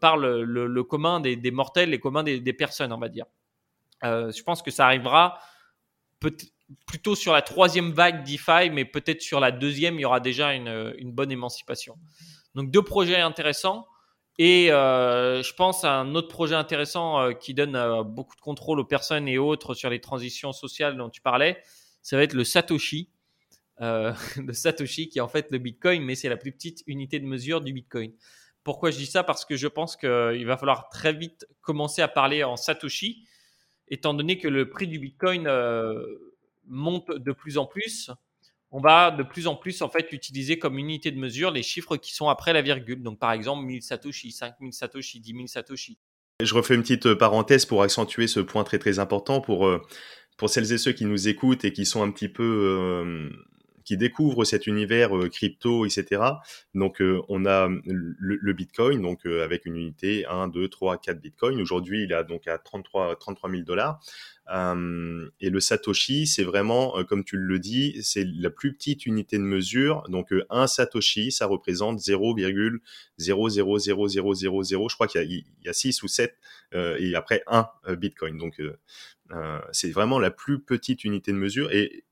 par 0.00 0.16
le, 0.16 0.82
commun 0.82 1.20
des, 1.20 1.50
mortels, 1.52 1.90
les 1.90 2.00
communs 2.00 2.24
des 2.24 2.52
personnes, 2.52 2.92
on 2.92 2.98
va 2.98 3.08
dire. 3.08 3.26
Euh, 4.04 4.32
je 4.32 4.42
pense 4.42 4.62
que 4.62 4.70
ça 4.70 4.86
arrivera 4.86 5.38
plutôt 6.86 7.14
sur 7.14 7.32
la 7.32 7.42
troisième 7.42 7.92
vague 7.92 8.24
DeFi, 8.24 8.70
mais 8.70 8.84
peut-être 8.84 9.22
sur 9.22 9.40
la 9.40 9.50
deuxième, 9.50 9.96
il 9.96 10.02
y 10.02 10.04
aura 10.04 10.20
déjà 10.20 10.52
une, 10.54 11.12
bonne 11.12 11.32
émancipation. 11.32 11.96
Donc 12.54 12.70
deux 12.70 12.82
projets 12.82 13.20
intéressants. 13.20 13.86
Et 14.38 14.72
euh, 14.72 15.42
je 15.42 15.52
pense 15.52 15.84
à 15.84 15.92
un 15.92 16.14
autre 16.14 16.28
projet 16.28 16.54
intéressant 16.54 17.20
euh, 17.20 17.32
qui 17.32 17.52
donne 17.52 18.02
beaucoup 18.04 18.34
de 18.36 18.40
contrôle 18.40 18.80
aux 18.80 18.84
personnes 18.84 19.28
et 19.28 19.36
autres 19.36 19.74
sur 19.74 19.90
les 19.90 20.00
transitions 20.00 20.52
sociales 20.52 20.96
dont 20.96 21.10
tu 21.10 21.20
parlais. 21.20 21.62
Ça 22.00 22.16
va 22.16 22.22
être 22.22 22.32
le 22.32 22.44
Satoshi. 22.44 23.10
le 23.80 24.52
Satoshi 24.52 25.08
qui 25.08 25.18
est 25.18 25.22
en 25.22 25.28
fait 25.28 25.50
le 25.50 25.56
Bitcoin, 25.56 26.02
mais 26.02 26.14
c'est 26.14 26.28
la 26.28 26.36
plus 26.36 26.52
petite 26.52 26.82
unité 26.86 27.18
de 27.18 27.24
mesure 27.24 27.62
du 27.62 27.72
Bitcoin. 27.72 28.12
pourquoi 28.62 28.90
je 28.90 28.98
dis 28.98 29.06
ça? 29.06 29.24
Parce 29.24 29.46
que 29.46 29.56
je 29.56 29.68
pense 29.68 29.96
qu'il 29.96 30.44
va 30.46 30.58
falloir 30.58 30.90
très 30.90 31.14
vite 31.14 31.46
commencer 31.62 32.02
à 32.02 32.08
parler 32.08 32.44
en 32.44 32.56
Satoshi, 32.56 33.24
étant 33.90 34.14
donné 34.14 34.38
que 34.38 34.48
le 34.48 34.68
prix 34.70 34.86
du 34.86 34.98
Bitcoin 34.98 35.48
monte 36.66 37.10
de 37.10 37.32
plus 37.32 37.58
en 37.58 37.66
plus. 37.66 38.10
On 38.72 38.80
va 38.80 39.10
de 39.10 39.24
plus 39.24 39.48
en 39.48 39.56
plus 39.56 39.82
en 39.82 39.88
fait 39.88 40.12
utiliser 40.12 40.58
comme 40.58 40.78
unité 40.78 41.10
de 41.10 41.18
mesure 41.18 41.50
les 41.50 41.62
chiffres 41.62 41.96
qui 41.96 42.14
sont 42.14 42.28
après 42.28 42.52
la 42.52 42.62
virgule. 42.62 43.02
Donc 43.02 43.18
par 43.18 43.32
exemple 43.32 43.64
1000 43.64 43.82
Satoshi, 43.82 44.30
5000 44.30 44.72
Satoshi, 44.72 45.20
10 45.20 45.32
000 45.32 45.46
Satoshi. 45.48 45.98
Je 46.40 46.54
refais 46.54 46.74
une 46.74 46.82
petite 46.82 47.14
parenthèse 47.14 47.66
pour 47.66 47.82
accentuer 47.82 48.26
ce 48.28 48.40
point 48.40 48.64
très 48.64 48.78
très 48.78 48.98
important 48.98 49.40
pour, 49.40 49.68
pour 50.36 50.48
celles 50.48 50.72
et 50.72 50.78
ceux 50.78 50.92
qui 50.92 51.04
nous 51.04 51.28
écoutent 51.28 51.64
et 51.64 51.72
qui 51.72 51.84
sont 51.84 52.02
un 52.02 52.10
petit 52.10 52.28
peu 52.28 53.28
qui 53.84 53.96
découvrent 53.96 54.44
cet 54.44 54.66
univers 54.66 55.16
euh, 55.16 55.28
crypto, 55.28 55.86
etc. 55.86 56.22
Donc, 56.74 57.00
euh, 57.00 57.22
on 57.28 57.46
a 57.46 57.68
le, 57.68 58.52
Bitcoin, 58.52 59.00
donc 59.02 59.26
euh, 59.26 59.44
avec 59.44 59.64
une 59.66 59.76
unité 59.76 60.26
1, 60.26 60.48
2, 60.48 60.68
3, 60.68 60.98
4 60.98 61.20
Bitcoins. 61.20 61.60
Aujourd'hui, 61.60 62.04
il 62.04 62.12
a 62.12 62.22
donc 62.22 62.48
à 62.48 62.58
33, 62.58 63.16
33 63.16 63.50
000 63.50 63.62
dollars. 63.62 64.00
et 64.48 65.50
le 65.50 65.60
Satoshi, 65.60 66.26
c'est 66.26 66.42
vraiment, 66.42 67.02
comme 67.04 67.24
tu 67.24 67.36
le 67.36 67.58
dis, 67.58 68.02
c'est 68.02 68.26
la 68.26 68.50
plus 68.50 68.74
petite 68.74 69.06
unité 69.06 69.38
de 69.38 69.42
mesure. 69.42 70.02
Donc, 70.08 70.34
un 70.50 70.66
Satoshi, 70.66 71.30
ça 71.30 71.46
représente 71.46 72.00
0,000000. 72.00 72.80
Je 73.18 74.94
crois 74.94 75.06
qu'il 75.06 75.44
y, 75.64 75.68
a 75.68 75.72
6 75.72 76.02
ou 76.02 76.08
7 76.08 76.36
et 76.72 77.14
après 77.14 77.42
1 77.46 77.68
Bitcoin. 77.96 78.36
Donc, 78.38 78.60
c'est 79.72 79.90
vraiment 79.90 80.18
la 80.18 80.32
plus 80.32 80.60
petite 80.60 81.04
unité 81.04 81.30
de 81.32 81.36
mesure. 81.36 81.70
Et 81.72 82.04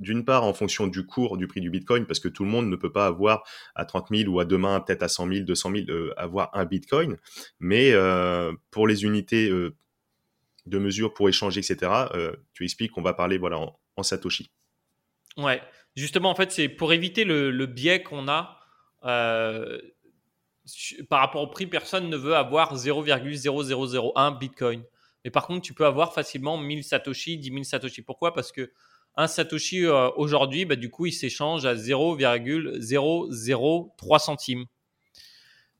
d'une 0.00 0.24
part 0.24 0.44
en 0.44 0.52
fonction 0.52 0.86
du 0.86 1.06
cours 1.06 1.36
du 1.36 1.46
prix 1.46 1.60
du 1.60 1.70
Bitcoin, 1.70 2.06
parce 2.06 2.20
que 2.20 2.28
tout 2.28 2.44
le 2.44 2.50
monde 2.50 2.68
ne 2.68 2.76
peut 2.76 2.92
pas 2.92 3.06
avoir 3.06 3.44
à 3.74 3.84
30 3.84 4.08
000 4.10 4.30
ou 4.30 4.40
à 4.40 4.44
demain 4.44 4.80
peut-être 4.80 5.02
à 5.02 5.08
100 5.08 5.28
000, 5.28 5.44
200 5.44 5.72
000, 5.86 6.10
avoir 6.16 6.50
un 6.54 6.64
Bitcoin. 6.64 7.16
Mais 7.60 7.92
euh, 7.92 8.52
pour 8.70 8.86
les 8.86 9.04
unités 9.04 9.48
euh, 9.50 9.76
de 10.66 10.78
mesure 10.78 11.14
pour 11.14 11.28
échanger, 11.28 11.60
etc., 11.60 11.92
euh, 12.14 12.32
tu 12.54 12.64
expliques 12.64 12.92
qu'on 12.92 13.02
va 13.02 13.14
parler 13.14 13.38
voilà, 13.38 13.58
en, 13.96 14.02
Satoshi. 14.02 14.50
Ouais, 15.36 15.62
justement, 15.96 16.30
en 16.30 16.34
fait, 16.34 16.50
c'est 16.52 16.68
pour 16.68 16.92
éviter 16.92 17.24
le, 17.24 17.66
biais 17.66 18.02
qu'on 18.02 18.28
a 18.28 18.60
par 21.10 21.20
rapport 21.20 21.42
au 21.42 21.46
prix, 21.48 21.66
personne 21.66 22.08
ne 22.08 22.16
veut 22.16 22.34
avoir 22.34 22.74
0,0001 22.74 24.38
Bitcoin. 24.38 24.82
Mais 25.24 25.30
par 25.30 25.46
contre, 25.46 25.62
tu 25.62 25.74
peux 25.74 25.86
avoir 25.86 26.12
facilement 26.12 26.58
1000 26.58 26.84
Satoshi, 26.84 27.38
10 27.38 27.48
000 27.50 27.62
Satoshi. 27.64 28.02
Pourquoi? 28.02 28.34
Parce 28.34 28.52
que 28.52 28.72
un 29.16 29.26
Satoshi 29.26 29.84
euh, 29.84 30.10
aujourd'hui, 30.16 30.64
bah, 30.64 30.76
du 30.76 30.90
coup, 30.90 31.06
il 31.06 31.12
s'échange 31.12 31.66
à 31.66 31.74
0,003 31.74 34.18
centimes. 34.18 34.66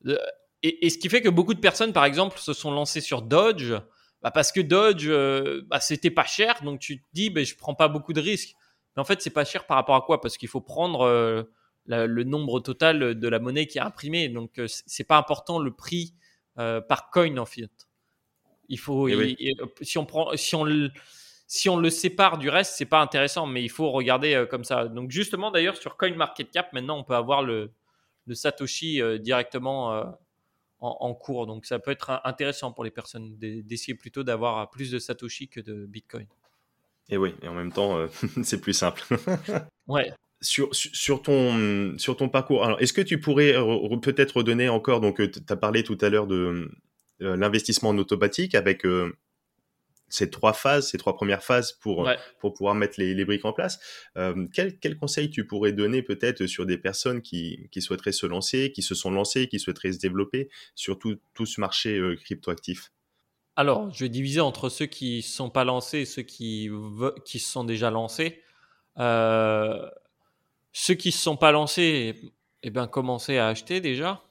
Euh, 0.07 0.17
et, 0.63 0.89
ce 0.89 0.99
qui 0.99 1.09
fait 1.09 1.21
que 1.21 1.29
beaucoup 1.29 1.55
de 1.55 1.61
personnes, 1.61 1.93
par 1.93 2.05
exemple, 2.05 2.39
se 2.39 2.53
sont 2.53 2.71
lancées 2.71 3.01
sur 3.01 3.23
Dodge, 3.23 3.73
bah, 4.23 4.31
parce 4.31 4.53
que 4.53 4.61
Dodge, 4.61 5.07
euh, 5.09 5.63
bah, 5.67 5.81
c'était 5.81 6.11
pas 6.11 6.25
cher, 6.25 6.63
donc 6.63 6.81
tu 6.81 7.01
te 7.01 7.07
dis, 7.13 7.31
bah, 7.31 7.45
je 7.45 7.55
prends 7.55 7.75
pas 7.75 7.89
beaucoup 7.89 8.13
de 8.13 8.21
risques. 8.21 8.55
Mais 8.97 9.01
en 9.01 9.05
fait, 9.05 9.21
c'est 9.21 9.31
pas 9.31 9.45
cher 9.45 9.67
par 9.67 9.77
rapport 9.77 9.97
à 9.97 10.03
quoi? 10.03 10.21
Parce 10.21 10.37
qu'il 10.37 10.49
faut 10.49 10.61
prendre 10.61 11.49
le 11.87 12.25
nombre 12.25 12.61
total 12.61 13.19
de 13.19 13.29
la 13.29 13.41
monnaie 13.41 13.67
qui 13.67 13.79
est 13.79 13.83
imprimée. 13.83 14.29
Donc, 14.29 14.61
c'est 14.67 15.05
pas 15.05 15.19
important 15.19 15.59
le 15.59 15.73
prix 15.73 16.15
par 16.55 17.11
coin 17.11 17.37
en 17.39 17.45
fait. 17.45 17.73
Il 18.69 18.79
faut, 18.79 19.09
eh 19.09 19.37
si 19.83 19.99
on 19.99 20.07
prend, 20.07 20.37
si 20.37 20.55
on 20.55 20.65
si 21.55 21.69
on 21.69 21.77
le 21.77 21.89
sépare 21.89 22.39
du 22.39 22.49
reste, 22.49 22.75
c'est 22.77 22.85
pas 22.85 23.01
intéressant, 23.01 23.47
mais 23.47 23.63
il 23.63 23.69
faut 23.71 23.93
regarder 23.93 24.35
euh, 24.35 24.45
comme 24.45 24.65
ça. 24.65 24.89
Donc 24.89 25.13
justement, 25.13 25.53
d'ailleurs, 25.53 25.77
sur 25.77 25.97
CoinMarketCap, 25.97 26.73
maintenant, 26.73 26.99
on 26.99 27.05
peut 27.05 27.15
avoir 27.15 27.45
le, 27.45 27.71
Satoshi 28.33 29.01
euh, 29.01 29.19
directement 29.19 29.93
euh, 29.95 30.03
en, 30.81 31.15
cours. 31.15 31.47
Donc 31.47 31.65
ça 31.65 31.79
peut 31.79 31.93
être 31.93 32.21
intéressant 32.25 32.73
pour 32.73 32.83
les 32.83 32.91
personnes 32.91 33.39
d'essayer 33.39 33.95
plutôt 33.95 34.25
d'avoir 34.25 34.69
plus 34.69 34.91
de 34.91 34.99
Satoshi 34.99 35.47
que 35.47 35.61
de 35.61 35.87
Bitcoin. 35.87 36.27
Et 37.09 37.17
oui, 37.17 37.37
et 37.41 37.47
en 37.47 37.55
même 37.55 37.71
temps, 37.71 38.05
c'est 38.43 38.61
plus 38.61 38.73
simple. 38.73 39.05
ouais. 39.87 40.13
Sur, 40.41 40.75
sur, 40.75 41.23
ton, 41.23 41.97
sur 41.99 42.17
ton 42.17 42.29
parcours, 42.29 42.65
alors 42.65 42.81
est-ce 42.81 42.93
que 42.93 43.01
tu 43.01 43.21
pourrais 43.21 43.55
peut-être 44.03 44.39
redonner 44.39 44.69
encore, 44.69 45.01
donc 45.01 45.17
tu 45.31 45.41
as 45.49 45.57
parlé 45.57 45.85
tout 45.85 45.97
à 46.01 46.11
l'heure 46.11 46.27
de 46.27 46.69
l'investissement 47.21 47.91
en 47.91 47.99
automatique 47.99 48.55
avec 48.55 48.85
ces 50.15 50.31
trois 50.31 50.53
phases, 50.53 50.91
ces 50.91 50.99
trois 50.99 51.17
premières 51.17 51.43
phases 51.43 51.73
pour, 51.73 52.09
pour 52.39 52.55
pouvoir 52.55 52.75
mettre 52.75 53.01
les, 53.01 53.25
briques 53.25 53.45
en 53.45 53.53
place. 53.53 53.81
Euh, 54.17 54.47
quel, 54.55 54.79
quel, 54.79 54.97
conseil 54.97 55.29
tu 55.29 55.45
pourrais 55.47 55.73
donner 55.73 56.03
peut-être 56.03 56.47
sur 56.47 56.67
des 56.67 56.79
personnes 56.79 57.21
qui, 57.21 57.69
qui, 57.73 57.83
souhaiteraient 57.83 58.13
se 58.13 58.27
lancer, 58.27 58.71
qui 58.71 58.83
se 58.83 58.95
sont 58.95 59.11
lancées, 59.11 59.49
qui 59.49 59.59
souhaiteraient 59.59 59.93
se 59.93 59.99
développer 59.99 60.49
sur 60.75 60.99
tout, 60.99 61.17
tout 61.35 61.47
ce 61.47 61.61
marché 61.61 61.99
euh, 61.99 62.17
cryptoactif? 62.17 62.93
Alors, 63.57 63.93
je 63.93 64.05
vais 64.05 64.09
diviser 64.09 64.41
entre 64.41 64.69
ceux 64.69 64.87
qui 64.87 65.17
ne 65.17 65.23
sont 65.23 65.51
pas 65.51 65.65
lancés 65.65 66.01
et 66.01 66.05
ceux 66.05 66.23
qui, 66.23 66.71
qui 67.25 67.39
se 67.41 67.51
sont 67.51 67.65
déjà 67.65 67.91
lancés. 67.91 68.41
Euh, 68.99 69.89
ceux 70.73 70.95
qui 70.95 71.09
ne 71.09 71.13
se 71.13 71.19
sont 71.19 71.37
pas 71.37 71.51
lancés, 71.51 72.15
eh 72.63 72.71
bien, 72.71 72.87
commencez 72.87 73.39
à 73.39 73.49
acheter 73.49 73.81
déjà 73.81 74.23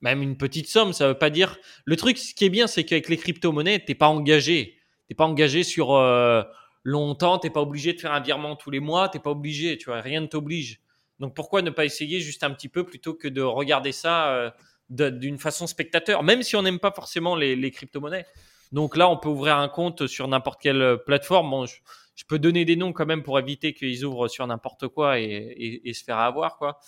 même 0.00 0.20
une 0.20 0.36
petite 0.36 0.68
somme, 0.68 0.92
ça 0.92 1.08
veut 1.08 1.18
pas 1.18 1.30
dire. 1.30 1.56
Le 1.86 1.96
truc, 1.96 2.18
ce 2.18 2.34
qui 2.34 2.44
est 2.44 2.50
bien, 2.50 2.66
c'est 2.66 2.84
qu'avec 2.84 3.08
les 3.08 3.16
crypto-monnaies, 3.16 3.82
t'es 3.86 3.94
pas 3.94 4.08
engagé 4.08 4.76
t'es 5.08 5.14
pas 5.14 5.24
engagé 5.24 5.62
sur 5.62 5.94
euh, 5.94 6.42
longtemps, 6.82 7.38
t'es 7.38 7.50
pas 7.50 7.60
obligé 7.60 7.92
de 7.92 8.00
faire 8.00 8.12
un 8.12 8.20
virement 8.20 8.56
tous 8.56 8.70
les 8.70 8.80
mois, 8.80 9.08
t'es 9.08 9.18
pas 9.18 9.30
obligé, 9.30 9.76
tu 9.78 9.86
vois, 9.86 10.00
rien 10.00 10.20
ne 10.20 10.26
t'oblige. 10.26 10.80
Donc 11.20 11.34
pourquoi 11.34 11.62
ne 11.62 11.70
pas 11.70 11.84
essayer 11.84 12.20
juste 12.20 12.42
un 12.42 12.50
petit 12.50 12.68
peu 12.68 12.84
plutôt 12.84 13.14
que 13.14 13.28
de 13.28 13.42
regarder 13.42 13.92
ça 13.92 14.28
euh, 14.28 14.50
d'une 14.88 15.38
façon 15.38 15.66
spectateur, 15.66 16.22
même 16.22 16.42
si 16.42 16.56
on 16.56 16.62
n'aime 16.62 16.78
pas 16.78 16.92
forcément 16.92 17.36
les, 17.36 17.70
crypto-monnaies. 17.70 18.26
Donc 18.72 18.96
là, 18.96 19.08
on 19.08 19.16
peut 19.16 19.28
ouvrir 19.28 19.58
un 19.58 19.68
compte 19.68 20.06
sur 20.06 20.26
n'importe 20.26 20.60
quelle 20.60 20.82
euh, 20.82 20.96
plateforme. 20.96 21.50
Bon, 21.50 21.66
je, 21.66 22.24
peux 22.26 22.38
donner 22.38 22.64
des 22.64 22.76
noms 22.76 22.92
quand 22.92 23.06
même 23.06 23.22
pour 23.22 23.38
éviter 23.38 23.74
qu'ils 23.74 24.04
ouvrent 24.04 24.28
sur 24.28 24.46
n'importe 24.46 24.88
quoi 24.88 25.20
et, 25.20 25.92
se 25.94 26.02
faire 26.02 26.18
avoir, 26.18 26.56
quoi. 26.56 26.78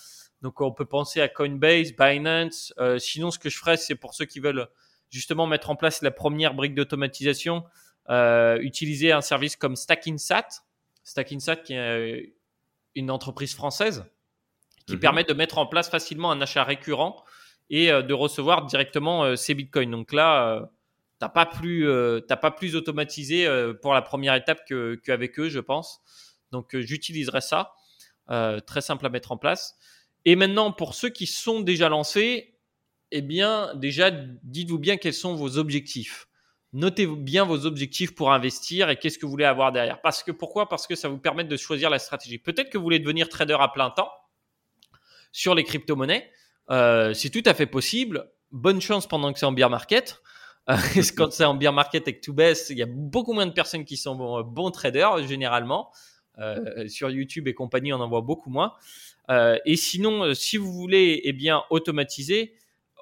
Donc 0.42 0.60
on 0.60 0.72
peut 0.72 0.84
penser 0.84 1.20
à 1.20 1.28
Coinbase, 1.28 1.92
Binance. 1.92 2.72
sinon, 2.98 3.30
ce 3.30 3.38
que 3.38 3.48
je 3.48 3.58
ferais, 3.58 3.76
c'est 3.76 3.94
pour 3.94 4.14
ceux 4.14 4.26
qui 4.26 4.38
veulent 4.38 4.68
justement 5.10 5.46
mettre 5.46 5.70
en 5.70 5.76
place 5.76 6.02
la 6.02 6.10
première 6.10 6.54
brique 6.54 6.74
d'automatisation, 6.74 7.64
euh, 8.10 8.58
utiliser 8.60 9.12
un 9.12 9.20
service 9.20 9.56
comme 9.56 9.76
Stackinsat. 9.76 10.46
Stackinsat 11.02 11.56
qui 11.56 11.74
est 11.74 12.34
une 12.94 13.10
entreprise 13.10 13.54
française 13.54 14.04
qui 14.86 14.94
mhm. 14.94 15.00
permet 15.00 15.24
de 15.24 15.32
mettre 15.32 15.58
en 15.58 15.66
place 15.66 15.90
facilement 15.90 16.30
un 16.30 16.40
achat 16.40 16.64
récurrent 16.64 17.24
et 17.70 17.90
euh, 17.90 18.02
de 18.02 18.14
recevoir 18.14 18.66
directement 18.66 19.24
euh, 19.24 19.36
ces 19.36 19.54
bitcoins. 19.54 19.90
Donc 19.90 20.12
là, 20.12 20.70
t'as 21.18 21.28
pas 21.28 21.46
plus, 21.46 21.88
t'as 22.28 22.36
pas 22.36 22.50
plus 22.50 22.76
automatisé 22.76 23.48
pour 23.80 23.94
la 23.94 24.02
première 24.02 24.34
étape 24.34 24.60
qu'avec 25.02 25.38
eux, 25.38 25.48
je 25.48 25.60
pense. 25.60 26.00
Donc 26.52 26.76
j'utiliserai 26.76 27.40
ça, 27.40 27.72
très 28.66 28.80
simple 28.82 29.06
à 29.06 29.08
mettre 29.08 29.32
en 29.32 29.38
place. 29.38 29.76
Et 30.26 30.36
maintenant, 30.36 30.72
pour 30.72 30.94
ceux 30.94 31.08
qui 31.08 31.26
sont 31.26 31.60
déjà 31.60 31.88
lancés, 31.88 32.58
eh 33.12 33.22
bien, 33.22 33.74
déjà, 33.76 34.10
dites-vous 34.10 34.78
bien 34.78 34.96
quels 34.96 35.14
sont 35.14 35.34
vos 35.36 35.56
objectifs 35.56 36.25
notez 36.76 37.06
bien 37.06 37.44
vos 37.44 37.64
objectifs 37.64 38.14
pour 38.14 38.32
investir 38.32 38.90
et 38.90 38.96
qu'est-ce 38.96 39.18
que 39.18 39.24
vous 39.24 39.30
voulez 39.30 39.44
avoir 39.44 39.72
derrière. 39.72 40.00
Parce 40.02 40.22
que 40.22 40.30
pourquoi? 40.30 40.68
Parce 40.68 40.86
que 40.86 40.94
ça 40.94 41.08
vous 41.08 41.18
permet 41.18 41.44
de 41.44 41.56
choisir 41.56 41.90
la 41.90 41.98
stratégie. 41.98 42.38
Peut-être 42.38 42.70
que 42.70 42.76
vous 42.76 42.84
voulez 42.84 42.98
devenir 42.98 43.28
trader 43.28 43.56
à 43.58 43.68
plein 43.68 43.90
temps 43.90 44.10
sur 45.32 45.54
les 45.54 45.64
crypto-monnaies. 45.64 46.30
Euh, 46.70 47.14
c'est 47.14 47.30
tout 47.30 47.42
à 47.46 47.54
fait 47.54 47.66
possible. 47.66 48.30
Bonne 48.52 48.80
chance 48.80 49.06
pendant 49.06 49.32
que 49.32 49.38
c'est 49.38 49.46
en 49.46 49.52
bear 49.52 49.70
market. 49.70 50.20
Euh, 50.68 50.76
quand 51.16 51.32
c'est 51.32 51.44
en 51.44 51.54
bear 51.54 51.72
market 51.72 52.06
et 52.08 52.18
que 52.18 52.24
tout 52.24 52.34
baisse, 52.34 52.68
il 52.70 52.76
y 52.76 52.82
a 52.82 52.88
beaucoup 52.88 53.32
moins 53.32 53.46
de 53.46 53.52
personnes 53.52 53.84
qui 53.84 53.96
sont 53.96 54.42
bons, 54.42 54.70
traders 54.70 55.26
généralement. 55.26 55.90
Euh, 56.38 56.86
sur 56.88 57.08
YouTube 57.08 57.48
et 57.48 57.54
compagnie, 57.54 57.94
on 57.94 58.00
en 58.00 58.08
voit 58.08 58.20
beaucoup 58.20 58.50
moins. 58.50 58.74
et 59.64 59.76
sinon, 59.76 60.34
si 60.34 60.58
vous 60.58 60.70
voulez 60.72 61.22
eh 61.24 61.32
bien 61.32 61.62
automatiser, 61.70 62.54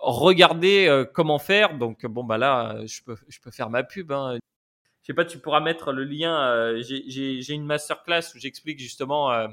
regardez 0.05 0.87
euh, 0.87 1.05
comment 1.05 1.39
faire. 1.39 1.77
Donc, 1.77 2.07
bon, 2.07 2.25
bah 2.25 2.39
là, 2.39 2.79
je 2.87 3.01
peux, 3.03 3.17
je 3.29 3.41
peux 3.41 3.51
faire 3.51 3.71
ma 3.71 3.83
pub. 3.83 4.13
Hein. 4.13 4.39
Je 5.03 5.07
sais 5.07 5.15
pas, 5.15 5.25
tu 5.25 5.39
pourras 5.39 5.61
mettre 5.61 5.93
le 5.93 6.05
lien. 6.05 6.49
Euh, 6.49 6.83
j'ai 6.83 7.53
une 7.53 7.67
masterclass 7.67 8.35
où 8.35 8.39
j'explique 8.39 8.79
justement 8.79 9.33
euh, 9.33 9.49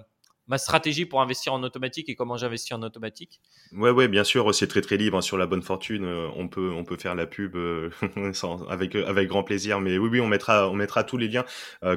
ma 0.47 0.57
stratégie 0.57 1.05
pour 1.05 1.21
investir 1.21 1.53
en 1.53 1.63
automatique 1.63 2.09
et 2.09 2.15
comment 2.15 2.37
j'investis 2.37 2.73
en 2.73 2.83
automatique. 2.83 3.41
Ouais, 3.73 3.91
ouais, 3.91 4.07
bien 4.07 4.23
sûr, 4.23 4.53
c'est 4.53 4.67
très 4.67 4.81
très 4.81 4.97
libre 4.97 5.17
hein, 5.17 5.21
sur 5.21 5.37
la 5.37 5.47
bonne 5.47 5.61
fortune. 5.61 6.05
on 6.05 6.47
peut, 6.47 6.71
on 6.71 6.83
peut 6.83 6.97
faire 6.97 7.15
la 7.15 7.25
pub 7.25 7.57
avec 8.69 8.95
avec 8.95 9.27
grand 9.27 9.43
plaisir. 9.43 9.79
Mais 9.81 9.97
oui, 9.97 10.09
oui, 10.09 10.21
on 10.21 10.27
mettra, 10.27 10.69
on 10.69 10.73
mettra 10.73 11.03
tous 11.03 11.17
les 11.17 11.27
liens 11.27 11.45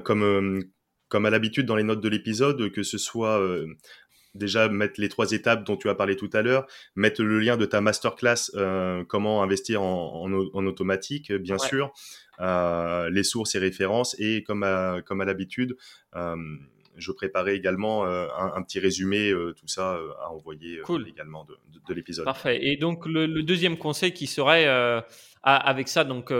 comme 0.04 0.62
comme 1.08 1.26
à 1.26 1.30
l'habitude 1.30 1.66
dans 1.66 1.76
les 1.76 1.84
notes 1.84 2.00
de 2.00 2.08
l'épisode, 2.08 2.72
que 2.72 2.82
ce 2.82 2.98
soit 2.98 3.40
déjà 4.34 4.68
mettre 4.68 5.00
les 5.00 5.08
trois 5.08 5.32
étapes 5.32 5.64
dont 5.64 5.76
tu 5.76 5.88
as 5.88 5.94
parlé 5.94 6.16
tout 6.16 6.30
à 6.32 6.42
l'heure, 6.42 6.66
mettre 6.94 7.22
le 7.22 7.38
lien 7.38 7.56
de 7.56 7.64
ta 7.64 7.80
masterclass, 7.80 8.50
euh, 8.54 9.04
comment 9.04 9.42
investir 9.42 9.82
en, 9.82 10.32
automatique, 10.32 11.32
bien 11.32 11.58
sûr, 11.58 11.92
euh, 12.40 13.08
les 13.10 13.22
sources 13.22 13.54
et 13.54 13.58
références, 13.58 14.16
et 14.18 14.42
comme 14.42 14.62
à, 14.62 15.02
comme 15.02 15.20
à 15.20 15.24
l'habitude, 15.24 15.76
euh, 16.16 16.36
je 16.96 17.10
préparais 17.10 17.56
également 17.56 18.04
un, 18.04 18.62
petit 18.62 18.78
résumé, 18.78 19.32
tout 19.56 19.66
ça 19.66 19.98
à 20.22 20.30
envoyer 20.30 20.80
également 21.08 21.44
de, 21.44 21.56
de, 21.88 21.94
l'épisode. 21.94 22.24
Parfait. 22.24 22.64
Et 22.64 22.76
donc 22.76 23.06
le, 23.06 23.42
deuxième 23.42 23.76
conseil 23.76 24.12
qui 24.12 24.28
serait 24.28 24.68
avec 25.42 25.88
ça, 25.88 26.04
donc 26.04 26.32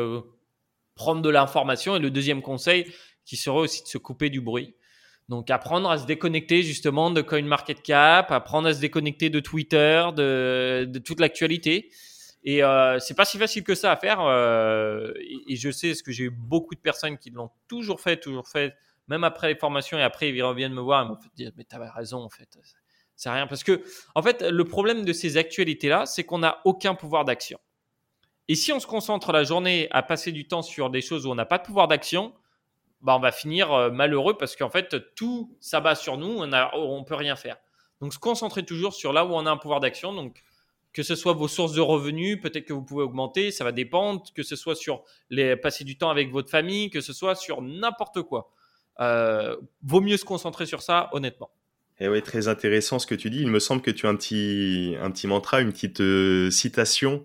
prendre 0.95 1.22
de 1.22 1.28
l'information. 1.28 1.97
Et 1.97 1.99
le 1.99 2.11
deuxième 2.11 2.40
conseil 2.40 2.86
qui 3.24 3.36
serait 3.36 3.59
aussi 3.59 3.82
de 3.82 3.88
se 3.88 3.99
couper 3.99 4.30
du 4.30 4.40
bruit. 4.40 4.74
Donc 5.29 5.51
apprendre 5.51 5.91
à 5.91 5.99
se 5.99 6.07
déconnecter 6.07 6.62
justement 6.62 7.11
de 7.11 7.22
CoinMarketCap, 7.22 8.31
apprendre 8.31 8.68
à 8.68 8.75
se 8.75 8.81
déconnecter 8.81 9.31
de 9.31 9.41
Twitter, 9.41 10.07
de, 10.14 10.99
toute 11.05 11.20
l'actualité. 11.20 11.91
Et 12.43 12.62
euh, 12.62 12.99
c'est 12.99 13.14
pas 13.14 13.25
si 13.25 13.39
facile 13.39 13.64
que 13.64 13.75
ça 13.75 13.91
à 13.91 13.97
faire. 13.97 14.20
Euh, 14.20 15.12
et, 15.49 15.57
je 15.57 15.70
sais, 15.70 15.89
parce 15.89 16.03
que 16.03 16.12
j'ai 16.12 16.25
eu 16.25 16.31
beaucoup 16.31 16.75
de 16.75 16.81
personnes 16.81 17.16
qui 17.16 17.31
l'ont 17.31 17.51
toujours 17.68 18.03
fait, 18.03 18.18
toujours 18.18 18.49
fait, 18.49 18.75
même 19.09 19.25
après 19.25 19.49
les 19.49 19.55
formations. 19.59 19.97
Et 19.97 20.03
après, 20.03 20.29
ils 20.29 20.43
reviennent 20.43 20.75
me 20.75 20.83
voir 20.83 21.07
et 21.07 21.09
me 21.09 21.14
disent 21.37 21.53
Mais 21.57 21.64
tu 21.64 21.75
avais 21.75 21.89
raison, 21.89 22.18
en 22.18 22.29
fait. 22.29 22.59
C'est 23.16 23.31
rien. 23.31 23.47
Parce 23.47 23.64
que, 23.64 23.83
en 24.14 24.22
fait, 24.22 24.43
le 24.43 24.64
problème 24.64 25.07
de 25.07 25.12
ces 25.14 25.39
actualités-là, 25.39 26.05
c'est 26.05 26.25
qu'on 26.25 26.39
n'a 26.39 26.61
aucun 26.66 26.95
pouvoir 26.95 27.25
d'action. 27.25 27.59
Et 28.49 28.57
si 28.57 28.72
on 28.72 28.81
se 28.81 28.87
concentre 28.87 29.33
la 29.33 29.43
journée 29.43 29.89
à 29.91 30.03
passer 30.03 30.31
du 30.31 30.47
temps 30.47 30.61
sur 30.61 30.91
des 30.91 31.01
choses 31.01 31.25
où 31.25 31.31
on 31.31 31.35
n'a 31.35 31.47
pas 31.47 31.57
de 31.57 31.62
pouvoir 31.62 31.89
d'action, 31.89 32.35
bah 33.05 33.14
on 33.16 33.20
va 33.20 33.32
finir 33.32 33.70
euh, 33.70 33.90
malheureux 33.90 34.36
parce 34.36 34.57
qu'en 34.57 34.70
fait, 34.70 35.14
tout 35.14 35.55
s'abat 35.61 35.94
sur 35.94 36.16
nous, 36.16 36.38
on 36.38 36.46
ne 36.46 37.05
peut 37.05 37.14
rien 37.14 37.36
faire. 37.36 37.59
Donc, 38.00 38.14
se 38.14 38.18
concentrer 38.18 38.64
toujours 38.64 38.94
sur 38.94 39.12
là 39.12 39.26
où 39.26 39.34
on 39.34 39.44
a 39.46 39.50
un 39.50 39.59
pouvoir 39.59 39.80
d'action. 39.80 40.14
Donc, 40.14 40.42
que 40.94 41.02
ce 41.02 41.14
soit 41.14 41.34
vos 41.34 41.46
sources 41.46 41.74
de 41.74 41.82
revenus, 41.82 42.40
peut-être 42.40 42.64
que 42.64 42.72
vous 42.72 42.82
pouvez 42.82 43.05
augmenter, 43.05 43.50
ça 43.50 43.62
va 43.62 43.72
dépendre, 43.72 44.24
que 44.34 44.42
ce 44.42 44.57
soit 44.57 44.74
sur 44.74 45.05
les 45.28 45.55
passer 45.55 45.84
du 45.84 45.98
temps 45.98 46.09
avec 46.09 46.30
votre 46.30 46.48
famille, 46.48 46.88
que 46.88 47.02
ce 47.02 47.12
soit 47.12 47.34
sur 47.34 47.61
n'importe 47.61 48.22
quoi. 48.22 48.50
Euh, 49.00 49.57
vaut 49.82 50.00
mieux 50.00 50.16
se 50.16 50.24
concentrer 50.24 50.64
sur 50.64 50.80
ça, 50.80 51.11
honnêtement. 51.12 51.50
Et 52.00 52.07
eh 52.07 52.09
oui, 52.09 52.22
très 52.22 52.48
intéressant 52.48 52.98
ce 52.98 53.07
que 53.07 53.14
tu 53.14 53.28
dis. 53.28 53.40
Il 53.40 53.48
me 53.48 53.61
semble 53.61 53.82
que 53.82 53.90
tu 53.90 54.07
as 54.07 54.09
un 54.09 54.16
petit, 54.16 54.96
un 55.00 55.11
petit 55.11 55.26
mantra, 55.26 55.61
une 55.61 55.72
petite 55.72 56.00
euh, 56.00 56.50
citation 56.50 57.22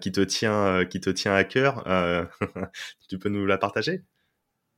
qui, 0.00 0.12
te 0.12 0.20
tient, 0.20 0.84
qui 0.84 1.00
te 1.00 1.10
tient 1.10 1.34
à 1.34 1.42
cœur. 1.42 1.82
tu 3.08 3.18
peux 3.18 3.30
nous 3.30 3.46
la 3.46 3.58
partager? 3.58 4.02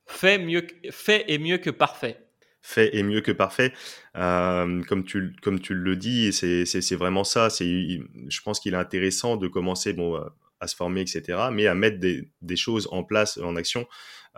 Fait, 0.07 0.39
mieux, 0.39 0.67
fait 0.91 1.25
est 1.33 1.39
mieux 1.39 1.59
que 1.59 1.71
parfait 1.71 2.19
fait 2.65 2.97
est 2.97 3.03
mieux 3.03 3.21
que 3.21 3.31
parfait. 3.31 3.75
Euh, 4.17 4.83
comme, 4.85 5.05
tu, 5.05 5.37
comme 5.43 5.61
tu 5.61 5.75
le 5.75 5.97
dis, 5.97 6.33
c'est 6.33 6.95
vraiment 6.95 7.23
ça. 7.23 7.49
Je 7.51 8.41
pense 8.43 8.59
qu'il 8.59 8.73
est 8.73 8.79
intéressant 8.79 9.37
de 9.37 9.49
commencer 9.49 9.93
bon, 9.93 10.19
à 10.61 10.67
se 10.67 10.75
former, 10.75 11.03
etc., 11.03 11.49
mais 11.53 11.67
à 11.67 11.75
mettre 11.75 11.99
des, 12.01 12.57
choses 12.57 12.89
en 12.91 13.05
place, 13.05 13.37
en 13.37 13.55
action. 13.55 13.87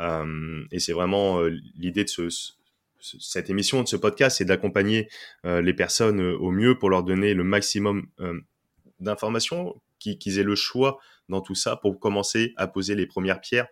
Euh, 0.00 0.64
et 0.72 0.80
c'est 0.80 0.92
vraiment 0.92 1.40
euh, 1.40 1.56
l'idée 1.76 2.02
de 2.02 2.08
ce, 2.08 2.28
cette 3.00 3.48
émission, 3.48 3.84
de 3.84 3.88
ce 3.88 3.96
podcast, 3.96 4.38
c'est 4.38 4.44
d'accompagner 4.44 5.08
les 5.44 5.74
personnes 5.74 6.20
au 6.20 6.50
mieux 6.50 6.76
pour 6.76 6.90
leur 6.90 7.04
donner 7.04 7.32
le 7.32 7.44
maximum 7.44 8.08
d'informations, 8.98 9.80
qu'ils 10.00 10.40
aient 10.40 10.42
le 10.42 10.56
choix 10.56 10.98
dans 11.28 11.40
tout 11.40 11.54
ça 11.54 11.76
pour 11.76 12.00
commencer 12.00 12.54
à 12.56 12.66
poser 12.66 12.96
les 12.96 13.06
premières 13.06 13.40
pierres 13.40 13.68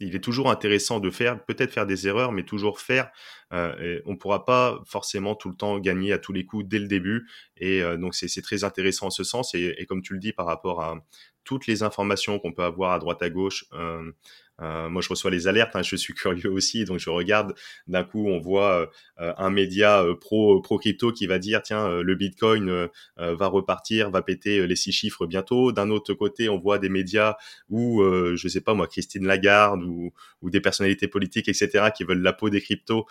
il 0.00 0.14
est 0.14 0.22
toujours 0.22 0.50
intéressant 0.50 1.00
de 1.00 1.10
faire, 1.10 1.44
peut-être 1.44 1.72
faire 1.72 1.86
des 1.86 2.06
erreurs, 2.06 2.32
mais 2.32 2.44
toujours 2.44 2.80
faire. 2.80 3.10
Euh, 3.52 4.00
on 4.06 4.12
ne 4.12 4.16
pourra 4.16 4.44
pas 4.44 4.80
forcément 4.86 5.34
tout 5.34 5.48
le 5.48 5.56
temps 5.56 5.78
gagner 5.78 6.12
à 6.12 6.18
tous 6.18 6.32
les 6.32 6.44
coups 6.44 6.66
dès 6.66 6.78
le 6.78 6.86
début. 6.86 7.28
Et 7.56 7.82
euh, 7.82 7.96
donc, 7.96 8.14
c'est 8.14 8.42
très 8.42 8.64
intéressant 8.64 9.06
en 9.06 9.10
ce 9.10 9.24
sens. 9.24 9.54
Et, 9.54 9.74
et, 9.78 9.86
comme 9.86 10.02
tu 10.02 10.12
le 10.12 10.20
dis, 10.20 10.32
par 10.32 10.46
rapport 10.46 10.82
à 10.82 10.96
toutes 11.44 11.66
les 11.66 11.82
informations 11.82 12.38
qu'on 12.38 12.52
peut 12.52 12.62
avoir 12.62 12.92
à 12.92 12.98
droite 12.98 13.22
à 13.22 13.30
gauche, 13.30 13.64
euh, 13.72 14.12
euh, 14.60 14.88
moi, 14.88 15.02
je 15.02 15.08
reçois 15.08 15.30
les 15.30 15.46
alertes. 15.46 15.76
Hein, 15.76 15.82
je 15.82 15.96
suis 15.96 16.14
curieux 16.14 16.50
aussi, 16.50 16.84
donc 16.84 16.98
je 16.98 17.10
regarde. 17.10 17.54
D'un 17.86 18.04
coup, 18.04 18.28
on 18.28 18.38
voit 18.38 18.90
euh, 19.20 19.32
un 19.36 19.50
média 19.50 20.02
euh, 20.02 20.14
pro 20.14 20.60
pro 20.60 20.78
crypto 20.78 21.12
qui 21.12 21.26
va 21.26 21.38
dire 21.38 21.62
tiens, 21.62 21.88
le 21.88 22.14
Bitcoin 22.14 22.88
va 23.16 23.46
repartir, 23.46 24.10
va 24.10 24.22
péter 24.22 24.66
les 24.66 24.76
six 24.76 24.92
chiffres 24.92 25.26
bientôt. 25.26 25.72
D'un 25.72 25.90
autre 25.90 26.14
côté, 26.14 26.48
on 26.48 26.58
voit 26.58 26.78
des 26.78 26.88
médias 26.88 27.36
où 27.68 28.02
je 28.02 28.48
sais 28.48 28.60
pas 28.60 28.74
moi, 28.74 28.86
Christine 28.86 29.26
Lagarde 29.26 29.82
ou, 29.82 30.12
des 30.42 30.60
personnalités 30.60 31.08
politiques, 31.08 31.48
etc., 31.48 31.90
qui 31.94 32.04
veulent 32.04 32.22
la 32.22 32.32
peau 32.32 32.50
des 32.50 32.60
cryptos, 32.60 33.06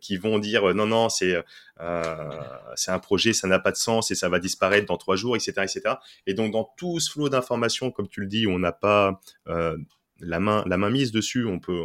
qui 0.00 0.16
vont 0.16 0.38
dire 0.38 0.74
non 0.74 0.86
non, 0.86 1.08
c'est 1.08 1.36
c'est 2.76 2.90
un 2.90 2.98
projet, 2.98 3.32
ça 3.32 3.48
n'a 3.48 3.58
pas 3.58 3.72
de 3.72 3.76
sens 3.76 4.10
et 4.10 4.14
ça 4.14 4.28
va 4.28 4.38
disparaître 4.38 4.86
dans 4.86 4.98
trois 4.98 5.16
jours, 5.16 5.36
etc., 5.36 5.52
etc. 5.62 5.96
Et 6.26 6.34
donc 6.34 6.52
dans 6.52 6.72
tout 6.76 7.00
ce 7.00 7.10
flot 7.10 7.28
d'informations, 7.28 7.90
comme 7.90 8.08
tu 8.08 8.20
le 8.20 8.26
dis, 8.26 8.46
on 8.46 8.58
n'a 8.58 8.72
pas 8.72 9.20
la 10.22 10.40
main, 10.40 10.62
la 10.66 10.78
main 10.78 10.90
mise 10.90 11.12
dessus, 11.12 11.44
on 11.44 11.58
peut, 11.58 11.82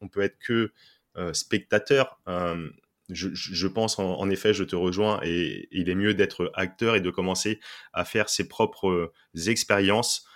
on 0.00 0.08
peut 0.08 0.22
être 0.22 0.38
que 0.38 0.72
euh, 1.16 1.32
spectateur. 1.32 2.18
Euh, 2.28 2.68
je, 3.08 3.68
pense 3.68 4.00
en, 4.00 4.28
effet, 4.30 4.52
je 4.52 4.64
te 4.64 4.74
rejoins, 4.74 5.20
et, 5.22 5.68
il 5.70 5.88
est 5.88 5.94
mieux 5.94 6.12
d'être 6.12 6.50
acteur 6.54 6.96
et 6.96 7.00
de 7.00 7.10
commencer 7.10 7.60
à 7.92 8.04
faire 8.04 8.28
ses 8.28 8.48
propres 8.48 8.88
euh, 8.88 9.12
expériences 9.46 10.26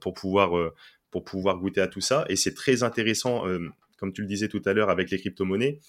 pour 0.00 0.14
pouvoir 0.14 0.72
pour 1.10 1.24
pouvoir 1.24 1.58
goûter 1.58 1.80
à 1.80 1.86
tout 1.86 2.00
ça. 2.00 2.24
Et 2.28 2.34
c'est 2.34 2.54
très 2.54 2.82
intéressant, 2.82 3.44
comme 3.98 4.12
tu 4.12 4.22
le 4.22 4.26
disais 4.26 4.48
tout 4.48 4.62
à 4.64 4.72
l'heure, 4.72 4.88
avec 4.90 5.10
les 5.10 5.18
crypto-monnaies, 5.18 5.80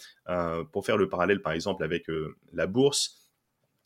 pour 0.73 0.85
faire 0.85 0.97
le 0.97 1.07
parallèle, 1.07 1.41
par 1.41 1.53
exemple, 1.53 1.83
avec 1.83 2.05
la 2.53 2.67
bourse. 2.67 3.21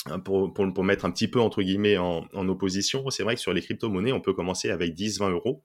Hein, 0.05 0.19
pour, 0.19 0.53
pour, 0.53 0.73
pour, 0.73 0.83
mettre 0.83 1.05
un 1.05 1.11
petit 1.11 1.27
peu 1.27 1.41
entre 1.41 1.61
guillemets 1.61 1.97
en, 1.97 2.25
en 2.33 2.47
opposition, 2.47 3.09
c'est 3.09 3.23
vrai 3.23 3.35
que 3.35 3.41
sur 3.41 3.53
les 3.53 3.61
crypto-monnaies, 3.61 4.13
on 4.13 4.21
peut 4.21 4.33
commencer 4.33 4.71
avec 4.71 4.95
10-20 4.95 5.31
euros 5.31 5.63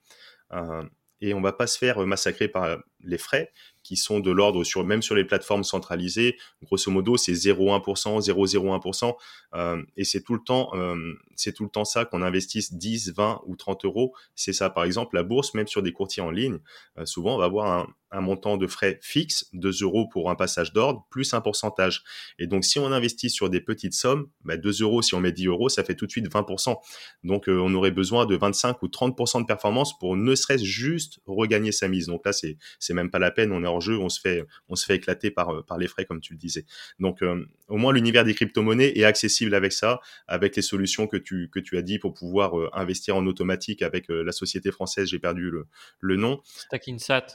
et 1.25 1.35
on 1.35 1.41
va 1.41 1.53
pas 1.53 1.67
se 1.67 1.79
faire 1.79 2.03
euh, 2.03 2.07
massacrer 2.07 2.49
par 2.49 2.79
les 3.01 3.19
frais 3.19 3.53
qui 3.85 3.97
sont 3.97 4.19
de 4.19 4.33
l'ordre 4.33 4.65
sur 4.65 4.85
même 4.85 5.03
sur 5.03 5.15
les 5.15 5.25
plateformes 5.25 5.63
centralisées. 5.63 6.37
Grosso 6.65 6.91
modo, 6.91 7.17
c'est 7.17 7.33
0,1%, 7.33 8.21
0,01%, 8.21 9.15
euh, 9.55 9.83
et 9.97 10.05
c'est 10.05 10.23
tout 10.23 10.35
le 10.35 10.41
temps, 10.41 10.71
euh, 10.75 11.13
c'est 11.37 11.53
tout 11.53 11.65
le 11.65 11.71
temps 11.71 11.85
ça 11.85 12.05
qu'on 12.05 12.23
investisse 12.23 12.75
10, 12.75 13.13
20 13.15 13.43
ou 13.47 13.57
30 13.57 13.85
euros. 13.85 14.15
C'est 14.35 14.53
ça, 14.53 14.71
par 14.71 14.85
exemple, 14.85 15.15
la 15.15 15.23
bourse, 15.23 15.55
même 15.55 15.69
sur 15.69 15.83
des 15.83 15.93
courtiers 15.93 16.23
en 16.23 16.31
ligne, 16.31 16.59
euh, 16.99 17.05
souvent 17.05 17.37
on 17.37 17.39
va 17.39 17.45
avoir 17.45 17.67
un, 17.81 17.95
montant 18.21 18.57
de 18.57 18.69
frais 18.69 19.01
fixe, 19.03 19.49
2 19.55 19.83
euros 19.83 20.07
pour 20.07 20.31
un 20.31 20.37
passage 20.37 20.73
d'ordre, 20.73 21.05
plus 21.11 21.35
un 21.35 21.41
pourcentage. 21.41 22.05
Et 22.39 22.47
donc, 22.47 22.65
si 22.65 22.79
on 22.79 22.87
investit 22.93 23.29
sur 23.29 23.51
des 23.51 23.61
petites 23.61 23.93
sommes, 23.93 24.29
bah, 24.45 24.57
2 24.57 24.83
euros, 24.83 25.03
si 25.03 25.17
on 25.17 25.21
met 25.21 25.33
10 25.33 25.49
euros, 25.49 25.69
ça 25.69 25.83
fait 25.83 25.97
tout 25.97 26.07
de 26.07 26.13
suite 26.13 26.33
20%. 26.33 26.77
Donc, 27.25 27.47
on 27.49 27.75
aurait 27.75 27.91
besoin 27.91 28.25
de 28.25 28.37
25 28.37 28.81
ou 28.83 28.87
30% 28.87 29.41
de 29.41 29.47
performance 29.47 29.99
pour 29.99 30.15
ne 30.15 30.33
serait-ce 30.37 30.63
juste 30.63 31.19
regagner 31.27 31.73
sa 31.73 31.89
mise. 31.89 32.07
Donc 32.07 32.25
là, 32.25 32.33
c'est 32.33 32.95
même 32.95 33.11
pas 33.11 33.19
la 33.19 33.33
peine. 33.33 33.51
On 33.51 33.65
est 33.65 33.74
jeu, 33.81 33.99
on 33.99 34.09
se 34.09 34.21
fait, 34.21 34.45
on 34.69 34.77
se 34.77 34.85
fait 34.85 34.97
éclater 34.97 35.31
par, 35.31 35.51
euh, 35.51 35.63
par 35.63 35.79
les 35.79 35.89
frais, 35.89 36.05
comme 36.05 36.21
tu 36.21 36.33
le 36.33 36.39
disais. 36.39 36.65
Donc, 36.99 37.23
euh, 37.23 37.45
au 37.69 37.77
moins, 37.77 37.93
l'univers 37.93 38.25
des 38.25 38.35
crypto-monnaies 38.35 38.93
est 38.97 39.05
accessible 39.05 39.55
avec 39.55 39.73
ça, 39.73 40.01
avec 40.27 40.57
les 40.57 40.63
solutions 40.63 41.07
que 41.07 41.17
tu, 41.17 41.49
que 41.51 41.61
tu 41.61 41.77
as 41.77 41.83
dit 41.83 41.99
pour 41.99 42.15
pouvoir 42.15 42.59
euh, 42.59 42.71
investir 42.73 43.17
en 43.17 43.27
automatique 43.27 43.83
avec 43.83 44.07
la 44.09 44.33
société 44.33 44.71
française, 44.71 45.09
j'ai 45.09 45.19
perdu 45.19 45.51
le, 45.51 45.67
le 46.01 46.17
nom. 46.17 46.41
Stackinsat. 46.45 47.27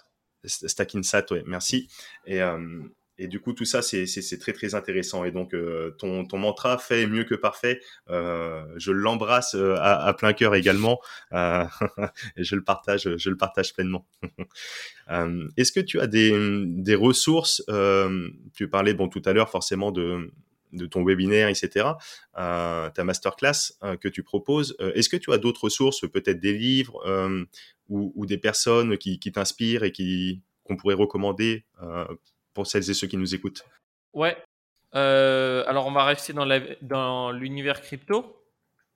Stackinsat, 0.45 1.25
oui, 1.31 1.39
merci. 1.45 1.89
Et, 2.25 2.41
et 3.19 3.27
du 3.27 3.41
coup, 3.41 3.51
tout 3.51 3.65
ça, 3.65 3.81
c'est 3.81 4.39
très, 4.39 4.53
très 4.53 4.75
intéressant. 4.75 5.25
Et 5.25 5.31
donc, 5.31 5.53
euh, 5.53 5.91
ton, 5.99 6.25
mantra 6.37 6.77
fait 6.77 7.05
mieux 7.05 7.25
que 7.25 7.35
parfait. 7.35 7.81
Euh, 8.09 8.63
je 8.77 8.93
l'embrasse 8.93 9.55
euh, 9.55 9.75
à, 9.77 10.13
plein 10.13 10.31
cœur 10.31 10.55
également. 10.55 11.01
Et 11.33 12.43
je 12.43 12.55
le 12.55 12.63
partage, 12.63 13.17
je 13.17 13.29
le 13.29 13.35
partage 13.35 13.73
pleinement. 13.73 14.07
Est-ce 15.57 15.73
que 15.73 15.81
tu 15.81 15.99
as 15.99 16.07
des, 16.07 16.95
ressources 16.95 17.61
Tu 18.53 18.69
parlais, 18.69 18.93
bon, 18.93 19.09
tout 19.09 19.21
à 19.25 19.33
l'heure, 19.33 19.49
forcément, 19.49 19.91
de, 19.91 20.31
ton 20.89 21.03
webinaire, 21.03 21.49
etc., 21.49 21.87
ta 22.35 23.03
masterclass 23.03 23.73
que 23.99 24.07
tu 24.07 24.23
proposes. 24.23 24.77
Est-ce 24.95 25.09
que 25.09 25.17
tu 25.17 25.33
as 25.33 25.37
d'autres 25.37 25.65
ressources, 25.65 26.09
peut-être 26.09 26.39
des 26.39 26.53
livres 26.53 27.03
ou, 27.89 28.25
des 28.25 28.37
personnes 28.37 28.97
qui, 28.97 29.19
qui 29.19 29.33
t'inspirent 29.33 29.83
et 29.83 29.91
qu'on 30.63 30.77
pourrait 30.77 30.95
recommander 30.95 31.65
pour 32.53 32.67
celles 32.67 32.89
et 32.89 32.93
ceux 32.93 33.07
qui 33.07 33.17
nous 33.17 33.35
écoutent 33.35 33.63
Ouais. 34.13 34.37
Euh, 34.95 35.63
alors, 35.67 35.87
on 35.87 35.91
va 35.91 36.03
rester 36.05 36.33
dans 36.33 37.31
l'univers 37.31 37.81
crypto. 37.81 38.35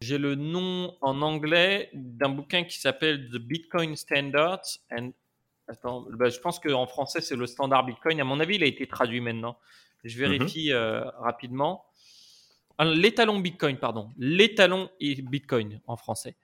J'ai 0.01 0.17
le 0.17 0.35
nom 0.35 0.97
en 1.01 1.21
anglais 1.21 1.89
d'un 1.93 2.29
bouquin 2.29 2.63
qui 2.63 2.79
s'appelle 2.79 3.29
The 3.29 3.37
Bitcoin 3.37 3.95
Standards. 3.95 4.79
And... 4.91 5.11
Attends, 5.67 6.05
bah, 6.11 6.29
je 6.29 6.39
pense 6.39 6.59
qu'en 6.59 6.85
français, 6.87 7.21
c'est 7.21 7.37
le 7.37 7.47
standard 7.47 7.85
Bitcoin. 7.85 8.19
À 8.19 8.25
mon 8.25 8.39
avis, 8.39 8.55
il 8.55 8.63
a 8.63 8.65
été 8.65 8.85
traduit 8.85 9.21
maintenant. 9.21 9.57
Je 10.03 10.19
vérifie 10.19 10.69
mhm. 10.69 10.75
euh, 10.75 11.09
rapidement. 11.19 11.85
Ah, 12.77 12.85
l'étalon 12.85 13.39
Bitcoin, 13.39 13.77
pardon. 13.77 14.11
L'étalon 14.17 14.89
Bitcoin 14.99 15.79
en 15.87 15.95
français. 15.95 16.35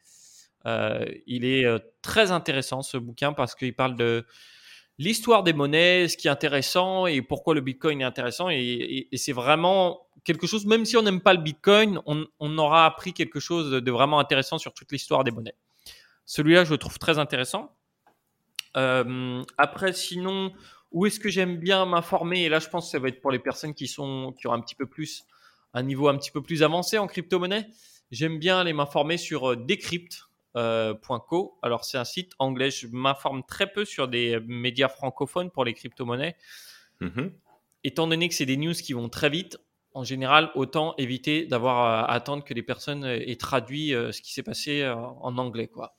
Euh, 0.66 1.06
il 1.26 1.44
est 1.44 1.66
très 2.02 2.32
intéressant 2.32 2.82
ce 2.82 2.98
bouquin 2.98 3.34
parce 3.34 3.56
qu'il 3.56 3.74
parle 3.76 3.96
de 3.96 4.26
l'histoire 5.00 5.44
des 5.44 5.54
monnaies, 5.54 6.08
ce 6.08 6.18
qui 6.18 6.28
est 6.28 6.32
intéressant 6.32 7.08
et 7.08 7.22
pourquoi 7.22 7.56
le 7.56 7.62
Bitcoin 7.62 8.02
est 8.02 8.04
intéressant. 8.04 8.50
Et, 8.50 9.08
c'est 9.16 9.32
vraiment 9.32 10.08
quelque 10.26 10.46
chose, 10.46 10.66
même 10.66 10.86
si 10.86 10.98
on 10.98 11.02
n'aime 11.02 11.22
pas 11.22 11.34
le 11.34 11.42
Bitcoin, 11.42 12.02
on, 12.06 12.58
aura 12.58 12.86
appris 12.86 13.14
quelque 13.14 13.40
chose 13.40 13.72
de 13.72 13.92
vraiment 13.92 14.20
intéressant 14.20 14.60
sur 14.60 14.74
toute 14.74 14.92
l'histoire 14.92 15.24
des 15.24 15.32
monnaies. 15.32 15.56
Celui-là, 16.26 16.66
je 16.66 16.72
le 16.72 16.78
trouve 16.78 17.00
très 17.00 17.18
intéressant. 17.18 17.76
Euh, 18.78 19.42
après, 19.58 19.94
sinon, 19.94 20.52
où 20.92 21.06
est-ce 21.06 21.20
que 21.20 21.30
j'aime 21.30 21.58
bien 21.58 21.86
m'informer? 21.86 22.44
Et 22.44 22.50
là, 22.50 22.60
je 22.60 22.68
pense 22.68 22.86
que 22.86 22.92
ça 22.92 23.00
va 23.00 23.08
être 23.08 23.22
pour 23.22 23.32
les 23.32 23.40
personnes 23.40 23.74
qui 23.74 23.88
sont 23.88 24.36
qui 24.38 24.46
ont 24.46 24.54
un 24.54 24.60
petit 24.60 24.76
peu 24.76 24.86
plus 24.86 25.24
un 25.74 25.82
niveau 25.82 26.08
un 26.08 26.18
petit 26.18 26.30
peu 26.30 26.44
plus 26.44 26.62
avancé 26.62 26.98
en 26.98 27.08
crypto-monnaie. 27.08 27.68
J'aime 28.12 28.38
bien 28.38 28.60
aller 28.60 28.74
m'informer 28.74 29.18
sur 29.18 29.56
Decrypt 29.56 30.29
euh, 30.56 30.96
.co. 31.28 31.58
Alors 31.62 31.86
c'est 31.86 31.98
un 31.98 32.06
site 32.06 32.34
anglais. 32.40 32.72
Je 32.72 32.88
m'informe 32.88 33.44
très 33.44 33.72
peu 33.72 33.86
sur 33.86 34.08
des 34.08 34.40
médias 34.48 34.90
francophones 34.90 35.52
pour 35.52 35.64
les 35.64 35.74
crypto-monnaies. 35.74 36.36
Mm-hmm. 37.02 37.32
Étant 37.84 38.08
donné 38.08 38.28
que 38.30 38.36
c'est 38.36 38.46
des 38.46 38.58
news 38.58 38.74
qui 38.74 38.94
vont 38.94 39.10
très 39.10 39.30
vite, 39.30 39.58
en 39.94 40.04
général, 40.04 40.52
autant 40.56 40.96
éviter 40.98 41.46
d'avoir 41.46 42.06
à 42.06 42.12
attendre 42.12 42.44
que 42.44 42.54
les 42.54 42.64
personnes 42.64 43.06
aient 43.06 43.36
traduit 43.38 43.94
euh, 43.94 44.12
ce 44.12 44.22
qui 44.22 44.34
s'est 44.34 44.44
passé 44.44 44.82
euh, 44.82 44.96
en 44.96 45.38
anglais. 45.38 45.68
quoi. 45.68 45.96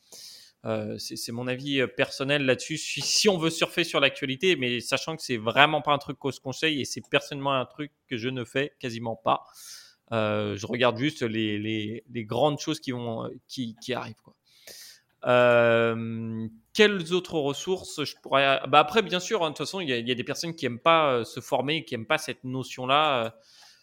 c'est 0.98 1.32
mon 1.32 1.46
avis 1.46 1.86
personnel 1.96 2.44
là-dessus. 2.44 2.76
Si 2.76 3.28
on 3.28 3.38
veut 3.38 3.50
surfer 3.50 3.84
sur 3.84 4.00
l'actualité, 4.00 4.56
mais 4.56 4.80
sachant 4.80 5.16
que 5.16 5.22
c'est 5.22 5.38
vraiment 5.38 5.80
pas 5.80 5.92
un 5.92 5.98
truc 5.98 6.18
qu'on 6.18 6.32
se 6.32 6.40
conseille 6.40 6.80
et 6.80 6.84
c'est 6.84 7.02
personnellement 7.08 7.54
un 7.54 7.66
truc 7.66 7.92
que 8.08 8.16
je 8.16 8.28
ne 8.28 8.44
fais 8.44 8.74
quasiment 8.80 9.16
pas. 9.16 9.44
je 10.10 10.66
regarde 10.66 10.98
juste 10.98 11.22
les, 11.22 11.58
les, 11.58 12.04
les, 12.10 12.24
grandes 12.24 12.58
choses 12.58 12.80
qui, 12.80 12.90
vont, 12.90 13.30
qui, 13.48 13.74
qui 13.80 13.94
arrivent. 13.94 14.20
Quoi. 14.22 14.34
Euh, 15.26 16.48
quelles 16.72 17.12
autres 17.12 17.38
ressources 17.38 18.04
je 18.04 18.14
pourrais. 18.22 18.60
Bah 18.68 18.78
après, 18.80 19.02
bien 19.02 19.20
sûr, 19.20 19.42
hein, 19.42 19.50
de 19.50 19.54
toute 19.54 19.66
façon, 19.66 19.80
il 19.80 19.88
y, 19.88 20.10
a 20.10 20.14
des 20.14 20.24
personnes 20.24 20.54
qui 20.54 20.64
n'aiment 20.64 20.78
pas 20.78 21.12
euh, 21.12 21.24
se 21.24 21.40
former, 21.40 21.84
qui 21.84 21.94
n'aiment 21.94 22.06
pas 22.06 22.18
cette 22.18 22.44
notion-là. 22.44 23.24
Euh. 23.24 23.30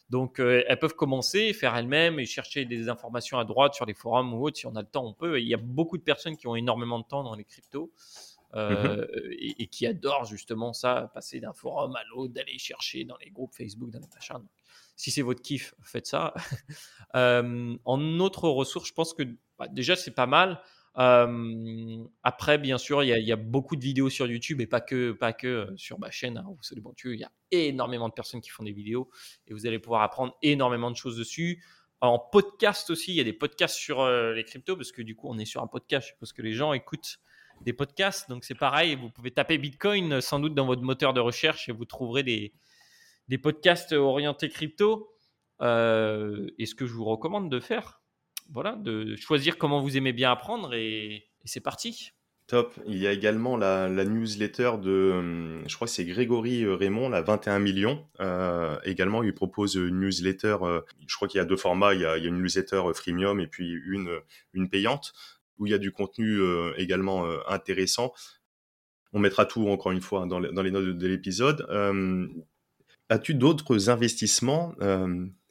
donc, 0.10 0.40
elles 0.40 0.80
peuvent 0.80 0.96
commencer, 0.96 1.54
faire 1.54 1.76
elles-mêmes 1.76 2.20
et 2.20 2.26
chercher 2.26 2.66
des 2.66 2.90
informations 2.90 3.38
à 3.38 3.46
droite 3.46 3.74
sur 3.74 3.86
les 3.86 3.94
forums 3.94 4.34
ou 4.34 4.46
autres. 4.46 4.58
Si 4.58 4.66
on 4.66 4.76
a 4.76 4.82
le 4.82 4.88
temps, 4.88 5.06
on 5.06 5.14
peut. 5.14 5.40
Il 5.40 5.48
y 5.48 5.54
a 5.54 5.60
beaucoup 5.62 5.98
de 5.98 6.04
personnes 6.04 6.38
qui 6.38 6.48
ont 6.48 6.56
énormément 6.56 7.00
de 7.00 7.06
temps 7.06 7.24
dans 7.24 7.36
les 7.36 7.46
cryptos. 7.46 7.92
Mmh 8.54 9.06
et, 9.40 9.68
qui 9.68 9.86
adorent 9.86 10.24
justement 10.26 10.72
ça, 10.72 11.12
passer 11.14 11.42
d'un 11.42 11.52
forum 11.52 11.96
à 11.96 12.04
l'autre, 12.10 12.34
d'aller 12.34 12.58
chercher 12.58 13.04
dans 13.04 13.18
les 13.18 13.30
groupes 13.30 13.54
Facebook, 13.54 13.92
dans 13.92 14.00
les 14.00 14.08
machins. 14.16 14.42
si 14.96 15.12
c'est 15.12 15.22
votre 15.22 15.42
kiff, 15.42 15.76
faites 15.82 16.08
ça. 16.08 16.34
en 17.14 18.20
autre 18.20 18.48
ressources, 18.48 18.88
je 18.88 18.94
pense 18.94 19.14
que 19.14 19.24
bah, 19.60 19.68
déjà 19.68 19.98
c'est 19.98 20.16
pas 20.16 20.28
mal. 20.28 20.62
Euh, 20.98 22.04
après, 22.24 22.58
bien 22.58 22.78
sûr, 22.78 23.04
il 23.04 23.10
y, 23.10 23.32
a, 23.32 23.36
beaucoup 23.36 23.76
de 23.76 23.82
vidéos 23.82 24.10
sur 24.10 24.26
YouTube 24.26 24.62
et 24.62 24.68
pas 24.68 24.82
que, 24.82 25.12
pas 25.12 25.32
que 25.32 25.48
euh, 25.48 25.78
sur 25.78 26.00
ma 26.00 26.10
chaîne. 26.10 26.38
Hein, 26.38 26.46
vous 26.48 26.82
bon 26.82 26.94
il 27.06 27.20
y 27.20 27.24
a 27.24 27.32
énormément 27.52 28.10
de 28.10 28.14
personnes 28.14 28.42
qui 28.42 28.50
font 28.50 28.64
des 28.64 28.72
vidéos 28.72 29.10
et 29.48 29.54
vous 29.54 29.68
allez 29.68 29.80
pouvoir 29.80 30.02
apprendre 30.02 30.36
énormément 30.42 30.90
de 30.90 30.96
choses 30.96 31.18
dessus. 31.18 31.64
En 32.02 32.20
podcast 32.20 32.90
aussi, 32.90 33.12
il 33.12 33.16
y 33.16 33.20
a 33.20 33.24
des 33.24 33.34
podcasts 33.34 33.76
sur 33.76 34.02
euh, 34.02 34.34
les 34.34 34.44
cryptos 34.44 34.76
parce 34.76 34.92
que 34.92 35.02
du 35.02 35.16
coup, 35.16 35.28
on 35.30 35.38
est 35.38 35.46
sur 35.46 35.62
un 35.62 35.68
podcast. 35.68 36.16
parce 36.20 36.34
que 36.34 36.42
les 36.42 36.54
gens 36.54 36.74
écoutent 36.74 37.20
des 37.62 37.74
podcasts. 37.74 38.28
Donc, 38.30 38.44
c'est 38.44 38.56
pareil. 38.56 38.96
Vous 38.96 39.10
pouvez 39.10 39.32
taper 39.32 39.60
Bitcoin 39.60 40.20
sans 40.22 40.40
doute 40.40 40.56
dans 40.56 40.66
votre 40.66 40.82
moteur 40.82 41.14
de 41.14 41.20
recherche 41.20 41.70
et 41.70 41.72
vous 41.72 41.86
trouverez 41.86 42.24
des, 42.24 42.54
des 43.28 43.38
podcasts 43.38 43.94
orientés 43.94 44.50
crypto. 44.50 45.12
et 45.62 46.66
ce 46.66 46.76
que 46.76 46.88
je 46.88 46.94
vous 46.94 47.06
recommande 47.06 47.52
de 47.52 47.60
faire, 47.60 47.97
voilà, 48.52 48.76
de 48.76 49.16
choisir 49.16 49.58
comment 49.58 49.82
vous 49.82 49.98
aimez 49.98 50.14
bien 50.14 50.32
apprendre 50.32 50.74
et, 50.74 51.26
c'est 51.46 51.62
parti. 51.62 52.12
Top. 52.48 52.74
Il 52.86 52.98
y 52.98 53.08
a 53.08 53.14
également 53.14 53.56
la, 53.56 53.90
newsletter 53.90 54.72
de, 54.82 55.12
hum, 55.14 55.64
je 55.66 55.76
crois 55.76 55.88
que 55.88 55.94
c'est 55.94 56.06
Grégory 56.06 56.64
euh, 56.64 56.76
Raymond, 56.76 57.10
la 57.10 57.22
21 57.22 57.60
millions. 57.60 58.06
Euh, 58.20 58.78
également, 58.84 59.24
il 59.24 59.34
propose 59.34 59.76
une 59.76 60.02
newsletter. 60.02 60.58
Euh, 60.62 60.82
je 61.08 61.16
crois 61.16 61.28
qu'il 61.28 61.38
y 61.38 61.42
a 61.42 61.46
deux 61.46 61.56
formats. 61.56 61.94
Il 61.94 62.02
y 62.02 62.06
a, 62.06 62.18
une 62.18 62.42
newsletter 62.42 62.82
freemium 62.94 63.40
et 63.40 63.48
puis 63.48 63.72
une, 63.86 64.20
une 64.54 64.70
payante 64.70 65.14
où 65.58 65.68
il 65.68 65.72
y 65.72 65.74
a 65.74 65.78
du 65.78 65.92
contenu 65.92 66.40
également 66.78 67.26
intéressant. 67.48 68.14
On 69.12 69.18
mettra 69.20 69.46
tout 69.46 69.68
encore 69.70 69.92
une 69.92 70.02
fois 70.02 70.28
dans, 70.28 70.40
les, 70.40 70.52
notes 70.52 70.98
de, 70.98 71.08
l'épisode. 71.08 71.66
As-tu 73.10 73.34
d'autres 73.34 73.90
investissements? 73.90 74.76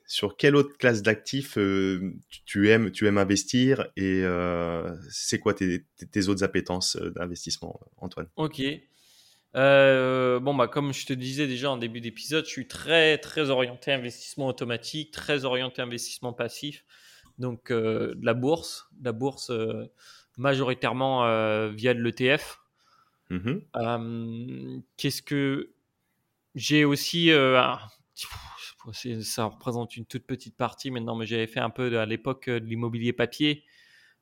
Sur 0.07 0.37
quelle 0.37 0.55
autre 0.55 0.77
classe 0.79 1.03
d'actifs 1.03 1.59
euh, 1.59 2.15
tu, 2.45 2.71
aimes, 2.71 2.93
tu 2.93 3.07
aimes 3.07 3.19
investir 3.19 3.89
et 3.97 4.23
euh, 4.23 4.95
c'est 5.11 5.41
quoi 5.41 5.53
tes, 5.53 5.85
autres 6.29 6.45
appétences 6.45 6.97
euh, 6.97 7.11
d'investissement, 7.11 7.81
Antoine? 7.97 8.29
Ok. 8.37 8.63
bon, 9.55 10.55
bah, 10.55 10.69
comme 10.69 10.93
je 10.93 11.07
te 11.07 11.13
disais 11.13 11.49
déjà 11.49 11.71
en 11.71 11.77
début 11.77 12.01
d'épisode, 12.01 12.45
je 12.45 12.51
suis 12.51 12.69
très, 12.69 13.19
très 13.19 13.51
orienté 13.51 13.93
investissement 13.93 14.47
automatique, 14.47 15.11
très 15.11 15.45
orienté 15.45 15.83
investissement 15.83 16.33
passif. 16.33 16.85
Donc, 17.39 17.71
de 17.71 18.17
la 18.23 18.33
bourse, 18.33 18.89
la 19.03 19.13
bourse 19.13 19.51
majoritairement 20.39 21.71
via 21.71 21.95
de 21.95 22.01
l'ETF. 22.01 22.61
Mmh 23.29 23.59
qu'est-ce 24.97 25.21
que 25.21 25.73
j'ai 26.55 26.85
aussi 26.85 27.31
ça 28.93 29.45
représente 29.47 29.97
une 29.97 30.07
toute 30.07 30.27
petite 30.27 30.57
partie 30.57 30.91
maintenant, 30.91 31.17
mais 31.17 31.27
j'avais 31.27 31.47
fait 31.47 31.61
un 31.61 31.71
peu 31.71 31.99
à 31.99 32.07
l'époque 32.07 32.49
euh, 32.49 32.61
de 32.61 32.67
l'immobilier 32.67 33.13
papier 33.13 33.65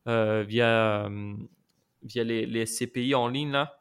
euh, 0.09 0.45
via, 0.47 1.07
euh, 1.07 1.35
via 2.03 2.25
les, 2.25 2.67
SCPI 2.67 3.15
en 3.15 3.29
ligne 3.29 3.53
là. 3.53 3.79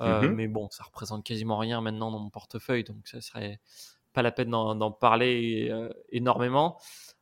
Mmh 0.00 0.28
mais 0.28 0.48
bon, 0.48 0.70
ça 0.70 0.82
représente 0.82 1.26
quasiment 1.26 1.58
rien 1.58 1.82
maintenant 1.82 2.10
dans 2.10 2.20
mon 2.20 2.30
portefeuille, 2.30 2.84
donc 2.84 3.06
ça 3.06 3.20
serait 3.20 3.60
pas 4.14 4.22
la 4.22 4.32
peine 4.32 4.48
d'en 4.48 4.90
parler 4.90 5.70
énormément 6.10 6.78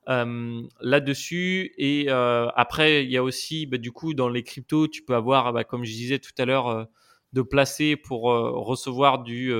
là-dessus. 0.06 1.74
Et 1.76 2.08
après, 2.08 3.02
il 3.04 3.10
y 3.10 3.16
a 3.16 3.24
aussi, 3.24 3.66
bah, 3.66 3.78
du 3.78 3.90
coup, 3.90 4.14
dans 4.14 4.28
les 4.28 4.44
cryptos, 4.44 4.86
tu 4.86 5.02
peux 5.02 5.16
avoir, 5.16 5.52
bah, 5.52 5.64
comme 5.64 5.82
je 5.82 5.90
disais 5.90 6.20
tout 6.20 6.30
à 6.38 6.44
l'heure, 6.44 6.86
de 7.32 7.42
placer 7.42 7.96
pour 7.96 8.26
recevoir 8.26 9.24
du 9.24 9.52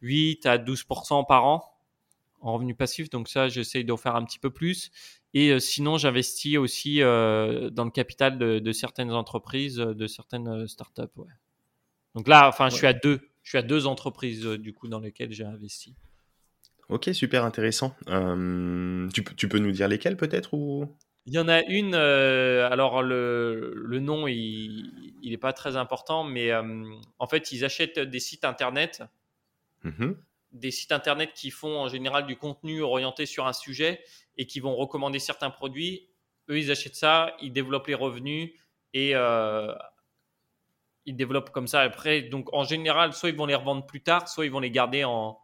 8 0.00 0.44
à 0.46 0.58
12% 0.58 1.24
par 1.24 1.44
an 1.44 1.71
en 2.42 2.54
revenu 2.54 2.74
passif. 2.74 3.08
Donc 3.08 3.28
ça, 3.28 3.48
j'essaye 3.48 3.84
d'en 3.84 3.96
faire 3.96 4.16
un 4.16 4.24
petit 4.24 4.38
peu 4.38 4.50
plus. 4.50 4.90
Et 5.34 5.50
euh, 5.50 5.58
sinon, 5.58 5.96
j'investis 5.96 6.58
aussi 6.58 7.02
euh, 7.02 7.70
dans 7.70 7.84
le 7.84 7.90
capital 7.90 8.38
de, 8.38 8.72
certaines 8.72 9.12
entreprises, 9.12 9.80
euh, 9.80 9.94
de 9.94 10.06
certaines 10.06 10.66
startups. 10.68 11.02
Ouais. 11.16 11.30
Donc 12.14 12.28
là, 12.28 12.48
enfin, 12.48 12.68
je 12.68 12.76
suis 12.76 12.86
à 12.86 12.92
deux. 12.92 13.20
Je 13.42 13.50
suis 13.50 13.58
à 13.58 13.62
deux 13.62 13.86
entreprises 13.86 14.46
du 14.46 14.72
coup 14.72 14.86
dans 14.86 15.00
lesquelles 15.00 15.32
j'ai 15.32 15.44
investi. 15.44 15.96
Ok, 16.88 17.10
super 17.12 17.44
intéressant. 17.44 17.96
tu, 18.06 19.24
tu, 19.24 19.48
peux 19.48 19.58
nous 19.58 19.72
dire 19.72 19.88
lesquelles 19.88 20.16
peut-être 20.16 20.54
ou? 20.54 20.86
Il 21.26 21.32
y 21.32 21.38
en 21.38 21.48
a 21.48 21.62
une. 21.62 21.94
alors 21.94 23.02
le, 23.02 23.72
le, 23.74 23.98
nom, 23.98 24.28
il 24.28 25.18
n'est 25.24 25.38
pas 25.38 25.52
très 25.52 25.76
important, 25.76 26.22
mais 26.22 26.52
en 26.54 27.26
fait, 27.26 27.50
ils 27.50 27.64
achètent 27.64 27.98
des 27.98 28.20
sites 28.20 28.44
internet. 28.44 29.02
Mmh 29.82 30.12
des 30.52 30.70
sites 30.70 30.92
internet 30.92 31.32
qui 31.34 31.50
font 31.50 31.78
en 31.78 31.88
général 31.88 32.26
du 32.26 32.36
contenu 32.36 32.82
orienté 32.82 33.26
sur 33.26 33.46
un 33.46 33.52
sujet 33.52 34.02
et 34.36 34.46
qui 34.46 34.60
vont 34.60 34.76
recommander 34.76 35.18
certains 35.18 35.50
produits. 35.50 36.08
Eux, 36.48 36.58
ils 36.58 36.70
achètent 36.70 36.96
ça, 36.96 37.36
ils 37.40 37.52
développent 37.52 37.86
les 37.86 37.94
revenus 37.94 38.52
et 38.92 39.14
euh, 39.14 39.72
ils 41.06 41.16
développent 41.16 41.50
comme 41.50 41.66
ça 41.66 41.80
après. 41.80 42.22
Donc 42.22 42.52
en 42.52 42.64
général, 42.64 43.12
soit 43.12 43.30
ils 43.30 43.36
vont 43.36 43.46
les 43.46 43.54
revendre 43.54 43.86
plus 43.86 44.02
tard, 44.02 44.28
soit 44.28 44.44
ils 44.44 44.52
vont 44.52 44.60
les 44.60 44.70
garder 44.70 45.04
en, 45.04 45.38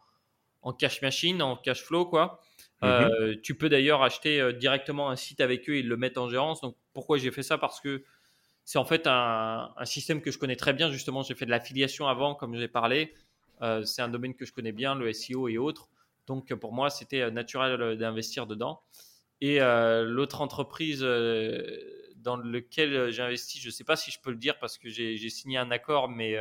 cash 0.79 1.01
machine, 1.01 1.41
en 1.41 1.57
cash 1.57 1.83
flow, 1.83 2.05
quoi. 2.05 2.41
Mhm. 2.83 2.89
Euh, 2.89 3.37
tu 3.43 3.57
peux 3.57 3.69
d'ailleurs 3.69 4.03
acheter 4.03 4.41
euh, 4.41 4.53
directement 4.53 5.11
un 5.11 5.17
site 5.17 5.41
avec 5.41 5.69
eux 5.69 5.77
et 5.77 5.83
le 5.83 5.97
mettre 5.97 6.21
en 6.21 6.29
gérance. 6.29 6.61
Donc 6.61 6.77
pourquoi 6.93 7.19
j'ai 7.19 7.31
fait 7.31 7.43
ça? 7.43 7.59
Parce 7.59 7.81
que 7.81 8.05
c'est 8.65 8.79
en 8.79 8.85
fait 8.85 9.07
un, 9.07 9.73
un, 9.77 9.85
système 9.85 10.21
que 10.21 10.31
je 10.31 10.39
connais 10.39 10.55
très 10.55 10.75
bien. 10.75 10.91
Justement, 10.93 11.23
j'ai 11.23 11.35
fait 11.35 11.47
de 11.47 11.51
l'affiliation 11.51 12.07
avant, 12.07 12.35
comme 12.35 12.55
j'ai 12.55 12.69
parlé. 12.69 13.15
Euh, 13.63 13.85
c'est 13.85 14.03
un 14.03 14.09
domaine 14.09 14.35
que 14.35 14.45
je 14.45 14.53
connais 14.53 14.73
bien, 14.73 14.95
le 14.95 15.13
SEO 15.13 15.49
et 15.49 15.59
autres. 15.59 15.89
Donc 16.27 16.53
pour 16.55 16.73
moi, 16.73 16.91
c'était 16.91 17.23
euh, 17.23 17.31
naturel 17.31 17.81
euh, 17.81 17.97
d'investir 17.97 18.47
dedans. 18.47 18.81
Et 19.41 19.61
l'autre 19.61 20.41
entreprise 20.41 20.99
dans 20.99 22.37
lequel 22.37 23.13
j'ai 23.13 23.23
investi, 23.23 23.61
je 23.61 23.69
ne 23.69 23.71
sais 23.71 23.85
pas 23.85 23.95
si 23.95 24.11
je 24.11 24.19
peux 24.21 24.33
le 24.33 24.37
dire 24.37 24.59
parce 24.59 24.79
que 24.79 24.89
j'ai 24.89 25.29
signé 25.29 25.59
un 25.59 25.71
accord, 25.71 26.09
mais 26.09 26.37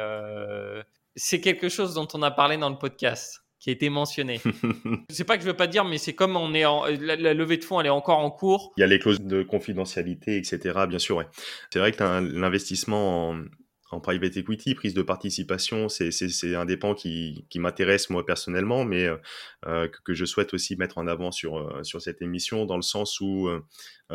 c'est 1.15 1.39
quelque 1.39 1.69
chose 1.69 1.93
dont 1.93 2.07
on 2.15 2.23
a 2.23 2.31
parlé 2.31 2.57
dans 2.57 2.71
le 2.71 2.77
podcast 2.79 3.43
qui 3.59 3.69
a 3.69 3.73
été 3.73 3.91
mentionné. 3.91 4.41
c'est 5.11 5.25
pas 5.25 5.37
que 5.37 5.43
je 5.43 5.47
veux 5.47 5.55
pas 5.55 5.67
dire, 5.67 5.85
mais 5.85 5.99
c'est 5.99 6.15
comme 6.15 6.35
on 6.35 6.55
est 6.55 6.65
en, 6.65 6.85
la, 6.85 7.35
levée 7.35 7.57
de 7.57 7.63
fonds, 7.63 7.79
elle 7.79 7.85
est 7.85 7.89
encore 7.89 8.17
en 8.17 8.31
cours. 8.31 8.73
Il 8.77 8.81
y 8.81 8.83
a 8.83 8.87
les 8.87 8.97
clauses 8.97 9.21
de 9.21 9.43
confidentialité, 9.43 10.37
etc. 10.37 10.85
Bien 10.89 10.97
sûr, 10.97 11.17
ouais. 11.17 11.27
C'est 11.71 11.77
vrai 11.77 11.91
que 11.91 12.03
l'investissement 12.03 13.29
en, 13.29 13.43
en 13.89 13.99
private 14.01 14.35
equity, 14.37 14.75
prise 14.75 14.93
de 14.93 15.01
participation, 15.01 15.87
c'est 15.87 16.55
un 16.55 16.65
des 16.65 16.77
pans 16.77 16.93
qui, 16.93 17.45
qui 17.49 17.59
m'intéresse 17.59 18.09
moi 18.09 18.25
personnellement, 18.25 18.83
mais 18.83 19.05
euh, 19.05 19.17
euh, 19.65 19.87
que, 20.03 20.13
je 20.13 20.25
souhaite 20.25 20.53
aussi 20.53 20.75
mettre 20.75 20.97
en 20.97 21.07
avant 21.07 21.31
sur, 21.31 21.57
euh, 21.57 21.83
sur 21.83 22.01
cette 22.01 22.21
émission, 22.21 22.65
dans 22.65 22.75
le 22.75 22.81
sens 22.81 23.19
où 23.21 23.49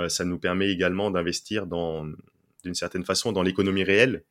ça 0.08 0.24
nous 0.24 0.38
permet 0.38 0.70
également 0.70 1.10
d'investir 1.10 1.66
d'une 1.66 2.74
certaine 2.74 3.04
façon 3.04 3.32
dans 3.32 3.42
l'économie 3.42 3.84
réelle 3.84 4.24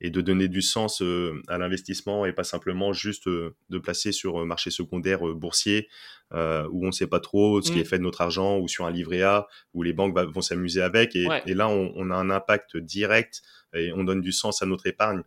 et 0.00 0.10
de 0.10 0.20
donner 0.20 0.48
du 0.48 0.62
sens 0.62 1.02
à 1.48 1.58
l'investissement 1.58 2.26
et 2.26 2.32
pas 2.32 2.44
simplement 2.44 2.92
juste 2.92 3.28
de 3.28 3.78
placer 3.78 4.12
sur 4.12 4.38
un 4.38 4.44
marché 4.44 4.70
secondaire 4.70 5.20
boursier 5.34 5.88
où 6.32 6.84
on 6.84 6.86
ne 6.86 6.92
sait 6.92 7.06
pas 7.06 7.20
trop 7.20 7.60
ce 7.60 7.70
qui 7.70 7.80
est 7.80 7.82
mmh. 7.82 7.86
fait 7.86 7.98
de 7.98 8.04
notre 8.04 8.20
argent 8.20 8.58
ou 8.58 8.68
sur 8.68 8.86
un 8.86 8.90
livret 8.90 9.22
A 9.22 9.46
où 9.74 9.82
les 9.82 9.92
banques 9.92 10.16
vont 10.16 10.40
s'amuser 10.40 10.80
avec 10.80 11.16
et, 11.16 11.26
et 11.46 11.54
là 11.54 11.68
on, 11.68 11.92
on, 11.96 12.10
a 12.10 12.14
un 12.14 12.30
impact 12.30 12.76
direct 12.76 13.42
et 13.74 13.92
on 13.92 14.04
donne 14.04 14.20
du 14.20 14.32
sens 14.32 14.62
à 14.62 14.66
notre 14.66 14.86
épargne. 14.86 15.22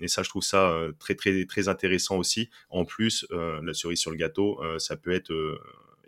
et 0.00 0.08
ça, 0.08 0.22
je 0.22 0.28
trouve 0.28 0.42
ça 0.42 0.74
très 0.98 1.14
très 1.14 1.44
très 1.44 1.68
intéressant 1.68 2.16
aussi. 2.16 2.50
En 2.70 2.84
plus, 2.84 3.26
la 3.30 3.74
cerise 3.74 3.98
sur 3.98 4.10
le 4.10 4.16
gâteau, 4.16 4.60
ça 4.78 4.96
peut 4.96 5.12
être 5.12 5.32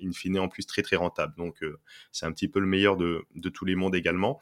in 0.03 0.12
fine 0.12 0.38
en 0.38 0.48
plus 0.48 0.66
très 0.66 0.82
très 0.82 0.96
rentable. 0.96 1.34
Donc 1.36 1.64
c'est 2.12 2.26
un 2.26 2.32
petit 2.32 2.48
peu 2.48 2.61
le 2.61 2.66
meilleur 2.66 2.96
de, 2.96 3.24
de 3.34 3.48
tous 3.48 3.64
les 3.64 3.74
mondes 3.74 3.94
également. 3.94 4.40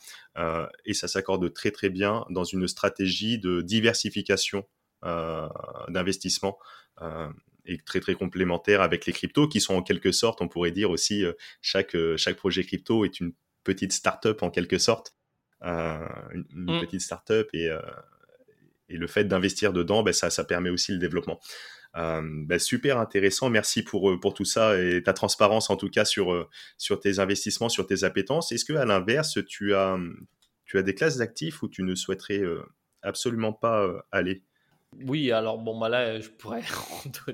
et 0.85 0.95
ça 0.95 1.09
s'accorde 1.09 1.53
très 1.53 1.71
très 1.71 1.91
bien 1.91 2.25
dans 2.31 2.45
une 2.45 2.67
stratégie 2.69 3.39
de 3.39 3.61
diversification 3.63 4.67
d'investissement 5.03 6.59
et 7.69 7.79
très 7.79 8.01
très 8.01 8.15
complémentaire 8.15 8.81
avec 8.81 9.07
les 9.07 9.13
cryptos 9.13 9.47
qui 9.47 9.61
sont 9.61 9.75
en 9.75 9.83
quelque 9.83 10.11
sorte, 10.11 10.41
on 10.41 10.49
pourrait 10.49 10.73
dire 10.73 10.91
aussi, 10.91 11.25
euh, 11.25 11.35
chaque, 11.61 11.95
euh, 11.95 12.17
chaque 12.17 12.37
projet 12.37 12.65
crypto 12.65 13.05
est 13.05 13.21
une 13.21 13.33
petite 13.63 13.93
start-up 13.93 14.43
en 14.43 14.51
quelque 14.51 14.79
sorte, 14.79 15.15
euh, 15.63 15.99
une, 16.33 16.47
mmh. 16.51 16.81
petite 16.81 17.03
start-up 17.03 17.49
et, 17.53 17.69
et 18.89 18.97
le 18.97 19.07
fait 19.07 19.25
d'investir 19.25 19.73
dedans, 19.73 20.03
ben, 20.03 20.15
ça, 20.15 20.31
ça 20.31 20.45
permet 20.45 20.71
aussi 20.71 20.93
le 20.93 20.99
développement. 20.99 21.39
Ben, 21.99 22.59
super 22.59 22.99
intéressant, 22.99 23.51
merci 23.51 23.83
pour, 23.83 24.21
pour 24.21 24.33
tout 24.33 24.45
ça 24.45 24.81
et 24.81 25.03
ta 25.03 25.13
transparence 25.13 25.69
en 25.69 25.77
tout 25.77 25.91
cas 25.91 26.05
sur, 26.05 26.49
sur 26.77 27.01
tes 27.01 27.19
investissements, 27.19 27.69
sur 27.69 27.87
tes 27.87 28.05
appétences. 28.05 28.53
Est-ce 28.53 28.65
que 28.65 28.75
à 28.75 28.85
l'inverse, 28.85 29.39
tu 29.47 29.75
as, 29.75 29.99
tu 30.65 30.79
as 30.79 30.83
des 30.83 30.95
classes 30.95 31.17
d'actifs 31.17 31.63
où 31.63 31.69
tu 31.69 31.83
ne 31.83 31.97
souhaiterais 31.97 32.43
absolument 33.03 33.53
pas 33.53 34.05
aller? 34.13 34.45
Oui, 35.07 35.31
alors 35.33 35.59
bon, 35.59 35.79
bah 35.79 35.89
là, 35.89 36.19
je 36.21 36.29
pourrais 36.29 36.63
en 37.07 37.33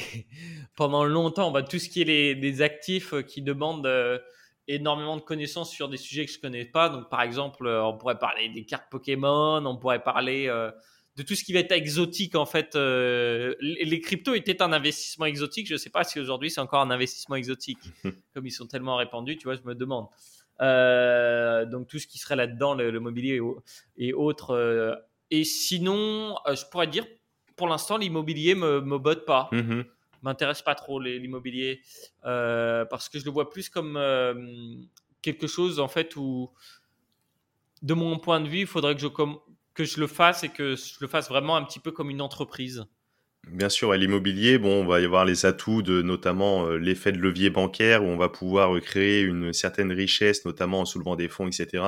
Pendant 0.74 1.04
longtemps, 1.04 1.50
bah, 1.50 1.62
tout 1.62 1.78
ce 1.78 1.88
qui 1.88 2.02
est 2.02 2.04
les, 2.04 2.34
des 2.34 2.62
actifs 2.62 3.12
euh, 3.12 3.22
qui 3.22 3.42
demandent 3.42 3.86
euh, 3.86 4.18
énormément 4.66 5.16
de 5.16 5.22
connaissances 5.22 5.70
sur 5.70 5.88
des 5.88 5.96
sujets 5.96 6.24
que 6.24 6.32
je 6.32 6.38
ne 6.38 6.42
connais 6.42 6.64
pas. 6.64 6.88
Donc, 6.88 7.10
par 7.10 7.22
exemple, 7.22 7.66
euh, 7.66 7.84
on 7.84 7.96
pourrait 7.96 8.18
parler 8.18 8.48
des 8.48 8.64
cartes 8.64 8.86
Pokémon, 8.90 9.64
on 9.64 9.76
pourrait 9.76 10.02
parler 10.02 10.50
de 11.16 11.22
tout 11.22 11.34
ce 11.34 11.44
qui 11.44 11.52
va 11.52 11.60
être 11.60 11.72
exotique. 11.72 12.34
En 12.34 12.46
fait, 12.46 12.74
les, 12.74 14.00
cryptos 14.00 14.34
étaient 14.34 14.62
un 14.62 14.72
investissement 14.72 15.26
exotique. 15.26 15.66
Je 15.68 15.74
ne 15.74 15.78
sais 15.78 15.90
pas 15.90 16.04
si 16.04 16.18
aujourd'hui 16.18 16.50
c'est 16.50 16.60
encore 16.60 16.80
un 16.80 16.90
investissement 16.90 17.36
exotique. 17.36 17.78
Comme 18.34 18.46
ils 18.46 18.52
sont 18.52 18.66
tellement 18.66 18.96
répandus, 18.96 19.36
tu 19.36 19.44
vois, 19.44 19.56
je 19.56 19.62
me 19.62 19.74
demande. 19.74 20.06
donc, 21.70 21.88
tout 21.88 21.98
ce 21.98 22.06
qui 22.06 22.18
serait 22.18 22.36
là-dedans, 22.36 22.74
le, 22.74 22.98
mobilier 23.00 23.40
et, 23.96 24.08
et 24.08 24.12
autres 24.12 25.04
et 25.30 25.44
sinon, 25.44 26.36
euh, 26.46 26.54
je 26.54 26.64
pourrais 26.66 26.86
dire, 26.86 27.04
pour 27.56 27.68
l'instant, 27.68 27.96
l'immobilier 27.96 28.54
me, 28.54 28.80
me 28.80 28.98
botte 28.98 29.24
pas. 29.24 29.48
Mmh 29.52 29.82
M'intéresse 30.22 30.62
pas 30.62 30.74
trop 30.74 30.98
l'immobilier 31.00 31.82
euh, 32.24 32.86
parce 32.86 33.10
que 33.10 33.18
je 33.18 33.26
le 33.26 33.30
vois 33.30 33.50
plus 33.50 33.68
comme 33.68 33.98
euh, 33.98 34.74
quelque 35.20 35.46
chose 35.46 35.80
en 35.80 35.88
fait 35.88 36.16
où, 36.16 36.50
de 37.82 37.92
mon 37.92 38.18
point 38.18 38.40
de 38.40 38.48
vue, 38.48 38.60
il 38.60 38.66
faudrait 38.66 38.94
que 38.94 39.02
je, 39.02 39.08
que 39.74 39.84
je 39.84 40.00
le 40.00 40.06
fasse 40.06 40.44
et 40.44 40.48
que 40.48 40.76
je 40.76 40.96
le 41.00 41.08
fasse 41.08 41.28
vraiment 41.28 41.56
un 41.56 41.64
petit 41.64 41.80
peu 41.80 41.90
comme 41.90 42.10
une 42.10 42.20
entreprise. 42.20 42.86
Bien 43.48 43.68
sûr, 43.68 43.92
à 43.92 43.96
l'immobilier, 43.96 44.58
bon, 44.58 44.82
on 44.82 44.86
va 44.86 45.00
y 45.00 45.04
avoir 45.04 45.24
les 45.24 45.44
atouts 45.44 45.82
de 45.82 46.00
notamment 46.00 46.66
euh, 46.66 46.78
l'effet 46.78 47.12
de 47.12 47.18
levier 47.18 47.50
bancaire 47.50 48.02
où 48.02 48.06
on 48.06 48.16
va 48.16 48.28
pouvoir 48.28 48.74
euh, 48.74 48.80
créer 48.80 49.20
une 49.20 49.52
certaine 49.52 49.92
richesse, 49.92 50.44
notamment 50.46 50.80
en 50.80 50.84
soulevant 50.86 51.14
des 51.14 51.28
fonds, 51.28 51.46
etc. 51.46 51.84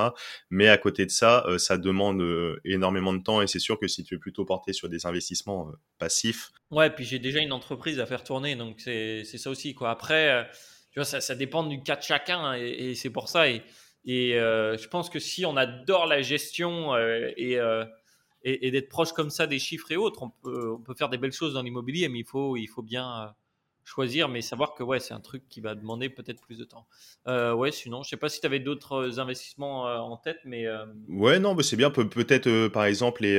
Mais 0.51 0.67
à 0.67 0.77
côté 0.77 1.05
de 1.05 1.11
ça, 1.11 1.43
euh, 1.47 1.57
ça 1.57 1.77
demande 1.77 2.23
énormément 2.63 3.13
de 3.13 3.23
temps 3.23 3.41
et 3.41 3.47
c'est 3.47 3.59
sûr 3.59 3.79
que 3.79 3.87
si 3.87 4.03
tu 4.03 4.15
es 4.15 4.17
plutôt 4.19 4.45
porté 4.45 4.71
sur 4.71 4.87
des 4.87 5.05
investissements 5.05 5.71
passifs. 5.97 6.51
Ouais, 6.69 6.89
puis 6.91 7.05
j'ai 7.05 7.19
déjà 7.19 7.39
une 7.39 7.53
entreprise 7.53 7.99
à 7.99 8.05
faire 8.05 8.23
tourner, 8.23 8.55
donc 8.55 8.79
c'est 8.79 9.23
ça 9.23 9.49
aussi. 9.49 9.73
Quoi. 9.73 9.89
Après, 9.89 10.47
tu 10.91 10.99
vois, 10.99 11.05
ça, 11.05 11.21
ça 11.21 11.35
dépend 11.35 11.63
du 11.63 11.81
cas 11.81 11.95
de 11.95 12.03
chacun 12.03 12.39
hein, 12.39 12.53
et, 12.53 12.93
c'est 12.93 13.09
pour 13.09 13.29
ça. 13.29 13.49
Et, 13.49 13.63
et 14.07 14.31
je 14.33 14.87
pense 14.87 15.09
que 15.09 15.19
si 15.19 15.45
on 15.45 15.55
adore 15.57 16.07
la 16.07 16.21
gestion 16.21 16.97
et 16.97 17.59
et, 18.43 18.71
d'être 18.71 18.89
proche 18.89 19.11
comme 19.11 19.29
ça 19.29 19.47
des 19.47 19.59
chiffres 19.59 19.91
et 19.91 19.97
autres. 19.97 20.23
On 20.23 20.29
peut, 20.29 20.71
on 20.71 20.81
peut 20.81 20.93
faire 20.93 21.09
des 21.09 21.17
belles 21.17 21.33
choses 21.33 21.53
dans 21.53 21.61
l'immobilier, 21.61 22.09
mais 22.09 22.19
il 22.19 22.25
faut, 22.25 22.55
il 22.57 22.67
faut 22.67 22.81
bien 22.81 23.23
euh, 23.23 23.27
choisir, 23.83 24.29
mais 24.29 24.41
savoir 24.41 24.73
que 24.73 24.83
ouais, 24.83 24.99
c'est 24.99 25.13
un 25.13 25.19
truc 25.19 25.43
qui 25.49 25.59
va 25.59 25.75
demander 25.75 26.09
peut-être 26.09 26.41
plus 26.41 26.57
de 26.57 26.63
temps. 26.63 26.87
Euh, 27.27 27.53
ouais, 27.53 27.71
sinon, 27.71 28.03
je 28.03 28.09
sais 28.09 28.17
pas 28.17 28.29
si 28.29 28.39
tu 28.39 28.45
avais 28.45 28.59
d'autres 28.59 29.19
investissements 29.19 29.87
euh, 29.87 29.97
en 29.97 30.17
tête, 30.17 30.39
mais. 30.45 30.65
Ouais, 31.09 31.39
non, 31.39 31.55
mais 31.55 31.63
c'est 31.63 31.75
bien. 31.75 31.89
peut-être, 31.89 32.67
par 32.69 32.85
exemple, 32.85 33.23
les, 33.23 33.37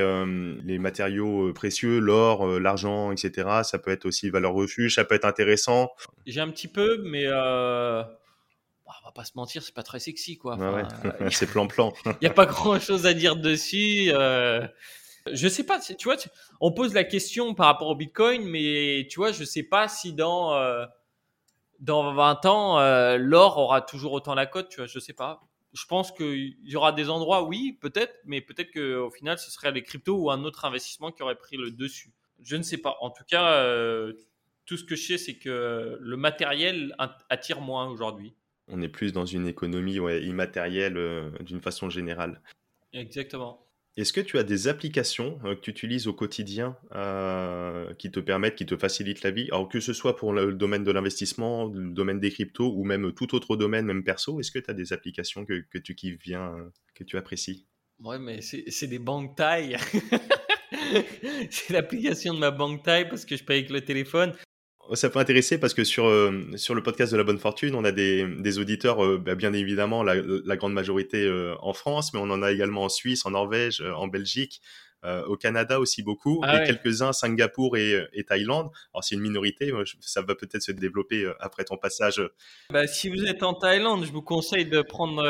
les 0.64 0.78
matériaux 0.78 1.52
précieux, 1.52 1.98
l'or, 1.98 2.46
l'argent, 2.58 3.12
etc. 3.12 3.62
Ça 3.62 3.78
peut 3.78 3.90
être 3.90 4.06
aussi 4.06 4.30
valeur 4.30 4.52
refuge, 4.52 4.96
ça 4.96 5.04
peut 5.04 5.14
être 5.14 5.26
intéressant. 5.26 5.90
J'ai 6.26 6.40
un 6.40 6.50
petit 6.50 6.68
peu, 6.68 7.02
mais 7.04 7.26
bah, 8.89 8.95
on 9.03 9.05
va 9.09 9.12
pas 9.12 9.24
se 9.24 9.32
mentir, 9.34 9.62
c'est 9.62 9.74
pas 9.74 9.82
très 9.82 10.01
sexy, 10.01 10.39
quoi. 10.39 10.57
c'est 11.30 11.47
plan-plan. 11.47 11.93
Il 12.07 12.16
n'y 12.22 12.26
a 12.26 12.32
pas 12.32 12.47
grand-chose 12.47 13.05
à 13.05 13.12
dire 13.12 13.36
dessus. 13.36 14.11
Euh, 14.14 14.66
je 15.30 15.47
sais 15.47 15.64
pas, 15.64 15.78
tu 15.78 16.05
vois, 16.05 16.16
on 16.62 16.72
pose 16.72 16.95
la 16.95 17.05
question 17.05 17.53
par 17.55 17.66
rapport 17.66 17.89
au 17.89 17.95
Bitcoin, 17.95 18.45
mais 18.45 19.07
tu 19.11 19.16
vois, 19.16 19.30
je 19.30 19.45
sais 19.45 19.62
pas 19.62 19.89
si 19.89 20.14
dans, 20.14 20.55
euh, 20.55 20.86
dans 21.80 22.14
20 22.14 22.47
ans, 22.47 22.78
euh, 22.78 23.18
l'or 23.18 23.59
aura 23.59 23.82
toujours 23.82 24.12
autant 24.12 24.34
la 24.34 24.47
cote, 24.47 24.70
tu 24.70 24.78
vois, 24.78 24.86
je 24.86 24.99
sais 24.99 25.12
pas. 25.12 25.43
Je 25.74 25.84
pense 25.84 26.11
qu'il 26.11 26.57
y 26.62 26.74
aura 26.74 26.93
des 26.93 27.11
endroits, 27.11 27.43
oui, 27.43 27.76
peut-être, 27.82 28.14
mais 28.24 28.41
peut-être 28.41 28.72
qu'au 28.72 29.11
final, 29.11 29.39
ce 29.39 29.51
serait 29.51 29.70
les 29.70 29.82
cryptos 29.82 30.16
ou 30.16 30.30
un 30.30 30.45
autre 30.45 30.64
investissement 30.64 31.12
qui 31.12 31.22
aurait 31.22 31.36
pris 31.36 31.59
le 31.59 31.70
dessus. 31.70 32.14
Je 32.43 32.57
ne 32.57 32.62
sais 32.62 32.78
pas. 32.78 32.97
En 33.03 33.11
tout 33.11 33.24
cas, 33.28 33.62
tout 34.64 34.78
ce 34.78 34.84
que 34.84 34.97
je 34.97 35.09
sais, 35.09 35.18
c'est 35.18 35.36
que 35.36 35.99
le 36.01 36.16
matériel 36.16 36.97
attire 37.28 37.61
moins 37.61 37.86
aujourd'hui 37.86 38.34
on 38.70 38.82
est 38.82 38.88
plus 38.88 39.12
dans 39.12 39.26
une 39.26 39.46
économie 39.46 39.96
immatérielle 39.96 40.96
euh, 40.96 41.30
d'une 41.40 41.60
façon 41.60 41.90
générale. 41.90 42.40
Exactement. 42.92 43.64
Est-ce 43.96 44.12
que 44.12 44.20
tu 44.20 44.38
as 44.38 44.44
des 44.44 44.68
applications 44.68 45.40
euh, 45.44 45.56
que 45.56 45.60
tu 45.60 45.70
utilises 45.70 46.06
au 46.06 46.12
quotidien 46.12 46.76
euh, 46.94 47.92
qui 47.94 48.10
te 48.10 48.20
permettent, 48.20 48.54
qui 48.54 48.66
te 48.66 48.76
facilitent 48.76 49.22
la 49.22 49.30
vie? 49.30 49.48
Alors 49.50 49.68
que 49.68 49.80
ce 49.80 49.92
soit 49.92 50.16
pour 50.16 50.32
le, 50.32 50.52
domaine 50.52 50.84
de 50.84 50.92
l'investissement, 50.92 51.66
le 51.66 51.90
domaine 51.90 52.20
des 52.20 52.30
cryptos 52.30 52.72
ou 52.74 52.84
même 52.84 53.12
tout 53.12 53.34
autre 53.34 53.56
domaine, 53.56 53.86
même 53.86 54.04
perso, 54.04 54.38
est-ce 54.38 54.52
que 54.52 54.60
tu 54.60 54.70
as 54.70 54.74
des 54.74 54.92
applications 54.92 55.44
que, 55.44 55.78
tu 55.78 55.94
kiffes 55.94 56.18
bien, 56.18 56.54
que 56.94 57.02
tu 57.02 57.16
apprécies? 57.16 57.66
Ouais, 57.98 58.20
mais 58.20 58.40
c'est 58.40 58.86
des 58.86 59.00
banques 59.00 59.36
taille. 59.36 59.76
c'est 61.50 61.72
l'application 61.72 62.34
de 62.34 62.38
ma 62.38 62.52
banque 62.52 62.84
taille 62.84 63.08
parce 63.08 63.24
que 63.24 63.36
je 63.36 63.42
paye 63.42 63.58
avec 63.58 63.70
le 63.70 63.80
téléphone 63.80 64.32
ça 64.95 65.11
peut 65.11 65.18
intéresser 65.18 65.59
parce 65.59 65.74
que 65.74 65.84
sur, 65.84 66.07
euh, 66.07 66.45
sur 66.57 66.74
le 66.74 66.82
podcast 66.82 67.12
de 67.12 67.16
la 67.16 67.24
bonne 67.24 67.39
fortune, 67.39 67.74
on 67.74 67.84
a 67.84 67.93
des, 67.93 68.26
des 68.26 68.59
auditeurs, 68.59 69.05
euh, 69.05 69.18
bah, 69.18 69.34
bien 69.34 69.53
évidemment, 69.53 70.03
la, 70.03 70.14
la 70.16 70.57
grande 70.57 70.72
majorité 70.72 71.24
euh, 71.24 71.55
en 71.61 71.72
France, 71.72 72.12
mais 72.12 72.20
on 72.20 72.30
en 72.30 72.43
a 72.43 72.53
également 72.53 72.84
en 72.84 72.89
Suisse, 72.89 73.26
en 73.26 73.30
Norvège, 73.30 73.80
en 73.80 74.09
Belgique, 74.09 74.61
au 75.05 75.36
Canada 75.36 75.78
aussi 75.78 76.03
beaucoup, 76.03 76.41
ah 76.43 76.61
et 76.61 76.66
quelques-uns 76.66 77.12
Singapour 77.12 77.76
et, 77.76 78.05
et, 78.12 78.24
Thaïlande. 78.24 78.70
Alors 78.93 79.05
c'est 79.05 79.14
une 79.14 79.20
minorité, 79.20 79.72
ça 80.01 80.22
va 80.22 80.34
peut-être 80.34 80.61
se 80.61 80.72
développer 80.72 81.30
après 81.39 81.62
ton 81.62 81.76
passage. 81.76 82.20
Bah, 82.72 82.89
si 82.89 83.09
vous 83.09 83.24
êtes 83.24 83.45
en 83.45 83.55
Thaïlande, 83.55 84.05
je 84.05 84.11
vous 84.11 84.22
conseille 84.22 84.66
de 84.66 84.82
prendre 84.82 85.22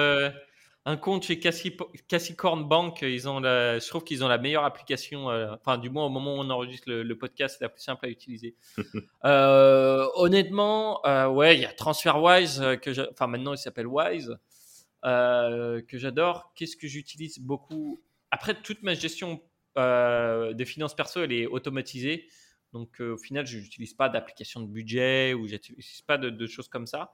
un 0.84 0.96
compte 0.96 1.24
chez 1.24 1.38
Cassicorn 1.38 2.66
Bank. 2.66 3.02
Ils 3.02 3.28
ont 3.28 3.40
la, 3.40 3.78
je 3.78 3.86
trouve 3.86 4.04
qu'ils 4.04 4.24
ont 4.24 4.28
la 4.28 4.38
meilleure 4.38 4.64
application. 4.64 5.30
Euh, 5.30 5.54
enfin, 5.54 5.76
du 5.78 5.90
moins 5.90 6.06
au 6.06 6.08
moment 6.08 6.36
où 6.36 6.38
on 6.38 6.50
enregistre 6.50 6.90
le, 6.90 7.18
podcast, 7.18 7.56
c'est 7.58 7.64
la 7.64 7.68
plus 7.68 7.82
simple 7.82 8.06
à 8.06 8.08
utiliser. 8.08 8.54
Euh, 9.24 10.06
honnêtement, 10.14 11.04
euh, 11.04 11.26
ouais, 11.28 11.56
il 11.56 11.60
y 11.60 11.64
a 11.64 11.72
TransferWise 11.72 12.78
que, 12.80 13.10
enfin 13.10 13.26
maintenant 13.26 13.52
il 13.52 13.58
s'appelle 13.58 13.86
Wise 13.86 14.38
que 15.02 15.84
j'adore. 15.92 16.52
Qu'est-ce 16.54 16.76
que 16.76 16.86
j'utilise 16.86 17.40
beaucoup? 17.40 18.00
Après, 18.30 18.54
toute 18.54 18.82
ma 18.82 18.94
gestion 18.94 19.42
des 19.76 20.64
finances 20.64 20.94
perso, 20.94 21.22
elle 21.22 21.32
est 21.32 21.46
automatisée. 21.46 22.28
Donc 22.72 23.00
au 23.00 23.18
final, 23.18 23.44
je 23.44 23.58
n'utilise 23.58 23.92
pas 23.94 24.08
d'application 24.08 24.60
de 24.60 24.66
budget 24.66 25.34
ou 25.34 25.48
j'utilise 25.48 26.02
pas 26.02 26.16
de, 26.16 26.30
de 26.30 26.46
choses 26.46 26.68
comme 26.68 26.86
ça 26.86 27.12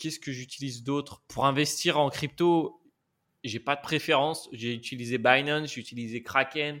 qu'est-ce 0.00 0.18
que 0.18 0.32
j'utilise 0.32 0.82
d'autre? 0.82 1.22
Pour 1.28 1.46
investir 1.46 2.00
en 2.00 2.08
crypto, 2.08 2.82
j'ai 3.44 3.60
pas 3.60 3.76
de 3.76 3.82
préférence. 3.82 4.48
J'ai 4.52 4.74
utilisé 4.74 5.18
Binance, 5.18 5.72
j'ai 5.72 5.80
utilisé 5.80 6.22
Kraken, 6.22 6.80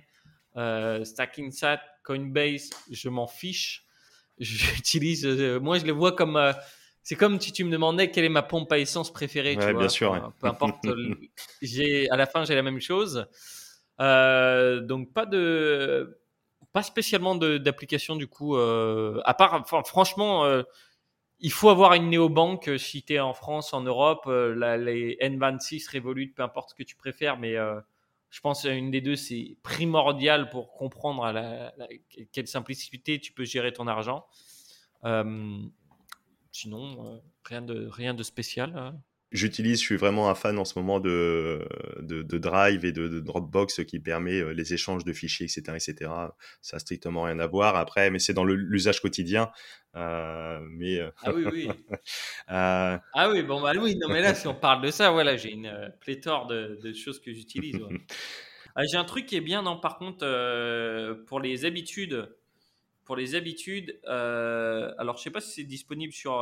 euh, 0.56 1.04
StackingSat, 1.04 1.80
Coinbase, 2.02 2.70
je 2.90 3.08
m'en 3.08 3.28
fiche. 3.28 3.84
J'utilise, 4.40 5.26
euh, 5.26 5.60
moi 5.60 5.78
je 5.78 5.84
les 5.84 5.92
vois 5.92 6.12
comme, 6.12 6.36
euh, 6.36 6.54
c'est 7.02 7.14
comme 7.14 7.38
si 7.38 7.52
tu 7.52 7.62
me 7.62 7.70
demandais 7.70 8.10
quelle 8.10 8.24
est 8.24 8.30
ma 8.30 8.42
pompe 8.42 8.72
à 8.72 8.78
essence 8.78 9.12
préférée. 9.12 9.54
tu 9.54 9.60
vois, 9.60 9.74
bien 9.74 9.88
sûr. 9.90 10.32
Peu 10.40 10.46
importe, 10.46 10.78
j'ai, 11.62 12.08
à 12.08 12.16
la 12.16 12.24
fin 12.24 12.44
j'ai 12.44 12.54
la 12.54 12.62
même 12.62 12.80
chose. 12.80 13.26
donc 13.98 15.12
pas 15.12 15.26
de, 15.26 16.18
pas 16.72 16.82
spécialement 16.82 17.34
d'application 17.34 18.16
du 18.16 18.28
coup, 18.28 18.56
à 18.56 19.34
part, 19.34 19.62
franchement 19.86 20.62
il 21.40 21.52
faut 21.52 21.70
avoir 21.70 21.94
une 21.94 22.10
néobanque 22.10 22.68
euh, 22.68 22.78
si 22.78 23.02
tu 23.02 23.14
es 23.14 23.20
en 23.20 23.34
France, 23.34 23.72
en 23.72 23.82
Europe. 23.82 24.24
Euh, 24.26 24.76
les 24.76 25.16
N26, 25.16 25.94
Revolut, 25.94 26.32
peu 26.32 26.42
importe 26.42 26.70
ce 26.70 26.74
que 26.74 26.82
tu 26.82 26.96
préfères, 26.96 27.38
mais 27.38 27.56
euh, 27.56 27.80
je 28.30 28.40
pense 28.40 28.64
une 28.64 28.90
des 28.90 29.00
deux, 29.00 29.16
c'est 29.16 29.56
primordial 29.62 30.50
pour 30.50 30.72
comprendre 30.72 31.24
à 31.24 31.32
la, 31.32 31.72
quelle 32.32 32.46
simplicité 32.46 33.18
tu 33.18 33.32
peux 33.32 33.44
gérer 33.44 33.72
ton 33.72 33.86
argent. 33.86 34.26
sinon, 36.52 37.22
rien, 37.44 37.62
de, 37.62 37.88
rien 37.88 38.14
de 38.14 38.22
spécial. 38.22 38.94
J'utilise, 39.32 39.78
je 39.78 39.84
suis 39.84 39.96
vraiment 39.96 40.28
un 40.28 40.34
fan 40.34 40.58
en 40.58 40.64
ce 40.64 40.76
moment 40.76 40.98
de, 40.98 41.64
de, 42.00 42.38
Drive 42.38 42.84
et 42.84 42.90
de, 42.90 43.20
Dropbox 43.20 43.84
qui 43.84 44.00
permet 44.00 44.40
euh, 44.40 44.52
les 44.52 44.74
échanges 44.74 45.04
de 45.04 45.12
fichiers, 45.12 45.46
etc., 45.46 45.62
etc. 45.76 46.10
Ça 46.60 46.76
n'a 46.76 46.80
strictement 46.80 47.22
rien 47.22 47.38
à 47.38 47.46
voir 47.46 47.76
après, 47.76 48.10
mais 48.10 48.18
c'est 48.18 48.34
dans 48.34 48.44
l'usage 48.44 49.00
quotidien. 49.00 49.52
Euh, 49.94 50.58
mais 50.62 50.98
euh, 50.98 51.10
ah 51.22 51.32
oui, 51.32 51.44
oui. 51.52 51.68
Ah 52.48 53.00
oui, 53.30 53.44
bon 53.44 53.60
bah 53.60 53.72
oui, 53.80 53.96
non 53.96 54.08
mais 54.08 54.20
là 54.20 54.34
si 54.34 54.48
on 54.48 54.54
parle 54.54 54.82
de 54.82 54.90
ça, 54.90 55.10
voilà, 55.10 55.36
j'ai 55.36 55.52
une 55.52 55.92
pléthore 56.00 56.48
de, 56.48 56.92
choses 56.92 57.20
que 57.20 57.32
j'utilise. 57.32 57.78
Ah, 58.76 58.82
j'ai 58.88 58.96
un 58.96 59.04
truc 59.04 59.26
qui 59.26 59.34
est 59.34 59.40
bien, 59.40 59.62
non, 59.62 59.80
par 59.80 59.98
contre, 59.98 60.24
pour 61.26 61.40
les 61.40 61.64
habitudes. 61.64 62.32
Pour 63.04 63.16
les 63.16 63.34
habitudes, 63.34 63.98
alors 64.04 65.16
je 65.18 65.22
sais 65.24 65.30
pas 65.30 65.40
si 65.40 65.50
c'est 65.50 65.64
disponible 65.64 66.12
sur 66.12 66.40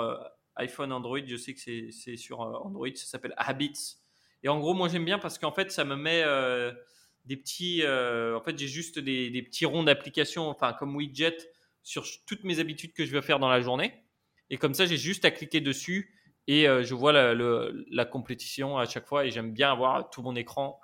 iPhone, 0.59 0.93
Android, 0.93 1.21
je 1.25 1.37
sais 1.37 1.55
que 1.55 1.61
c'est 1.91 2.17
sur 2.17 2.43
euh, 2.43 2.53
Android, 2.65 2.89
ça 2.95 3.07
s'appelle 3.07 3.35
Habits. 3.37 3.97
Et 4.43 4.49
en 4.49 4.59
gros, 4.59 4.75
moi 4.75 4.89
j'aime 4.89 5.05
bien 5.05 5.19
parce 5.19 5.39
qu'en 5.39 5.53
fait, 5.53 5.71
ça 5.73 5.85
me 5.85 5.97
met 5.97 6.23
euh, 6.25 6.73
des 7.25 7.37
petits. 7.37 7.83
Euh, 7.83 8.37
en 8.37 8.43
fait, 8.43 8.59
j'ai 8.59 8.69
juste 8.69 8.99
des, 8.99 9.43
petits 9.43 9.67
ronds 9.67 9.85
d'application, 9.85 10.49
enfin 10.49 10.73
comme 10.73 10.95
widget, 10.95 11.37
sur 11.83 12.05
toutes 12.27 12.45
mes 12.45 12.59
habitudes 12.59 12.93
que 12.93 13.05
je 13.07 13.13
vais 13.13 13.23
faire 13.23 13.39
dans 13.39 13.49
la 13.49 13.61
journée. 13.61 14.05
Et 14.51 14.59
comme 14.59 14.75
ça, 14.75 14.87
j'ai 14.87 14.97
juste 14.97 15.25
à 15.25 15.31
cliquer 15.31 15.61
dessus 15.61 16.15
et 16.47 16.65
je 16.65 16.95
vois 16.95 17.13
la, 17.13 17.35
la, 17.35 18.05
compétition 18.07 18.79
à 18.79 18.87
chaque 18.87 19.07
fois. 19.07 19.27
Et 19.27 19.31
j'aime 19.31 19.53
bien 19.53 19.71
avoir 19.71 20.09
tout 20.09 20.23
mon 20.23 20.35
écran 20.37 20.81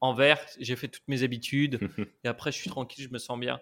en 0.00 0.14
vert. 0.14 0.38
J'ai 0.60 0.76
fait 0.76 0.88
toutes 0.88 1.08
mes 1.08 1.24
habitudes 1.24 1.80
et 2.24 2.28
après, 2.28 2.52
je 2.52 2.58
suis 2.58 2.70
tranquille, 2.70 3.04
je 3.04 3.12
me 3.12 3.18
sens 3.18 3.38
bien. 3.38 3.60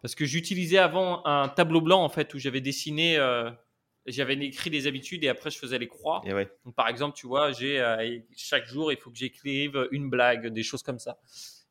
Parce 0.00 0.14
que 0.14 0.24
j'utilisais 0.24 0.78
avant 0.78 1.24
un 1.26 1.48
tableau 1.48 1.80
blanc 1.80 2.02
en 2.02 2.08
fait 2.08 2.32
où 2.32 2.38
j'avais 2.38 2.60
dessiné 2.60 3.18
j'avais 4.06 4.34
écrit 4.34 4.70
des 4.70 4.86
habitudes 4.86 5.24
et 5.24 5.28
après 5.28 5.50
je 5.50 5.58
faisais 5.58 5.78
les 5.78 5.88
croix. 5.88 6.22
Donc, 6.64 6.74
par 6.74 6.88
exemple, 6.88 7.16
tu 7.16 7.26
vois, 7.26 7.52
j'ai 7.52 7.80
euh, 7.80 8.18
chaque 8.36 8.66
jour, 8.66 8.92
il 8.92 8.98
faut 8.98 9.10
que 9.10 9.18
j'écrive 9.18 9.88
une 9.90 10.08
blague, 10.08 10.48
des 10.48 10.62
choses 10.62 10.82
comme 10.82 10.98
ça. 10.98 11.18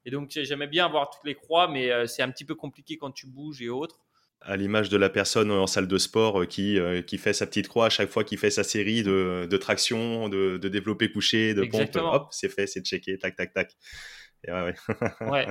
Et 0.05 0.11
donc, 0.11 0.29
j'aimais 0.29 0.67
bien 0.67 0.85
avoir 0.85 1.09
toutes 1.09 1.25
les 1.25 1.35
croix, 1.35 1.67
mais 1.67 1.91
euh, 1.91 2.05
c'est 2.05 2.21
un 2.21 2.29
petit 2.29 2.45
peu 2.45 2.55
compliqué 2.55 2.97
quand 2.97 3.11
tu 3.11 3.25
bouges 3.25 3.61
et 3.61 3.69
autres. 3.69 3.99
À 4.41 4.57
l'image 4.57 4.89
de 4.89 4.97
la 4.97 5.09
personne 5.09 5.49
en 5.49 5.65
salle 5.65 5.87
de 5.87 5.97
sport 5.97 6.41
euh, 6.41 6.45
qui, 6.45 6.77
qui 7.07 7.17
fait 7.17 7.33
sa 7.33 7.47
petite 7.47 7.67
croix 7.67 7.87
à 7.87 7.89
chaque 7.89 8.09
fois 8.09 8.23
qu'il 8.23 8.37
fait 8.37 8.51
sa 8.51 8.63
série 8.63 9.01
de, 9.01 9.47
de 9.49 9.57
traction, 9.57 10.29
de, 10.29 10.57
de 10.57 10.69
développé 10.69 11.11
couché, 11.11 11.53
de 11.53 11.63
pompe, 11.63 11.95
hop, 11.95 12.27
c'est 12.31 12.49
fait, 12.49 12.67
c'est 12.67 12.85
checké, 12.85 13.17
tac, 13.17 13.35
tac, 13.35 13.53
tac. 13.53 13.71
Ouais, 14.47 14.75
ouais. 15.21 15.47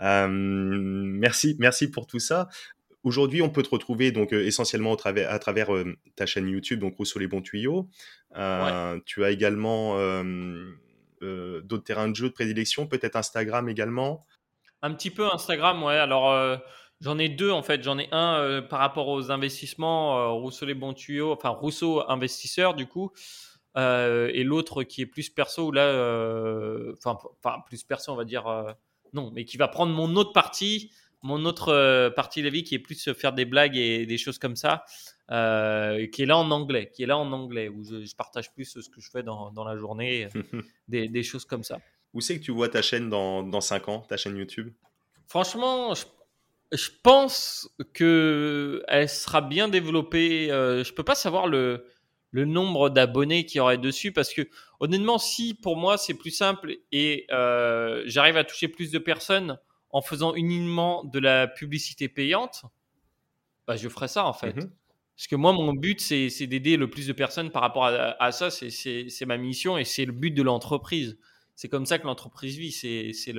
merci, 0.00 1.56
merci 1.60 1.88
pour 1.90 2.08
tout 2.08 2.18
ça. 2.18 2.48
Aujourd'hui, 3.04 3.42
on 3.42 3.50
peut 3.50 3.62
te 3.64 3.70
retrouver 3.70 4.12
donc 4.12 4.32
euh, 4.32 4.46
essentiellement 4.46 4.92
au 4.92 4.96
travers, 4.96 5.30
à 5.30 5.38
travers 5.40 5.74
euh, 5.74 5.96
ta 6.14 6.24
chaîne 6.24 6.48
YouTube, 6.48 6.78
donc 6.78 6.96
Rousseau 6.96 7.18
les 7.18 7.26
bons 7.26 7.42
tuyaux. 7.42 7.88
Euh, 8.36 9.00
tu 9.04 9.24
as 9.24 9.30
également 9.30 9.96
d'autres 11.20 11.84
terrains 11.84 12.08
de 12.08 12.14
jeu 12.16 12.28
de 12.28 12.32
prédilection, 12.34 12.86
peut-être 12.86 13.16
Instagram 13.16 13.68
également. 13.68 14.24
Un 14.82 14.92
petit 14.92 15.10
peu 15.10 15.26
Instagram, 15.32 15.82
ouais. 15.82 15.96
Alors 15.96 16.58
j'en 17.00 17.18
ai 17.18 17.28
deux 17.28 17.50
en 17.50 17.62
fait. 17.62 17.82
J'en 17.82 17.98
ai 17.98 18.08
un 18.12 18.62
par 18.62 18.78
rapport 18.78 19.08
aux 19.08 19.30
investissements, 19.30 20.38
Rousseau 20.38 20.66
les 20.66 20.74
bons 20.74 20.94
tuyaux, 20.94 21.32
enfin 21.32 21.50
Rousseau 21.50 22.08
investisseur 22.08 22.74
du 22.74 22.86
coup. 22.86 23.10
et 23.76 24.44
l'autre 24.44 24.84
qui 24.84 25.02
est 25.02 25.06
plus 25.06 25.28
perso, 25.28 25.72
là, 25.72 25.88
enfin, 26.96 27.18
plus 27.66 27.82
perso, 27.82 28.12
on 28.12 28.16
va 28.16 28.24
dire, 28.24 28.44
non, 29.12 29.30
mais 29.34 29.44
qui 29.44 29.56
va 29.56 29.68
prendre 29.68 29.92
mon 29.92 30.14
autre 30.16 30.32
partie 30.32 30.92
mon 31.22 31.44
autre 31.44 31.68
euh, 31.68 32.10
partie 32.10 32.40
de 32.40 32.46
la 32.46 32.50
vie 32.50 32.64
qui 32.64 32.74
est 32.74 32.78
plus 32.78 33.12
faire 33.12 33.32
des 33.32 33.44
blagues 33.44 33.76
et 33.76 34.06
des 34.06 34.18
choses 34.18 34.38
comme 34.38 34.56
ça, 34.56 34.84
euh, 35.30 36.06
qui 36.08 36.22
est 36.22 36.26
là 36.26 36.36
en 36.36 36.50
anglais, 36.50 36.90
qui 36.92 37.02
est 37.02 37.06
là 37.06 37.16
en 37.16 37.32
anglais, 37.32 37.68
où 37.68 37.84
je, 37.84 38.14
partage 38.14 38.52
plus 38.52 38.64
ce 38.64 38.88
que 38.88 39.00
je 39.00 39.10
fais 39.10 39.22
dans, 39.22 39.50
dans 39.52 39.64
la 39.64 39.76
journée, 39.76 40.28
des, 40.88 41.08
des, 41.08 41.22
choses 41.22 41.44
comme 41.44 41.62
ça. 41.62 41.78
Où 42.12 42.20
c'est 42.20 42.38
que 42.38 42.44
tu 42.44 42.50
vois 42.50 42.68
ta 42.68 42.82
chaîne 42.82 43.08
dans, 43.08 43.42
dans 43.42 43.60
5 43.60 43.88
ans, 43.88 44.00
ta 44.00 44.16
chaîne 44.16 44.36
YouTube? 44.36 44.72
Franchement, 45.26 45.94
je, 45.94 46.04
je 46.72 46.88
pense 47.02 47.68
qu'elle 47.94 49.08
sera 49.08 49.40
bien 49.40 49.68
développée. 49.68 50.50
Euh, 50.50 50.82
je 50.84 50.92
peux 50.92 51.04
pas 51.04 51.14
savoir 51.14 51.46
le, 51.46 51.86
le 52.30 52.44
nombre 52.46 52.88
d'abonnés 52.90 53.46
qu'il 53.46 53.58
y 53.58 53.60
aurait 53.60 53.78
dessus 53.78 54.10
parce 54.10 54.32
que 54.32 54.48
honnêtement, 54.80 55.18
si 55.18 55.54
pour 55.54 55.76
moi 55.76 55.98
c'est 55.98 56.14
plus 56.14 56.30
simple 56.30 56.76
et 56.90 57.26
euh, 57.30 58.02
j'arrive 58.06 58.36
à 58.36 58.44
toucher 58.44 58.68
plus 58.68 58.90
de 58.90 58.98
personnes 58.98 59.58
en 59.92 60.00
faisant 60.02 60.34
uniquement 60.34 61.04
de 61.04 61.18
la 61.18 61.46
publicité 61.46 62.08
payante, 62.08 62.64
bah, 63.66 63.76
je 63.76 63.88
ferai 63.88 64.08
ça 64.08 64.26
en 64.26 64.32
fait. 64.32 64.56
Mhm. 64.56 64.72
Parce 65.16 65.26
que 65.28 65.36
moi, 65.36 65.52
mon 65.52 65.72
but, 65.72 66.00
c'est 66.00 66.46
d'aider 66.46 66.76
le 66.76 66.90
plus 66.90 67.06
de 67.06 67.12
personnes 67.12 67.50
par 67.50 67.62
rapport 67.62 67.84
à, 67.84 68.32
ça. 68.32 68.50
C'est 68.50 69.26
ma 69.26 69.36
mission 69.36 69.78
et 69.78 69.84
c'est 69.84 70.04
le 70.04 70.12
but 70.12 70.32
de 70.32 70.42
l'entreprise. 70.42 71.18
C'est 71.54 71.68
comme 71.68 71.86
ça 71.86 71.98
que 71.98 72.06
l'entreprise 72.06 72.56
vit. 72.56 72.72
C'est 72.72 73.34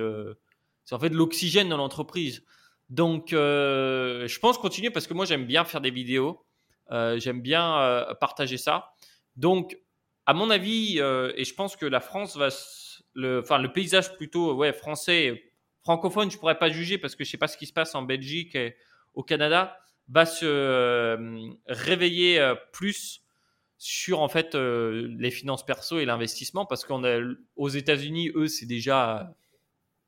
en 0.92 0.98
fait 0.98 1.10
l'oxygène 1.10 1.68
de 1.68 1.74
l'entreprise. 1.74 2.44
Donc, 2.88 3.32
euh, 3.32 4.28
je 4.28 4.38
pense 4.38 4.56
continuer 4.56 4.90
parce 4.90 5.06
que 5.06 5.14
moi, 5.14 5.24
j'aime 5.24 5.46
bien 5.46 5.64
faire 5.64 5.80
des 5.80 5.90
vidéos. 5.90 6.46
Euh, 6.90 7.18
j'aime 7.18 7.42
bien 7.42 7.78
euh, 7.80 8.14
partager 8.14 8.56
ça. 8.56 8.92
Donc, 9.36 9.76
à 10.26 10.32
mon 10.32 10.48
avis, 10.48 10.98
et 10.98 11.44
je 11.44 11.54
pense 11.54 11.76
que 11.76 11.84
la 11.84 12.00
France 12.00 12.36
va, 12.36 12.48
le, 13.14 13.40
enfin, 13.40 13.58
le 13.58 13.72
paysage 13.72 14.14
plutôt 14.14 14.54
ouais, 14.54 14.72
français 14.72 15.53
francophone, 15.84 16.30
je 16.30 16.38
pourrais 16.38 16.58
pas 16.58 16.70
juger 16.70 16.98
parce 16.98 17.14
que 17.14 17.24
je 17.24 17.30
sais 17.30 17.36
pas 17.36 17.46
ce 17.46 17.56
qui 17.56 17.66
se 17.66 17.72
passe 17.72 17.94
en 17.94 18.02
Belgique 18.02 18.54
et 18.56 18.76
au 19.14 19.22
Canada, 19.22 19.78
va 20.08 20.26
se 20.26 20.44
euh, 20.44 21.50
réveiller 21.66 22.38
euh, 22.38 22.54
plus 22.72 23.22
sur 23.78 24.20
en 24.20 24.28
fait 24.28 24.54
euh, 24.54 25.14
les 25.18 25.30
finances 25.30 25.64
perso 25.64 25.98
et 25.98 26.04
l'investissement 26.04 26.66
parce 26.66 26.84
qu'on 26.84 27.04
a 27.04 27.20
aux 27.56 27.68
États-Unis, 27.68 28.32
eux, 28.34 28.48
c'est 28.48 28.66
déjà 28.66 29.34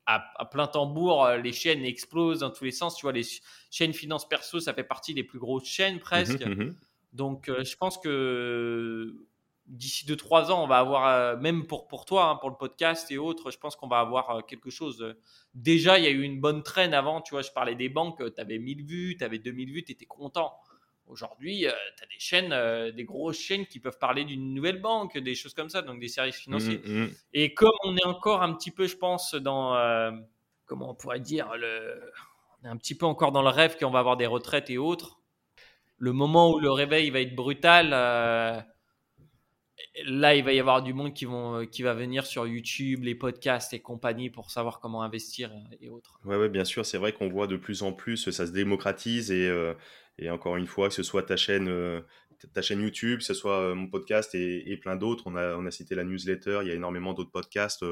à, 0.05 0.45
plein 0.45 0.67
tambour, 0.67 1.29
les 1.43 1.51
chaînes 1.51 1.83
explosent 1.83 2.39
dans 2.39 2.49
tous 2.49 2.63
les 2.63 2.71
sens. 2.71 2.95
Tu 2.95 3.01
vois, 3.01 3.11
les 3.11 3.25
chaînes 3.69 3.93
finances 3.93 4.27
perso, 4.27 4.61
ça 4.61 4.73
fait 4.73 4.85
partie 4.85 5.13
des 5.13 5.23
plus 5.23 5.37
grosses 5.37 5.67
chaînes 5.67 5.99
presque. 5.99 6.45
Mmh 6.45 6.63
mmh 6.63 6.75
Donc, 7.11 7.51
je 7.51 7.75
pense 7.75 7.97
que 7.97 9.26
d'ici 9.67 10.05
2-3 10.05 10.51
ans, 10.51 10.63
on 10.63 10.67
va 10.67 10.79
avoir, 10.79 11.07
euh, 11.07 11.37
même 11.37 11.67
pour, 11.67 11.87
pour 11.87 12.05
toi, 12.05 12.29
hein, 12.29 12.35
pour 12.37 12.49
le 12.49 12.55
podcast 12.55 13.11
et 13.11 13.17
autres, 13.17 13.51
je 13.51 13.57
pense 13.57 13.75
qu'on 13.75 13.87
va 13.87 13.99
avoir 13.99 14.29
euh, 14.29 14.41
quelque 14.41 14.69
chose. 14.69 15.01
Euh, 15.01 15.19
déjà, 15.53 15.99
il 15.99 16.05
y 16.05 16.07
a 16.07 16.11
eu 16.11 16.21
une 16.21 16.39
bonne 16.39 16.63
traîne 16.63 16.93
avant, 16.93 17.21
tu 17.21 17.31
vois, 17.31 17.41
je 17.41 17.51
parlais 17.51 17.75
des 17.75 17.89
banques, 17.89 18.21
tu 18.33 18.41
avais 18.41 18.59
1000 18.59 18.85
vues, 18.85 19.17
tu 19.17 19.23
avais 19.23 19.39
2000 19.39 19.71
vues, 19.71 19.83
tu 19.83 19.91
étais 19.91 20.05
content. 20.05 20.57
Aujourd'hui, 21.05 21.61
tu 21.61 22.03
as 22.03 22.07
des 22.07 22.19
chaînes, 22.19 22.91
des 22.91 23.03
grosses 23.05 23.39
chaînes 23.39 23.65
qui 23.65 23.79
peuvent 23.79 23.97
parler 23.97 24.25
d'une 24.25 24.53
nouvelle 24.53 24.81
banque, 24.81 25.17
des 25.17 25.35
choses 25.35 25.53
comme 25.53 25.69
ça, 25.69 25.81
donc 25.81 26.01
des 26.01 26.09
services 26.09 26.35
financiers. 26.35 26.81
Mmh, 26.83 27.03
mmh. 27.03 27.09
Et 27.31 27.53
comme 27.53 27.71
on 27.85 27.95
est 27.95 28.05
encore 28.05 28.41
un 28.41 28.53
petit 28.53 28.71
peu, 28.71 28.87
je 28.87 28.97
pense, 28.97 29.33
dans, 29.33 29.71
comment 30.65 30.89
on 30.89 30.95
pourrait 30.95 31.21
dire, 31.21 31.55
le, 31.55 32.11
on 32.61 32.67
est 32.67 32.69
un 32.69 32.75
petit 32.75 32.93
peu 32.93 33.05
encore 33.05 33.31
dans 33.31 33.41
le 33.41 33.47
rêve 33.47 33.77
qu'on 33.77 33.89
va 33.89 33.99
avoir 33.99 34.17
des 34.17 34.25
retraites 34.25 34.69
et 34.69 34.77
autres, 34.77 35.21
le 35.97 36.11
moment 36.11 36.51
où 36.51 36.59
le 36.59 36.71
réveil 36.71 37.09
va 37.09 37.21
être 37.21 37.35
brutal 37.35 37.93
là, 40.05 40.35
il 40.35 40.43
va 40.43 40.53
y 40.53 40.59
avoir 40.59 40.81
du 40.81 40.93
monde 40.93 41.13
qui, 41.13 41.25
vont, 41.25 41.61
euh, 41.61 41.65
qui 41.65 41.81
va 41.83 41.93
venir 41.93 42.25
sur 42.25 42.47
YouTube, 42.47 43.03
les 43.03 43.15
podcasts 43.15 43.73
et 43.73 43.79
compagnie 43.79 44.29
pour 44.29 44.51
savoir 44.51 44.79
comment 44.79 45.03
investir 45.03 45.51
et 45.79 45.89
autres. 45.89 46.19
Oui, 46.25 46.35
ouais, 46.35 46.49
bien 46.49 46.65
sûr, 46.65 46.85
c'est 46.85 46.97
vrai 46.97 47.13
qu'on 47.13 47.29
voit 47.29 47.47
de 47.47 47.57
plus 47.57 47.83
en 47.83 47.93
plus, 47.93 48.29
ça 48.29 48.45
se 48.45 48.51
démocratise 48.51 49.31
et, 49.31 49.47
euh, 49.47 49.73
et 50.17 50.29
encore 50.29 50.57
une 50.57 50.67
fois, 50.67 50.89
que 50.89 50.93
ce 50.93 51.03
soit 51.03 51.23
ta 51.23 51.37
chaîne, 51.37 51.67
euh, 51.67 52.01
ta 52.53 52.61
chaîne 52.61 52.81
YouTube, 52.81 53.19
que 53.19 53.25
ce 53.25 53.33
soit 53.33 53.73
mon 53.73 53.87
podcast 53.87 54.35
et, 54.35 54.77
plein 54.77 54.95
d'autres, 54.95 55.23
on 55.25 55.35
a, 55.35 55.55
on 55.55 55.65
a 55.65 55.71
cité 55.71 55.95
la 55.95 56.03
newsletter, 56.03 56.59
il 56.61 56.67
y 56.67 56.71
a 56.71 56.75
énormément 56.75 57.13
d'autres 57.13 57.31
podcasts. 57.31 57.83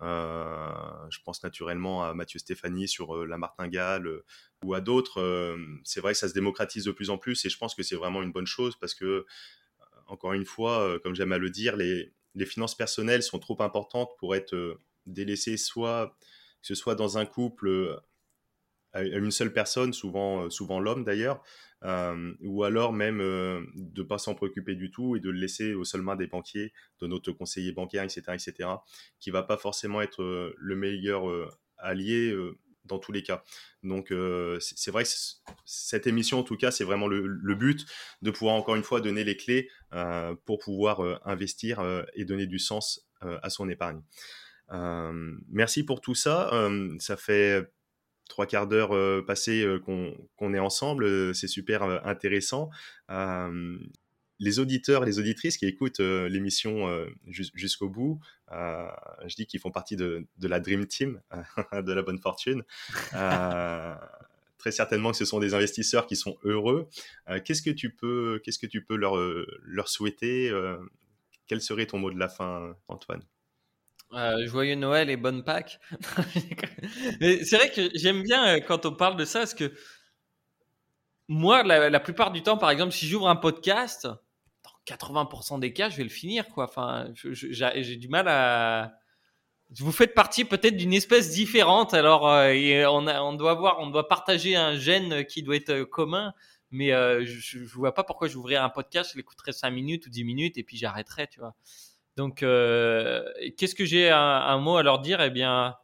je 0.00 1.18
pense 1.24 1.42
naturellement 1.44 2.04
à 2.04 2.12
Mathieu 2.14 2.40
Stéphanie 2.40 2.88
sur 2.88 3.24
la 3.24 3.38
martingale 3.38 4.08
ou 4.64 4.74
à 4.74 4.80
d'autres. 4.80 5.56
c'est 5.84 6.00
vrai 6.00 6.12
que 6.12 6.18
ça 6.18 6.28
se 6.28 6.34
démocratise 6.34 6.84
de 6.84 6.92
plus 6.92 7.10
en 7.10 7.18
plus 7.18 7.44
et 7.44 7.48
je 7.48 7.56
pense 7.56 7.76
que 7.76 7.84
c'est 7.84 7.94
vraiment 7.94 8.22
une 8.22 8.32
bonne 8.32 8.48
chose 8.48 8.74
parce 8.80 8.94
que 8.94 9.26
encore 10.06 10.32
une 10.32 10.44
fois, 10.44 10.80
euh, 10.80 10.98
comme 10.98 11.14
j'aime 11.14 11.32
à 11.32 11.38
le 11.38 11.50
dire, 11.50 11.76
les, 11.76 12.12
finances 12.46 12.76
personnelles 12.76 13.22
sont 13.22 13.38
trop 13.38 13.60
importantes 13.62 14.10
pour 14.18 14.34
être 14.34 14.54
euh, 14.54 14.80
délaissées, 15.06 15.56
soit 15.56 16.16
que 16.60 16.66
ce 16.66 16.74
soit 16.74 16.94
dans 16.94 17.18
un 17.18 17.26
couple 17.26 17.68
euh, 17.68 17.96
à 18.92 19.02
une 19.02 19.30
seule 19.30 19.52
personne, 19.52 19.92
souvent, 19.92 20.48
souvent 20.50 20.78
l'homme 20.78 21.02
d'ailleurs, 21.02 21.42
ou 22.40 22.62
alors 22.62 22.92
même 22.92 23.18
de 23.18 23.66
ne 23.74 24.06
pas 24.06 24.18
s'en 24.18 24.36
préoccuper 24.36 24.76
du 24.76 24.92
tout 24.92 25.16
et 25.16 25.20
de 25.20 25.30
le 25.30 25.38
laisser 25.40 25.74
aux 25.74 25.82
seules 25.82 26.02
mains 26.02 26.14
des 26.14 26.28
banquiers, 26.28 26.72
de 27.00 27.08
notre 27.08 27.32
conseiller 27.32 27.72
bancaire, 27.72 28.04
etc., 28.04 28.22
etc., 28.28 28.70
qui 29.18 29.32
va 29.32 29.42
pas 29.42 29.56
forcément 29.56 30.00
être 30.00 30.54
le 30.56 30.76
meilleur 30.76 31.24
allié 31.76 32.32
dans 32.84 32.98
tous 32.98 33.12
les 33.12 33.22
cas. 33.22 33.42
Donc 33.82 34.10
euh, 34.12 34.58
c'est 34.60 34.90
vrai 34.90 35.04
que 35.04 35.10
cette 35.64 36.06
émission, 36.06 36.38
en 36.38 36.42
tout 36.42 36.56
cas, 36.56 36.70
c'est 36.70 36.84
vraiment 36.84 37.06
le, 37.06 37.54
but 37.54 37.86
de 38.22 38.30
pouvoir 38.30 38.54
encore 38.54 38.76
une 38.76 38.82
fois 38.82 39.00
donner 39.00 39.24
les 39.24 39.36
clés 39.36 39.68
euh, 39.92 40.34
pour 40.44 40.58
pouvoir 40.58 41.04
euh, 41.04 41.18
investir 41.24 41.82
et 42.14 42.24
donner 42.24 42.46
du 42.46 42.58
sens 42.58 43.06
à 43.20 43.48
son 43.48 43.68
épargne. 43.70 44.02
merci 45.48 45.82
pour 45.82 46.00
tout 46.00 46.14
ça. 46.14 46.50
ça 46.98 47.16
fait 47.16 47.62
trois 48.28 48.46
quarts 48.46 48.66
d'heure 48.66 49.24
passés 49.24 49.66
qu'on 49.86 50.54
est 50.54 50.58
ensemble. 50.58 51.34
C'est 51.34 51.48
super 51.48 51.82
intéressant. 52.06 52.70
Les 54.38 54.58
auditeurs, 54.58 55.04
les 55.04 55.18
auditrices 55.18 55.56
qui 55.56 55.66
écoutent 55.66 56.00
l'émission 56.00 56.88
jusqu'au 57.26 57.88
bout, 57.88 58.20
je 58.50 59.34
dis 59.36 59.46
qu'ils 59.46 59.60
font 59.60 59.70
partie 59.70 59.96
de, 59.96 60.26
la 60.40 60.60
Dream 60.60 60.86
Team, 60.86 61.20
de 61.72 61.92
la 61.92 62.02
bonne 62.02 62.18
fortune. 62.18 62.62
très 63.10 64.72
certainement 64.72 65.10
que 65.10 65.16
ce 65.16 65.24
sont 65.24 65.40
des 65.40 65.54
investisseurs 65.54 66.06
qui 66.06 66.16
sont 66.16 66.36
heureux. 66.42 66.88
qu'est-ce 67.44 67.62
que 67.62 67.70
tu 67.70 67.90
peux, 67.90 68.40
qu'est-ce 68.44 68.58
que 68.58 68.66
tu 68.66 68.84
peux 68.84 68.96
leur, 68.96 69.16
leur 69.62 69.88
souhaiter 69.88 70.50
Quel 71.46 71.60
serait 71.60 71.86
ton 71.86 71.98
mot 71.98 72.10
de 72.10 72.18
la 72.18 72.28
fin, 72.28 72.76
Antoine? 72.88 73.22
Euh, 74.14 74.46
joyeux 74.46 74.76
Noël 74.76 75.10
et 75.10 75.16
bonne 75.16 75.42
Pâques. 75.42 75.80
c'est 77.20 77.56
vrai 77.56 77.70
que 77.70 77.88
j'aime 77.94 78.22
bien 78.22 78.46
euh, 78.46 78.60
quand 78.60 78.86
on 78.86 78.92
parle 78.92 79.16
de 79.16 79.24
ça, 79.24 79.40
parce 79.40 79.54
que 79.54 79.72
moi, 81.26 81.62
la, 81.64 82.00
plupart 82.00 82.30
du 82.30 82.42
temps, 82.42 82.56
par 82.56 82.70
exemple, 82.70 82.92
si 82.92 83.08
j'ouvre 83.08 83.28
un 83.28 83.36
podcast, 83.36 84.08
80% 84.86 85.60
des 85.60 85.72
cas, 85.72 85.88
je 85.88 85.96
vais 85.96 86.02
le 86.04 86.08
finir, 86.08 86.48
quoi. 86.48 86.64
Enfin, 86.64 87.08
j'ai 87.14 87.96
du 87.96 88.08
mal 88.08 88.28
à. 88.28 88.92
Vous 89.78 89.92
faites 89.92 90.14
partie 90.14 90.44
peut-être 90.44 90.76
d'une 90.76 90.92
espèce 90.92 91.30
différente, 91.30 91.94
alors 91.94 92.28
euh, 92.28 92.84
on, 92.86 93.32
doit 93.32 93.54
voir, 93.54 93.78
on 93.80 93.88
doit 93.88 94.08
partager 94.08 94.54
un 94.56 94.76
gène 94.76 95.24
qui 95.24 95.42
doit 95.42 95.56
être 95.56 95.82
commun, 95.84 96.32
mais 96.70 96.90
je, 96.90 97.58
ne 97.58 97.66
vois 97.66 97.94
pas 97.94 98.04
pourquoi 98.04 98.28
j'ouvrirais 98.28 98.62
un 98.62 98.68
podcast, 98.68 99.12
je 99.12 99.16
l'écouterais 99.16 99.52
5 99.52 99.70
minutes 99.70 100.06
ou 100.06 100.10
10 100.10 100.24
minutes 100.24 100.58
et 100.58 100.62
puis 100.62 100.76
j'arrêterais, 100.76 101.26
tu 101.26 101.40
vois. 101.40 101.54
Donc, 102.16 102.42
euh, 102.42 103.24
qu'est-ce 103.56 103.74
que 103.74 103.84
j'ai 103.84 104.10
un, 104.10 104.58
mot 104.58 104.76
à 104.76 104.82
leur 104.82 105.00
dire? 105.00 105.20
Eh 105.20 105.30
bien, 105.30 105.76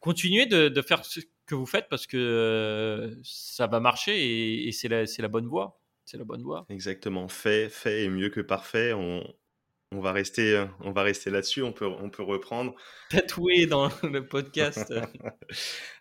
continuez 0.00 0.46
de, 0.46 0.82
faire 0.82 1.04
ce 1.04 1.20
que 1.46 1.54
vous 1.54 1.66
faites 1.66 1.88
parce 1.88 2.06
que 2.06 2.16
euh, 2.16 3.14
ça 3.22 3.66
va 3.66 3.80
marcher 3.80 4.66
et, 4.66 4.72
c'est 4.72 4.88
la, 4.88 5.28
bonne 5.28 5.46
voie. 5.46 5.80
C'est 6.04 6.18
la 6.18 6.24
bonne 6.24 6.42
voie. 6.42 6.66
Exactement. 6.68 7.28
Fait, 7.28 7.68
fait 7.68 8.04
est 8.04 8.08
mieux 8.08 8.28
que 8.28 8.40
parfait. 8.40 8.92
On, 8.92 9.24
on 9.94 10.00
va 10.00 10.12
rester, 10.12 10.56
euh, 10.56 10.66
on 10.80 10.90
va 10.90 11.02
rester 11.02 11.30
là-dessus. 11.30 11.62
On 11.62 11.72
peut, 11.72 11.86
on 11.86 12.10
peut 12.10 12.22
reprendre. 12.22 12.74
Tatoué 13.10 13.66
dans 13.66 13.90
le 14.02 14.26
podcast. 14.26 14.92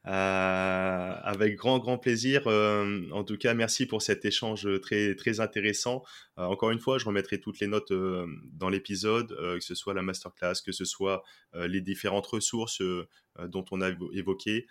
Euh, 0.05 1.15
avec 1.23 1.55
grand, 1.55 1.79
grand 1.79 1.97
plaisir. 1.97 2.43
Euh, 2.47 3.09
en 3.13 3.23
tout 3.23 3.37
cas, 3.37 3.53
merci 3.53 3.85
pour 3.85 4.01
cet 4.01 4.25
échange 4.25 4.67
très, 4.81 5.15
très 5.15 5.39
intéressant. 5.39 6.03
encore 6.35 6.71
une 6.71 6.79
fois, 6.79 6.97
je 6.97 7.05
remettrai 7.05 7.39
toutes 7.39 7.61
les 7.61 7.67
notes 7.67 7.93
dans 7.93 8.67
l'épisode, 8.67 9.29
que 9.29 9.61
ce 9.61 9.75
soit 9.75 9.93
la 9.93 10.01
masterclass, 10.01 10.55
que 10.65 10.73
ce 10.73 10.83
soit 10.83 11.23
les 11.53 11.79
différentes 11.79 12.27
ressources 12.27 12.81
dont 13.47 13.63
on 13.71 13.79
a 13.79 13.91
évoqué. 14.11 14.67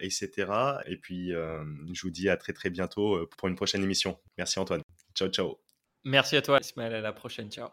Etc. 0.00 0.30
Et 0.86 0.96
puis, 0.96 1.30
je 1.30 2.02
vous 2.02 2.10
dis 2.10 2.28
à 2.28 2.36
très 2.36 2.52
très 2.52 2.70
bientôt 2.70 3.26
pour 3.36 3.48
une 3.48 3.56
prochaine 3.56 3.82
émission. 3.82 4.18
Merci 4.36 4.58
Antoine. 4.58 4.82
Ciao, 5.14 5.28
ciao. 5.28 5.58
Merci 6.04 6.36
à 6.36 6.42
toi, 6.42 6.58
Ismaël. 6.60 6.94
À 6.94 7.00
la 7.00 7.12
prochaine. 7.12 7.50
Ciao. 7.50 7.68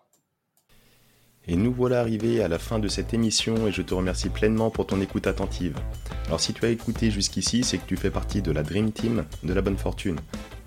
Et 1.47 1.55
nous 1.55 1.71
voilà 1.71 1.99
arrivés 1.99 2.41
à 2.41 2.47
la 2.47 2.57
fin 2.57 2.79
de 2.79 2.87
cette 2.87 3.13
émission 3.13 3.67
et 3.67 3.71
je 3.71 3.83
te 3.83 3.93
remercie 3.93 4.29
pleinement 4.29 4.71
pour 4.71 4.87
ton 4.87 4.99
écoute 4.99 5.27
attentive. 5.27 5.77
Alors 6.25 6.39
si 6.39 6.53
tu 6.53 6.65
as 6.65 6.69
écouté 6.69 7.11
jusqu'ici, 7.11 7.63
c'est 7.63 7.77
que 7.77 7.85
tu 7.85 7.97
fais 7.97 8.09
partie 8.09 8.41
de 8.41 8.51
la 8.51 8.63
Dream 8.63 8.91
Team 8.91 9.25
de 9.43 9.53
la 9.53 9.61
bonne 9.61 9.77
fortune. 9.77 10.15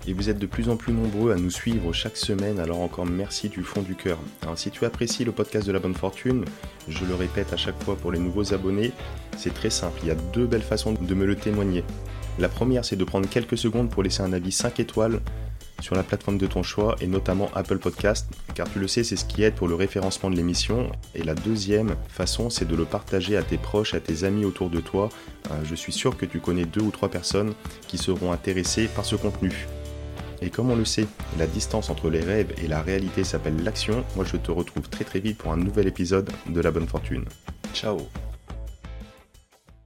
Et 0.07 0.13
vous 0.13 0.29
êtes 0.29 0.39
de 0.39 0.45
plus 0.45 0.69
en 0.69 0.77
plus 0.77 0.93
nombreux 0.93 1.33
à 1.33 1.35
nous 1.35 1.49
suivre 1.49 1.91
chaque 1.91 2.15
semaine, 2.15 2.59
alors 2.59 2.79
encore 2.79 3.05
merci 3.05 3.49
du 3.49 3.61
fond 3.61 3.81
du 3.81 3.95
cœur. 3.95 4.17
Alors 4.41 4.57
si 4.57 4.71
tu 4.71 4.85
apprécies 4.85 5.25
le 5.25 5.33
podcast 5.33 5.67
de 5.67 5.73
la 5.73 5.79
bonne 5.79 5.93
fortune, 5.93 6.45
je 6.87 7.05
le 7.05 7.13
répète 7.13 7.51
à 7.51 7.57
chaque 7.57 7.83
fois 7.83 7.97
pour 7.97 8.13
les 8.13 8.19
nouveaux 8.19 8.53
abonnés, 8.53 8.93
c'est 9.37 9.53
très 9.53 9.69
simple, 9.69 9.99
il 10.03 10.07
y 10.07 10.11
a 10.11 10.15
deux 10.15 10.47
belles 10.47 10.61
façons 10.61 10.93
de 10.93 11.13
me 11.13 11.25
le 11.25 11.35
témoigner. 11.35 11.83
La 12.39 12.47
première, 12.47 12.85
c'est 12.85 12.95
de 12.95 13.03
prendre 13.03 13.27
quelques 13.27 13.57
secondes 13.57 13.89
pour 13.89 14.01
laisser 14.01 14.21
un 14.21 14.31
avis 14.31 14.53
5 14.53 14.79
étoiles 14.79 15.19
sur 15.81 15.95
la 15.95 16.03
plateforme 16.03 16.37
de 16.37 16.47
ton 16.47 16.63
choix 16.63 16.95
et 17.01 17.07
notamment 17.07 17.49
Apple 17.55 17.79
Podcast, 17.79 18.29
car 18.55 18.71
tu 18.71 18.79
le 18.79 18.87
sais, 18.87 19.03
c'est 19.03 19.15
ce 19.15 19.25
qui 19.25 19.43
aide 19.43 19.55
pour 19.55 19.67
le 19.67 19.75
référencement 19.75 20.29
de 20.29 20.35
l'émission. 20.35 20.91
Et 21.15 21.23
la 21.23 21.35
deuxième 21.35 21.95
façon, 22.07 22.49
c'est 22.49 22.67
de 22.67 22.75
le 22.75 22.85
partager 22.85 23.37
à 23.37 23.43
tes 23.43 23.57
proches, 23.57 23.93
à 23.93 23.99
tes 23.99 24.23
amis 24.23 24.45
autour 24.45 24.69
de 24.69 24.79
toi. 24.79 25.09
Euh, 25.51 25.55
je 25.63 25.75
suis 25.75 25.93
sûr 25.93 26.17
que 26.17 26.25
tu 26.25 26.39
connais 26.39 26.65
deux 26.65 26.81
ou 26.81 26.91
trois 26.91 27.09
personnes 27.09 27.53
qui 27.87 27.97
seront 27.97 28.31
intéressées 28.31 28.87
par 28.87 29.05
ce 29.05 29.15
contenu. 29.15 29.67
Et 30.41 30.49
comme 30.49 30.69
on 30.71 30.75
le 30.75 30.85
sait, 30.85 31.07
la 31.37 31.47
distance 31.47 31.89
entre 31.89 32.09
les 32.09 32.21
rêves 32.21 32.53
et 32.63 32.67
la 32.67 32.81
réalité 32.81 33.23
s'appelle 33.23 33.61
l'action. 33.63 34.05
Moi, 34.15 34.25
je 34.25 34.37
te 34.37 34.51
retrouve 34.51 34.87
très 34.89 35.03
très 35.03 35.19
vite 35.19 35.37
pour 35.37 35.51
un 35.51 35.57
nouvel 35.57 35.87
épisode 35.87 36.29
de 36.47 36.61
La 36.61 36.71
Bonne 36.71 36.87
Fortune. 36.87 37.25
Ciao 37.73 37.97